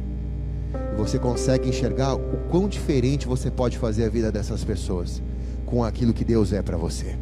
E 0.93 0.95
você 0.95 1.17
consegue 1.17 1.67
enxergar 1.67 2.13
o 2.13 2.37
quão 2.51 2.67
diferente 2.67 3.25
você 3.25 3.49
pode 3.49 3.77
fazer 3.77 4.05
a 4.05 4.09
vida 4.09 4.31
dessas 4.31 4.63
pessoas 4.63 5.21
com 5.65 5.83
aquilo 5.83 6.13
que 6.13 6.23
Deus 6.23 6.53
é 6.53 6.61
para 6.61 6.77
você. 6.77 7.15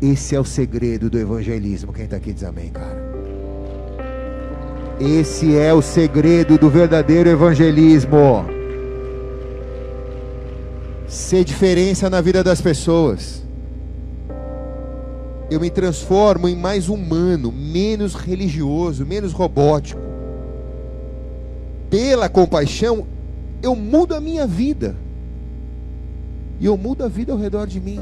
Esse 0.00 0.34
é 0.34 0.40
o 0.40 0.44
segredo 0.44 1.08
do 1.08 1.18
evangelismo. 1.18 1.92
Quem 1.92 2.04
está 2.04 2.16
aqui 2.16 2.32
diz 2.32 2.44
amém, 2.44 2.70
cara. 2.70 3.02
Esse 5.00 5.56
é 5.56 5.72
o 5.72 5.82
segredo 5.82 6.56
do 6.56 6.70
verdadeiro 6.70 7.28
evangelismo. 7.28 8.46
Ser 11.08 11.44
diferença 11.44 12.08
na 12.08 12.20
vida 12.20 12.44
das 12.44 12.60
pessoas. 12.60 13.42
Eu 15.50 15.60
me 15.60 15.70
transformo 15.70 16.48
em 16.48 16.56
mais 16.56 16.88
humano, 16.88 17.52
menos 17.52 18.14
religioso, 18.14 19.04
menos 19.04 19.32
robótico. 19.32 20.00
Pela 21.90 22.28
compaixão, 22.28 23.06
eu 23.62 23.76
mudo 23.76 24.14
a 24.14 24.20
minha 24.20 24.46
vida. 24.46 24.96
E 26.60 26.66
eu 26.66 26.76
mudo 26.76 27.04
a 27.04 27.08
vida 27.08 27.32
ao 27.32 27.38
redor 27.38 27.66
de 27.66 27.80
mim. 27.80 28.00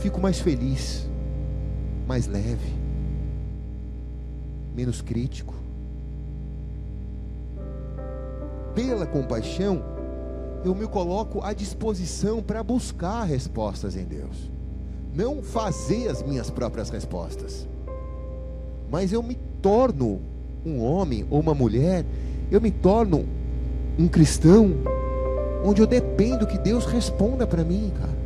Fico 0.00 0.20
mais 0.20 0.38
feliz, 0.38 1.08
mais 2.06 2.26
leve, 2.26 2.72
menos 4.74 5.02
crítico 5.02 5.58
pela 8.78 9.04
compaixão, 9.04 9.82
eu 10.64 10.72
me 10.72 10.86
coloco 10.86 11.42
à 11.42 11.52
disposição 11.52 12.40
para 12.40 12.62
buscar 12.62 13.24
respostas 13.24 13.96
em 13.96 14.04
Deus. 14.04 14.50
Não 15.12 15.42
fazer 15.42 16.06
as 16.06 16.22
minhas 16.22 16.48
próprias 16.48 16.88
respostas. 16.88 17.66
Mas 18.88 19.12
eu 19.12 19.20
me 19.20 19.36
torno 19.60 20.20
um 20.64 20.80
homem 20.80 21.26
ou 21.28 21.40
uma 21.40 21.54
mulher, 21.54 22.06
eu 22.52 22.60
me 22.60 22.70
torno 22.70 23.24
um 23.98 24.06
cristão, 24.06 24.70
onde 25.64 25.82
eu 25.82 25.86
dependo 25.86 26.46
que 26.46 26.56
Deus 26.56 26.86
responda 26.86 27.48
para 27.48 27.64
mim, 27.64 27.92
cara. 27.98 28.17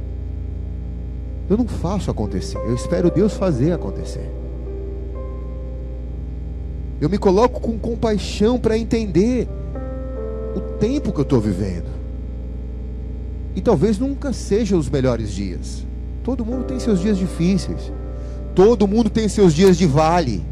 Eu 1.49 1.57
não 1.57 1.67
faço 1.67 2.11
acontecer, 2.11 2.59
eu 2.59 2.75
espero 2.75 3.11
Deus 3.11 3.35
fazer 3.35 3.73
acontecer. 3.73 4.31
Eu 7.01 7.11
me 7.11 7.19
coloco 7.19 7.61
com 7.61 7.79
compaixão 7.79 8.59
para 8.59 8.79
entender 8.79 9.49
o 10.55 10.61
tempo 10.79 11.13
que 11.13 11.19
eu 11.19 11.25
estou 11.25 11.41
vivendo. 11.41 11.91
E 13.57 13.61
talvez 13.61 13.99
nunca 13.99 14.33
sejam 14.33 14.79
os 14.79 14.89
melhores 14.89 15.33
dias. 15.33 15.85
Todo 16.23 16.45
mundo 16.45 16.65
tem 16.65 16.79
seus 16.79 17.01
dias 17.01 17.19
difíceis. 17.19 17.93
Todo 18.55 18.87
mundo 18.87 19.11
tem 19.11 19.29
seus 19.29 19.53
dias 19.53 19.77
de 19.77 19.87
vale. 19.87 20.45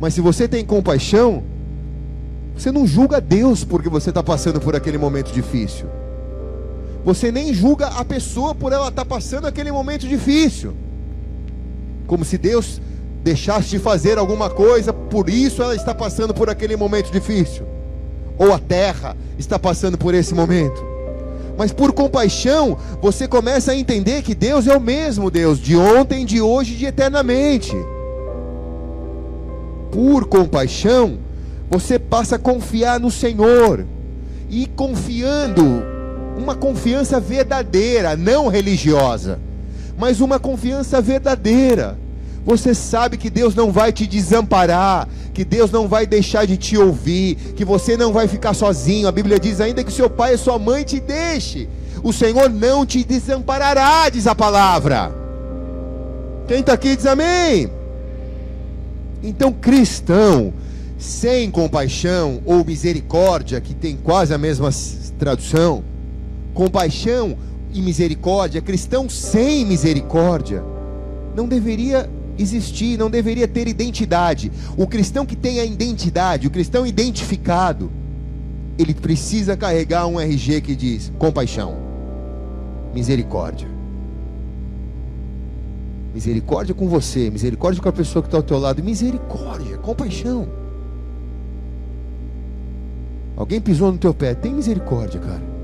Mas 0.00 0.14
se 0.14 0.20
você 0.20 0.46
tem 0.46 0.64
compaixão, 0.64 1.42
você 2.56 2.70
não 2.70 2.86
julga 2.86 3.20
Deus 3.20 3.64
porque 3.64 3.88
você 3.88 4.10
está 4.10 4.22
passando 4.22 4.60
por 4.60 4.76
aquele 4.76 4.98
momento 4.98 5.32
difícil. 5.32 5.86
Você 7.04 7.32
nem 7.32 7.54
julga 7.54 7.86
a 7.86 8.04
pessoa 8.04 8.54
por 8.54 8.72
ela 8.72 8.88
estar 8.88 9.04
tá 9.04 9.08
passando 9.08 9.46
aquele 9.46 9.72
momento 9.72 10.06
difícil. 10.06 10.74
Como 12.06 12.24
se 12.24 12.38
Deus 12.38 12.80
deixasse 13.22 13.68
de 13.68 13.78
fazer 13.78 14.18
alguma 14.18 14.48
coisa, 14.48 14.92
por 14.92 15.28
isso 15.28 15.62
ela 15.62 15.74
está 15.74 15.94
passando 15.94 16.32
por 16.32 16.48
aquele 16.48 16.76
momento 16.76 17.10
difícil 17.10 17.66
ou 18.38 18.54
a 18.54 18.58
terra 18.58 19.16
está 19.36 19.58
passando 19.58 19.98
por 19.98 20.14
esse 20.14 20.34
momento. 20.34 20.86
Mas 21.58 21.72
por 21.72 21.92
compaixão, 21.92 22.78
você 23.02 23.26
começa 23.26 23.72
a 23.72 23.76
entender 23.76 24.22
que 24.22 24.34
Deus 24.34 24.68
é 24.68 24.76
o 24.76 24.80
mesmo 24.80 25.28
Deus, 25.28 25.58
de 25.58 25.76
ontem, 25.76 26.24
de 26.24 26.40
hoje 26.40 26.76
de 26.76 26.86
eternamente. 26.86 27.72
Por 29.90 30.26
compaixão, 30.26 31.18
você 31.68 31.98
passa 31.98 32.36
a 32.36 32.38
confiar 32.38 33.00
no 33.00 33.10
Senhor. 33.10 33.84
E 34.48 34.66
confiando, 34.66 35.82
uma 36.38 36.54
confiança 36.54 37.18
verdadeira, 37.18 38.16
não 38.16 38.48
religiosa, 38.48 39.38
mas 39.98 40.20
uma 40.20 40.38
confiança 40.38 41.00
verdadeira. 41.00 41.98
Você 42.46 42.74
sabe 42.74 43.16
que 43.18 43.28
Deus 43.28 43.54
não 43.54 43.72
vai 43.72 43.92
te 43.92 44.06
desamparar, 44.06 45.08
que 45.34 45.44
Deus 45.44 45.70
não 45.70 45.86
vai 45.88 46.06
deixar 46.06 46.46
de 46.46 46.56
te 46.56 46.78
ouvir, 46.78 47.34
que 47.56 47.64
você 47.64 47.96
não 47.96 48.12
vai 48.12 48.26
ficar 48.26 48.54
sozinho. 48.54 49.08
A 49.08 49.12
Bíblia 49.12 49.38
diz 49.38 49.60
ainda 49.60 49.84
que 49.84 49.92
seu 49.92 50.08
pai 50.08 50.34
e 50.34 50.38
sua 50.38 50.58
mãe 50.58 50.84
te 50.84 51.00
deixe, 51.00 51.68
o 52.02 52.12
Senhor 52.12 52.48
não 52.48 52.86
te 52.86 53.04
desamparará, 53.04 54.08
diz 54.08 54.26
a 54.26 54.34
palavra. 54.34 55.12
Quem 56.46 56.60
está 56.60 56.72
aqui 56.72 56.96
diz 56.96 57.04
amém. 57.04 57.70
Então, 59.22 59.52
cristão 59.52 60.54
sem 60.96 61.50
compaixão 61.50 62.40
ou 62.46 62.64
misericórdia, 62.64 63.60
que 63.60 63.74
tem 63.74 63.96
quase 63.96 64.32
a 64.32 64.38
mesma 64.38 64.70
tradução, 65.18 65.84
compaixão 66.58 67.38
e 67.72 67.80
misericórdia, 67.80 68.60
cristão 68.60 69.08
sem 69.08 69.64
misericórdia, 69.64 70.60
não 71.36 71.46
deveria 71.46 72.10
existir, 72.36 72.98
não 72.98 73.08
deveria 73.08 73.46
ter 73.46 73.68
identidade. 73.68 74.50
O 74.76 74.84
cristão 74.84 75.24
que 75.24 75.36
tem 75.36 75.60
a 75.60 75.64
identidade, 75.64 76.48
o 76.48 76.50
cristão 76.50 76.84
identificado, 76.84 77.88
ele 78.76 78.92
precisa 78.92 79.56
carregar 79.56 80.08
um 80.08 80.18
RG 80.18 80.60
que 80.60 80.74
diz 80.74 81.12
compaixão, 81.16 81.76
misericórdia. 82.92 83.68
Misericórdia 86.12 86.74
com 86.74 86.88
você, 86.88 87.30
misericórdia 87.30 87.80
com 87.80 87.88
a 87.88 87.92
pessoa 87.92 88.20
que 88.20 88.26
está 88.26 88.38
ao 88.38 88.42
teu 88.42 88.58
lado, 88.58 88.82
misericórdia, 88.82 89.78
compaixão. 89.78 90.48
Alguém 93.36 93.60
pisou 93.60 93.92
no 93.92 93.98
teu 93.98 94.12
pé, 94.12 94.34
tem 94.34 94.52
misericórdia, 94.52 95.20
cara. 95.20 95.57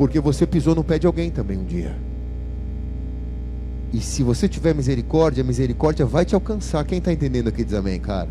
Porque 0.00 0.18
você 0.18 0.46
pisou 0.46 0.74
no 0.74 0.82
pé 0.82 0.98
de 0.98 1.06
alguém 1.06 1.30
também 1.30 1.58
um 1.58 1.64
dia. 1.64 1.94
E 3.92 4.00
se 4.00 4.22
você 4.22 4.48
tiver 4.48 4.74
misericórdia, 4.74 5.44
a 5.44 5.46
misericórdia 5.46 6.06
vai 6.06 6.24
te 6.24 6.34
alcançar. 6.34 6.82
Quem 6.86 6.96
está 6.96 7.12
entendendo 7.12 7.48
aqui 7.48 7.62
diz 7.62 7.74
amém, 7.74 8.00
cara? 8.00 8.30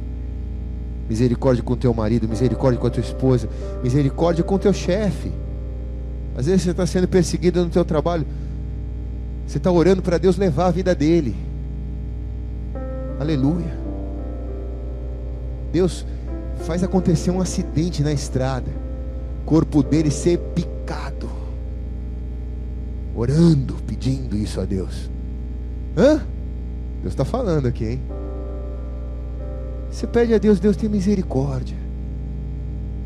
Misericórdia 1.07 1.61
com 1.61 1.75
teu 1.75 1.93
marido, 1.93 2.27
misericórdia 2.27 2.79
com 2.81 2.87
a 2.87 2.89
tua 2.89 3.03
esposa, 3.03 3.47
misericórdia 3.83 4.43
com 4.43 4.57
teu 4.57 4.73
chefe. 4.73 5.31
Às 6.35 6.47
vezes 6.47 6.63
você 6.63 6.71
está 6.71 6.87
sendo 6.87 7.07
perseguido 7.07 7.63
no 7.63 7.69
teu 7.69 7.85
trabalho. 7.85 8.25
Você 9.45 9.59
está 9.59 9.71
orando 9.71 10.01
para 10.01 10.17
Deus 10.17 10.37
levar 10.37 10.69
a 10.69 10.71
vida 10.71 10.95
dele. 10.95 11.35
Aleluia. 13.19 13.77
Deus 15.71 16.03
faz 16.65 16.81
acontecer 16.81 17.29
um 17.29 17.39
acidente 17.39 18.01
na 18.01 18.11
estrada. 18.11 18.71
Corpo 19.45 19.83
dele 19.83 20.09
ser 20.09 20.39
picado. 20.55 21.37
Orando, 23.19 23.75
pedindo 23.85 24.37
isso 24.37 24.61
a 24.61 24.63
Deus. 24.63 25.09
Hã? 25.97 26.21
Deus 27.01 27.13
está 27.13 27.25
falando 27.25 27.67
aqui, 27.67 27.83
hein? 27.85 28.01
Você 29.91 30.07
pede 30.07 30.33
a 30.33 30.37
Deus, 30.37 30.57
Deus 30.57 30.77
tem 30.77 30.87
misericórdia. 30.87 31.75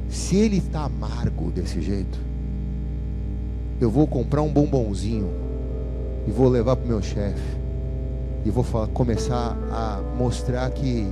Se 0.07 0.35
ele 0.35 0.57
está 0.57 0.83
amargo 0.83 1.49
desse 1.49 1.81
jeito, 1.81 2.19
eu 3.81 3.89
vou 3.89 4.05
comprar 4.05 4.43
um 4.43 4.53
bombonzinho 4.53 5.31
e 6.27 6.31
vou 6.31 6.47
levar 6.47 6.75
para 6.75 6.85
o 6.85 6.89
meu 6.89 7.01
chefe 7.01 7.57
e 8.45 8.51
vou 8.51 8.63
falar, 8.63 8.85
começar 8.89 9.57
a 9.71 9.99
mostrar 10.15 10.69
que 10.69 11.07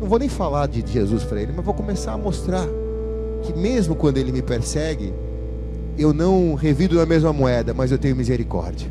não 0.00 0.06
vou 0.06 0.20
nem 0.20 0.28
falar 0.28 0.68
de 0.68 0.86
Jesus 0.86 1.24
para 1.24 1.42
ele, 1.42 1.52
mas 1.52 1.64
vou 1.64 1.74
começar 1.74 2.12
a 2.12 2.18
mostrar 2.18 2.64
que 3.42 3.52
mesmo 3.54 3.96
quando 3.96 4.18
ele 4.18 4.30
me 4.30 4.40
persegue, 4.40 5.12
eu 5.96 6.12
não 6.12 6.54
revido 6.54 6.96
na 6.96 7.06
mesma 7.06 7.32
moeda, 7.32 7.72
mas 7.72 7.92
eu 7.92 7.98
tenho 7.98 8.16
misericórdia. 8.16 8.88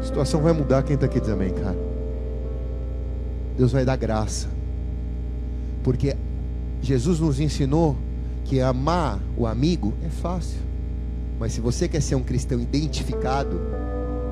A 0.00 0.02
situação 0.02 0.40
vai 0.40 0.52
mudar. 0.52 0.82
Quem 0.82 0.94
está 0.94 1.06
aqui 1.06 1.20
amém, 1.30 1.50
cara? 1.50 1.76
Deus 3.56 3.72
vai 3.72 3.84
dar 3.84 3.96
graça. 3.96 4.48
Porque 5.82 6.16
Jesus 6.82 7.20
nos 7.20 7.38
ensinou 7.38 7.96
que 8.44 8.60
amar 8.60 9.20
o 9.36 9.46
amigo 9.46 9.92
é 10.04 10.08
fácil. 10.08 10.58
Mas 11.38 11.52
se 11.52 11.60
você 11.60 11.86
quer 11.86 12.00
ser 12.00 12.14
um 12.16 12.22
cristão 12.22 12.58
identificado, 12.58 13.60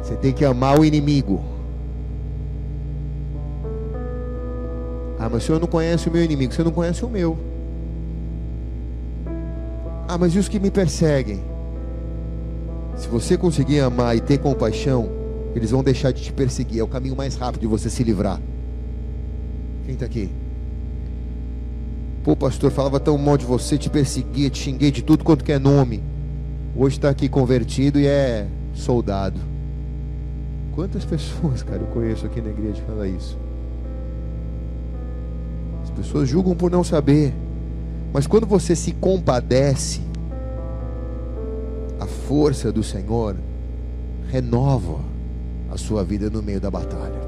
você 0.02 0.16
tem 0.16 0.32
que 0.32 0.44
amar 0.44 0.78
o 0.78 0.84
inimigo. 0.84 1.42
Ah, 5.18 5.28
mas 5.28 5.42
o 5.42 5.46
senhor 5.46 5.60
não 5.60 5.66
conhece 5.66 6.08
o 6.08 6.12
meu 6.12 6.22
inimigo, 6.22 6.52
você 6.52 6.62
não 6.62 6.70
conhece 6.70 7.04
o 7.04 7.08
meu. 7.08 7.36
Ah, 10.08 10.16
mas 10.16 10.34
e 10.34 10.38
os 10.38 10.48
que 10.48 10.58
me 10.58 10.70
perseguem? 10.70 11.44
Se 12.96 13.06
você 13.06 13.36
conseguir 13.36 13.80
amar 13.80 14.16
e 14.16 14.20
ter 14.22 14.38
compaixão, 14.38 15.10
eles 15.54 15.70
vão 15.70 15.84
deixar 15.84 16.12
de 16.12 16.22
te 16.22 16.32
perseguir. 16.32 16.80
É 16.80 16.82
o 16.82 16.88
caminho 16.88 17.14
mais 17.14 17.36
rápido 17.36 17.60
de 17.60 17.66
você 17.66 17.90
se 17.90 18.02
livrar. 18.02 18.40
Quem 19.84 19.92
está 19.92 20.06
aqui? 20.06 20.30
Pô, 22.24 22.34
pastor, 22.34 22.70
falava 22.70 22.98
tão 22.98 23.18
mal 23.18 23.36
de 23.36 23.44
você, 23.44 23.76
te 23.76 23.90
perseguia, 23.90 24.48
te 24.48 24.58
xinguei 24.58 24.90
de 24.90 25.02
tudo 25.02 25.22
quanto 25.22 25.44
que 25.44 25.52
é 25.52 25.58
nome. 25.58 26.02
hoje 26.74 26.96
está 26.96 27.10
aqui 27.10 27.28
convertido 27.28 28.00
e 28.00 28.06
é 28.06 28.46
soldado. 28.74 29.38
Quantas 30.74 31.04
pessoas, 31.04 31.62
cara, 31.62 31.82
eu 31.82 31.86
conheço 31.88 32.24
aqui 32.24 32.40
na 32.40 32.48
igreja 32.48 32.80
que 32.80 32.86
fala 32.86 33.06
isso? 33.06 33.36
As 35.82 35.90
pessoas 35.90 36.28
julgam 36.28 36.54
por 36.54 36.70
não 36.70 36.82
saber. 36.82 37.34
Mas 38.18 38.26
quando 38.26 38.48
você 38.48 38.74
se 38.74 38.90
compadece, 38.90 40.00
a 42.00 42.04
força 42.04 42.72
do 42.72 42.82
Senhor 42.82 43.36
renova 44.28 44.98
a 45.70 45.76
sua 45.76 46.02
vida 46.02 46.28
no 46.28 46.42
meio 46.42 46.60
da 46.60 46.68
batalha. 46.68 47.20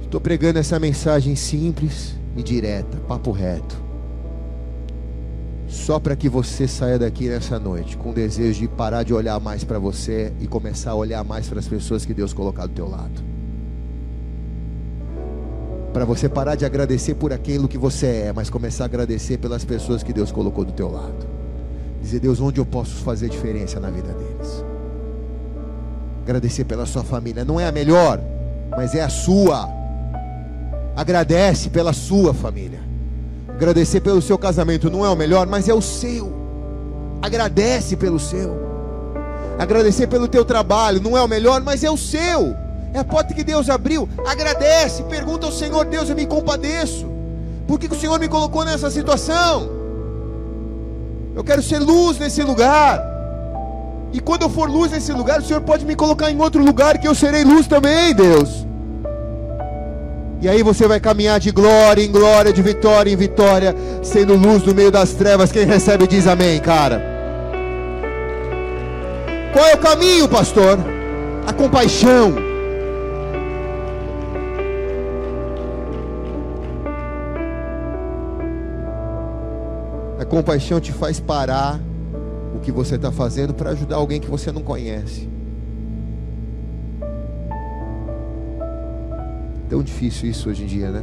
Estou 0.00 0.18
pregando 0.18 0.58
essa 0.58 0.80
mensagem 0.80 1.36
simples 1.36 2.16
e 2.34 2.42
direta, 2.42 2.96
papo 3.06 3.32
reto. 3.32 3.76
Só 5.68 6.00
para 6.00 6.16
que 6.16 6.30
você 6.30 6.66
saia 6.66 6.98
daqui 6.98 7.28
nessa 7.28 7.58
noite 7.58 7.98
com 7.98 8.12
o 8.12 8.14
desejo 8.14 8.60
de 8.60 8.68
parar 8.68 9.02
de 9.02 9.12
olhar 9.12 9.38
mais 9.38 9.62
para 9.62 9.78
você 9.78 10.32
e 10.40 10.46
começar 10.46 10.92
a 10.92 10.94
olhar 10.94 11.22
mais 11.22 11.46
para 11.46 11.58
as 11.58 11.68
pessoas 11.68 12.06
que 12.06 12.14
Deus 12.14 12.32
colocou 12.32 12.66
do 12.66 12.72
teu 12.72 12.88
lado. 12.88 13.31
Para 15.92 16.04
você 16.06 16.28
parar 16.28 16.54
de 16.54 16.64
agradecer 16.64 17.14
por 17.14 17.32
aquilo 17.32 17.68
que 17.68 17.76
você 17.76 18.06
é, 18.06 18.32
mas 18.34 18.48
começar 18.48 18.84
a 18.84 18.86
agradecer 18.86 19.36
pelas 19.36 19.64
pessoas 19.64 20.02
que 20.02 20.12
Deus 20.12 20.32
colocou 20.32 20.64
do 20.64 20.72
teu 20.72 20.90
lado. 20.90 21.26
Dizer, 22.00 22.18
Deus, 22.18 22.40
onde 22.40 22.58
eu 22.58 22.66
posso 22.66 22.96
fazer 22.96 23.28
diferença 23.28 23.78
na 23.78 23.90
vida 23.90 24.08
deles? 24.08 24.64
Agradecer 26.22 26.64
pela 26.64 26.86
sua 26.86 27.04
família. 27.04 27.44
Não 27.44 27.60
é 27.60 27.66
a 27.66 27.72
melhor, 27.72 28.20
mas 28.70 28.94
é 28.94 29.02
a 29.02 29.08
sua. 29.08 29.68
Agradece 30.96 31.68
pela 31.68 31.92
sua 31.92 32.32
família. 32.32 32.80
Agradecer 33.48 34.00
pelo 34.00 34.22
seu 34.22 34.38
casamento 34.38 34.90
não 34.90 35.04
é 35.04 35.08
o 35.10 35.16
melhor, 35.16 35.46
mas 35.46 35.68
é 35.68 35.74
o 35.74 35.82
seu. 35.82 36.32
Agradece 37.20 37.96
pelo 37.96 38.18
seu. 38.18 38.56
Agradecer 39.58 40.06
pelo 40.06 40.26
teu 40.26 40.44
trabalho 40.44 41.00
não 41.00 41.16
é 41.16 41.22
o 41.22 41.28
melhor, 41.28 41.62
mas 41.62 41.84
é 41.84 41.90
o 41.90 41.96
seu. 41.96 42.56
É 42.94 42.98
a 42.98 43.04
porta 43.04 43.32
que 43.32 43.42
Deus 43.42 43.70
abriu. 43.70 44.08
Agradece, 44.26 45.02
pergunta 45.04 45.46
ao 45.46 45.52
Senhor, 45.52 45.84
Deus, 45.84 46.08
eu 46.08 46.16
me 46.16 46.26
compadeço. 46.26 47.06
Por 47.66 47.78
que, 47.78 47.86
o 47.86 47.98
Senhor 47.98 48.18
me 48.20 48.28
colocou 48.28 48.64
nessa 48.64 48.90
situação? 48.90 49.70
Eu 51.34 51.42
quero 51.42 51.62
ser 51.62 51.78
luz 51.78 52.18
nesse 52.18 52.42
lugar. 52.42 53.02
E 54.12 54.20
quando 54.20 54.42
eu 54.42 54.50
for 54.50 54.68
luz 54.68 54.92
nesse 54.92 55.10
lugar, 55.12 55.40
o 55.40 55.44
Senhor 55.44 55.62
pode 55.62 55.86
me 55.86 55.96
colocar 55.96 56.30
em 56.30 56.38
outro 56.38 56.62
lugar 56.62 56.98
que 56.98 57.08
eu 57.08 57.14
serei 57.14 57.44
luz 57.44 57.66
também, 57.66 58.14
Deus. 58.14 58.66
E 60.42 60.48
aí 60.48 60.62
você 60.62 60.86
vai 60.86 61.00
caminhar 61.00 61.40
de 61.40 61.50
glória 61.50 62.02
em 62.02 62.10
glória, 62.10 62.52
de 62.52 62.60
vitória 62.60 63.10
em 63.10 63.16
vitória, 63.16 63.74
sendo 64.02 64.34
luz 64.34 64.62
no 64.64 64.74
meio 64.74 64.90
das 64.90 65.12
trevas. 65.12 65.50
Quem 65.50 65.64
recebe 65.64 66.06
diz 66.06 66.26
amém, 66.26 66.60
cara. 66.60 67.00
Qual 69.54 69.64
é 69.64 69.74
o 69.74 69.78
caminho, 69.78 70.28
pastor? 70.28 70.78
A 71.46 71.52
compaixão. 71.52 72.51
Compaixão 80.32 80.80
te 80.80 80.94
faz 80.94 81.20
parar 81.20 81.78
o 82.56 82.60
que 82.60 82.72
você 82.72 82.94
está 82.94 83.12
fazendo 83.12 83.52
para 83.52 83.68
ajudar 83.68 83.96
alguém 83.96 84.18
que 84.18 84.30
você 84.30 84.50
não 84.50 84.62
conhece. 84.62 85.28
Tão 89.68 89.82
difícil 89.82 90.30
isso 90.30 90.48
hoje 90.48 90.62
em 90.62 90.66
dia, 90.66 90.90
né? 90.90 91.02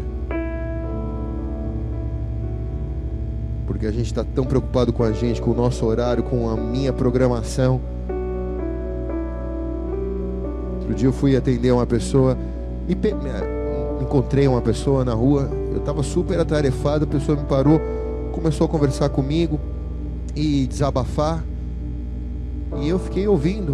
Porque 3.68 3.86
a 3.86 3.92
gente 3.92 4.08
está 4.08 4.24
tão 4.24 4.46
preocupado 4.46 4.92
com 4.92 5.04
a 5.04 5.12
gente, 5.12 5.40
com 5.40 5.52
o 5.52 5.56
nosso 5.56 5.86
horário, 5.86 6.24
com 6.24 6.50
a 6.50 6.58
minha 6.58 6.92
programação. 6.92 7.80
Outro 10.80 10.96
dia 10.96 11.08
eu 11.08 11.14
fui 11.14 11.36
atender 11.36 11.72
uma 11.72 11.86
pessoa 11.86 12.36
e 12.88 12.98
encontrei 14.02 14.48
uma 14.48 14.62
pessoa 14.62 15.06
na 15.06 15.14
rua. 15.14 15.48
Eu 15.72 15.78
estava 15.78 16.02
super 16.02 16.40
atarefado, 16.40 17.04
a 17.04 17.08
pessoa 17.08 17.38
me 17.38 17.44
parou, 17.44 17.80
começou 18.30 18.66
a 18.66 18.70
conversar 18.70 19.10
comigo 19.10 19.60
e 20.36 20.68
desabafar. 20.68 21.44
E 22.82 22.88
eu 22.88 23.00
fiquei 23.00 23.28
ouvindo, 23.28 23.74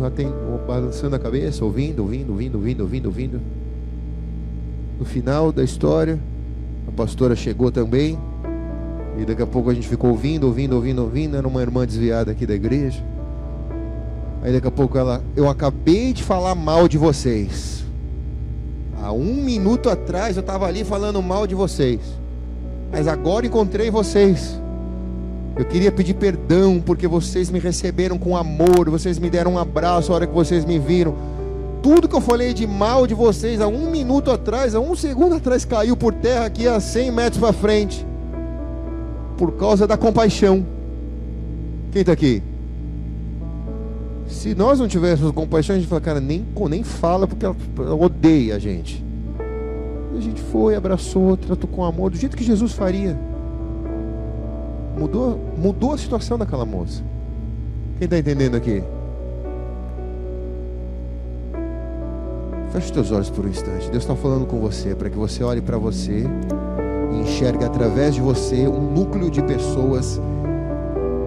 balançando 0.66 1.16
a 1.16 1.20
cabeça, 1.20 1.64
ouvindo, 1.64 2.02
ouvindo, 2.02 2.32
ouvindo, 2.32 2.56
ouvindo, 2.56 2.82
ouvindo, 2.82 3.06
ouvindo. 3.08 3.42
No 4.98 5.06
final 5.06 5.52
da 5.52 5.64
história, 5.64 6.20
a 6.88 6.92
pastora 6.92 7.36
chegou 7.36 7.72
também. 7.72 8.18
E 9.18 9.26
daqui 9.26 9.42
a 9.42 9.48
pouco 9.48 9.70
a 9.70 9.74
gente 9.74 9.88
ficou 9.88 10.10
ouvindo, 10.10 10.46
ouvindo, 10.46 10.76
ouvindo, 10.76 11.02
ouvindo. 11.02 11.38
Era 11.38 11.48
uma 11.48 11.62
irmã 11.62 11.86
desviada 11.86 12.32
aqui 12.32 12.46
da 12.46 12.54
igreja. 12.54 13.04
Aí 14.42 14.54
daqui 14.54 14.68
a 14.68 14.72
pouco 14.72 14.98
ela, 14.98 15.24
eu 15.36 15.50
acabei 15.50 16.14
de 16.14 16.24
falar 16.24 16.56
mal 16.56 16.88
de 16.88 16.98
vocês. 16.98 17.84
Há 19.02 19.12
um 19.12 19.44
minuto 19.44 19.90
atrás 19.90 20.38
eu 20.38 20.42
estava 20.42 20.68
ali 20.68 20.84
falando 20.84 21.22
mal 21.22 21.46
de 21.46 21.56
vocês. 21.56 22.00
Mas 22.96 23.08
agora 23.08 23.46
encontrei 23.46 23.92
vocês. 23.92 24.60
Eu 25.56 25.66
queria 25.66 25.92
pedir 25.92 26.14
perdão 26.16 26.82
porque 26.84 27.08
vocês 27.08 27.50
me 27.50 27.60
receberam 27.60 28.18
com 28.18 28.36
amor, 28.36 28.90
vocês 28.90 29.20
me 29.20 29.30
deram 29.30 29.54
um 29.54 29.60
abraço 29.60 30.12
a 30.12 30.16
hora 30.16 30.28
que 30.28 30.34
vocês 30.34 30.66
me 30.66 30.80
viram 30.80 31.14
tudo 31.86 32.10
que 32.10 32.16
eu 32.16 32.22
falei 32.22 32.52
de 32.52 32.66
mal 32.66 33.06
de 33.06 33.14
vocês 33.14 33.62
há 33.62 33.68
um 33.68 33.92
minuto 33.92 34.32
atrás, 34.32 34.74
há 34.74 34.80
um 34.80 34.96
segundo 34.96 35.36
atrás, 35.36 35.64
caiu 35.66 35.96
por 35.96 36.12
terra 36.16 36.48
aqui 36.48 36.68
a 36.68 36.80
100 36.80 37.12
metros 37.12 37.40
para 37.40 37.54
frente. 37.54 38.04
Por 39.38 39.52
causa 39.52 39.86
da 39.86 39.96
compaixão. 39.96 40.66
Quem 41.92 42.02
está 42.02 42.12
aqui? 42.12 42.42
Se 44.28 44.56
nós 44.56 44.80
não 44.80 44.88
tivéssemos 44.88 45.32
compaixão, 45.32 45.76
a 45.76 45.78
gente 45.78 45.88
fala, 45.88 46.02
cara, 46.02 46.20
nem, 46.20 46.44
nem 46.68 46.84
fala 46.84 47.28
porque 47.28 47.46
ela, 47.46 47.56
ela 47.78 47.94
odeia 47.94 48.56
a 48.56 48.60
gente. 48.60 49.05
E 50.16 50.18
a 50.18 50.22
gente 50.22 50.42
foi, 50.42 50.76
abraçou, 50.76 51.36
tratou 51.36 51.70
com 51.70 51.84
amor, 51.84 52.10
do 52.10 52.16
jeito 52.16 52.38
que 52.38 52.44
Jesus 52.44 52.72
faria. 52.72 53.20
Mudou, 54.98 55.38
mudou 55.58 55.94
a 55.94 55.98
situação 55.98 56.38
daquela 56.38 56.66
moça. 56.66 57.04
Quem 57.98 58.06
está 58.06 58.18
entendendo 58.18 58.56
aqui? 58.56 58.82
Feche 62.72 62.86
os 62.86 62.92
teus 62.92 63.12
olhos 63.12 63.30
por 63.30 63.46
um 63.46 63.50
instante. 63.50 63.90
Deus 63.90 64.04
está 64.04 64.16
falando 64.16 64.46
com 64.46 64.58
você 64.58 64.96
para 64.96 65.10
que 65.10 65.18
você 65.18 65.44
olhe 65.44 65.62
para 65.62 65.78
você 65.78 66.24
e 67.12 67.20
enxergue 67.20 67.66
através 67.66 68.16
de 68.16 68.22
você 68.22 68.68
um 68.70 68.94
núcleo 68.94 69.30
de 69.30 69.42
pessoas 69.44 70.20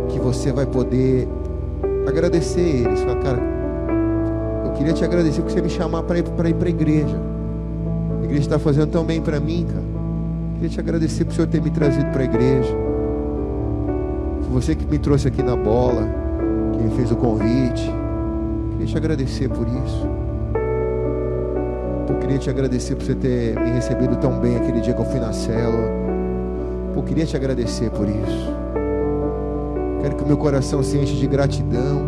que 0.09 0.19
você 0.19 0.51
vai 0.51 0.65
poder 0.65 1.29
agradecer 2.07 2.61
eles. 2.61 3.01
Fala, 3.01 3.17
cara, 3.17 3.41
eu 4.65 4.73
queria 4.73 4.95
te 4.95 5.05
agradecer 5.05 5.43
porque 5.43 5.53
você 5.53 5.63
me 5.63 5.69
chamar 5.71 6.05
para 6.05 6.19
ir 6.19 6.23
para 6.23 6.69
a 6.69 6.71
igreja. 6.71 7.38
Igreja 8.29 8.43
está 8.43 8.59
fazendo 8.59 8.91
tão 8.91 9.05
bem 9.05 9.21
para 9.21 9.41
mim, 9.41 9.67
cara. 9.67 9.85
Queria 10.55 10.69
te 10.69 10.81
agradecer 10.81 11.25
por 11.25 11.33
o 11.33 11.35
Senhor 11.35 11.49
ter 11.49 11.61
me 11.61 11.71
trazido 11.71 12.07
para 12.13 12.21
a 12.21 12.25
igreja. 12.25 12.77
Foi 14.43 14.53
você 14.53 14.75
que 14.75 14.87
me 14.87 14.99
trouxe 14.99 15.29
aqui 15.29 15.43
na 15.43 15.57
bola, 15.57 16.07
que 16.73 16.83
me 16.83 16.91
fez 16.91 17.11
o 17.11 17.17
convite. 17.17 17.93
Queria 18.73 18.87
te 18.87 18.97
agradecer 18.97 19.49
por 19.49 19.67
isso. 19.67 20.19
Queria 22.29 22.41
te 22.41 22.51
agradecer 22.51 22.95
por 22.95 23.07
você 23.07 23.15
ter 23.15 23.59
me 23.59 23.71
recebido 23.71 24.15
tão 24.17 24.39
bem 24.39 24.55
aquele 24.55 24.83
dia 24.83 24.93
que 24.93 25.01
eu 25.01 25.07
fui 25.07 25.19
na. 25.19 25.33
Pô, 26.93 27.03
queria 27.03 27.25
te 27.25 27.35
agradecer 27.35 27.91
por 27.91 28.07
isso. 28.07 28.53
Quero 30.03 30.15
que 30.15 30.25
o 30.25 30.27
meu 30.27 30.37
coração 30.37 30.83
se 30.83 30.99
enche 30.99 31.15
de 31.15 31.27
gratidão, 31.27 32.03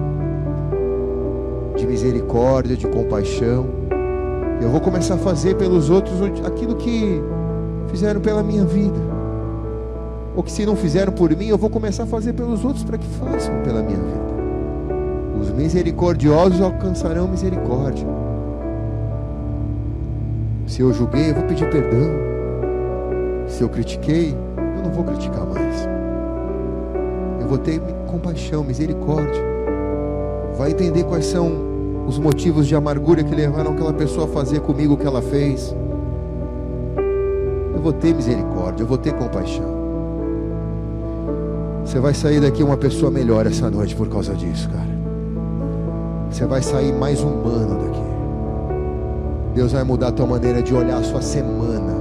de 1.75 1.87
misericórdia, 1.87 2.77
de 2.77 2.87
compaixão. 2.87 3.80
Eu 4.61 4.69
vou 4.69 4.81
começar 4.81 5.15
a 5.15 5.19
fazer 5.19 5.57
pelos 5.57 5.89
outros 5.89 6.21
aquilo 6.45 6.75
que 6.77 7.23
fizeram 7.89 8.21
pela 8.21 8.43
minha 8.43 8.65
vida. 8.65 8.99
Ou 10.37 10.43
que 10.43 10.53
se 10.53 10.67
não 10.67 10.77
fizeram 10.77 11.13
por 11.13 11.35
mim, 11.35 11.47
eu 11.47 11.57
vou 11.57 11.71
começar 11.71 12.03
a 12.03 12.07
fazer 12.07 12.35
pelos 12.35 12.65
outros 12.65 12.85
para 12.85 12.99
que 12.99 13.07
façam 13.07 13.55
pela 13.63 13.83
minha 13.83 13.99
vida. 13.99 14.31
Os 15.41 15.51
misericordiosos 15.51 16.61
alcançarão 16.61 17.27
misericórdia. 17.27 18.07
Se 20.67 20.83
eu 20.83 20.93
julguei, 20.93 21.31
eu 21.31 21.35
vou 21.35 21.45
pedir 21.45 21.69
perdão. 21.71 22.11
Se 23.49 23.63
eu 23.63 23.69
critiquei, 23.69 24.37
eu 24.77 24.85
não 24.85 24.91
vou 24.93 25.05
criticar 25.05 25.47
mais. 25.47 25.89
Eu 27.41 27.49
vou 27.49 27.59
ter 27.59 27.81
compaixão, 28.07 28.63
misericórdia. 28.63 29.43
Vai 30.57 30.73
entender 30.73 31.05
quais 31.05 31.25
são 31.25 31.70
os 32.11 32.19
motivos 32.19 32.67
de 32.67 32.75
amargura 32.75 33.23
que 33.23 33.33
levaram 33.33 33.71
aquela 33.73 33.93
pessoa 33.93 34.27
a 34.27 34.29
fazer 34.29 34.59
comigo 34.61 34.95
o 34.95 34.97
que 34.97 35.07
ela 35.07 35.23
fez. 35.23 35.73
Eu 37.73 37.81
vou 37.81 37.93
ter 37.93 38.13
misericórdia, 38.13 38.83
eu 38.83 38.87
vou 38.87 38.99
ter 38.99 39.13
compaixão. 39.13 39.79
Você 41.85 42.01
vai 42.01 42.13
sair 42.13 42.41
daqui 42.41 42.65
uma 42.65 42.77
pessoa 42.77 43.13
melhor 43.13 43.47
essa 43.47 43.71
noite 43.71 43.95
por 43.95 44.09
causa 44.09 44.35
disso, 44.35 44.69
cara. 44.71 44.91
Você 46.31 46.45
vai 46.47 46.63
sair 46.63 46.93
mais 46.93 47.21
humano 47.21 47.79
daqui. 47.81 48.01
Deus 49.55 49.71
vai 49.71 49.85
mudar 49.85 50.09
a 50.09 50.13
tua 50.13 50.27
maneira 50.27 50.61
de 50.61 50.75
olhar 50.75 50.99
a 50.99 51.05
sua 51.05 51.23
semana 51.23 51.95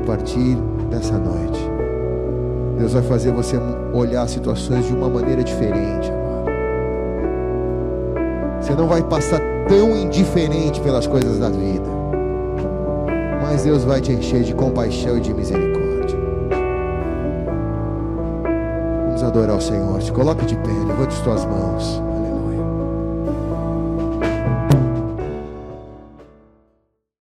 a 0.00 0.06
partir 0.06 0.56
dessa 0.88 1.18
noite. 1.18 1.60
Deus 2.78 2.92
vai 2.92 3.02
fazer 3.02 3.32
você 3.32 3.58
olhar 3.92 4.28
situações 4.28 4.86
de 4.86 4.94
uma 4.94 5.08
maneira 5.08 5.42
diferente. 5.42 6.19
Você 8.70 8.76
não 8.76 8.86
vai 8.86 9.02
passar 9.02 9.40
tão 9.68 9.96
indiferente 9.96 10.80
pelas 10.80 11.04
coisas 11.04 11.40
da 11.40 11.48
vida. 11.48 11.90
Mas 13.42 13.64
Deus 13.64 13.82
vai 13.82 14.00
te 14.00 14.12
encher 14.12 14.44
de 14.44 14.54
compaixão 14.54 15.18
e 15.18 15.20
de 15.20 15.34
misericórdia. 15.34 16.16
Vamos 19.08 19.24
adorar 19.24 19.56
o 19.56 19.60
Senhor. 19.60 20.00
Se 20.00 20.12
coloque 20.12 20.46
de 20.46 20.54
pé, 20.54 20.70
levante 20.86 21.16
as 21.16 21.20
tuas 21.20 21.44
mãos. 21.46 22.00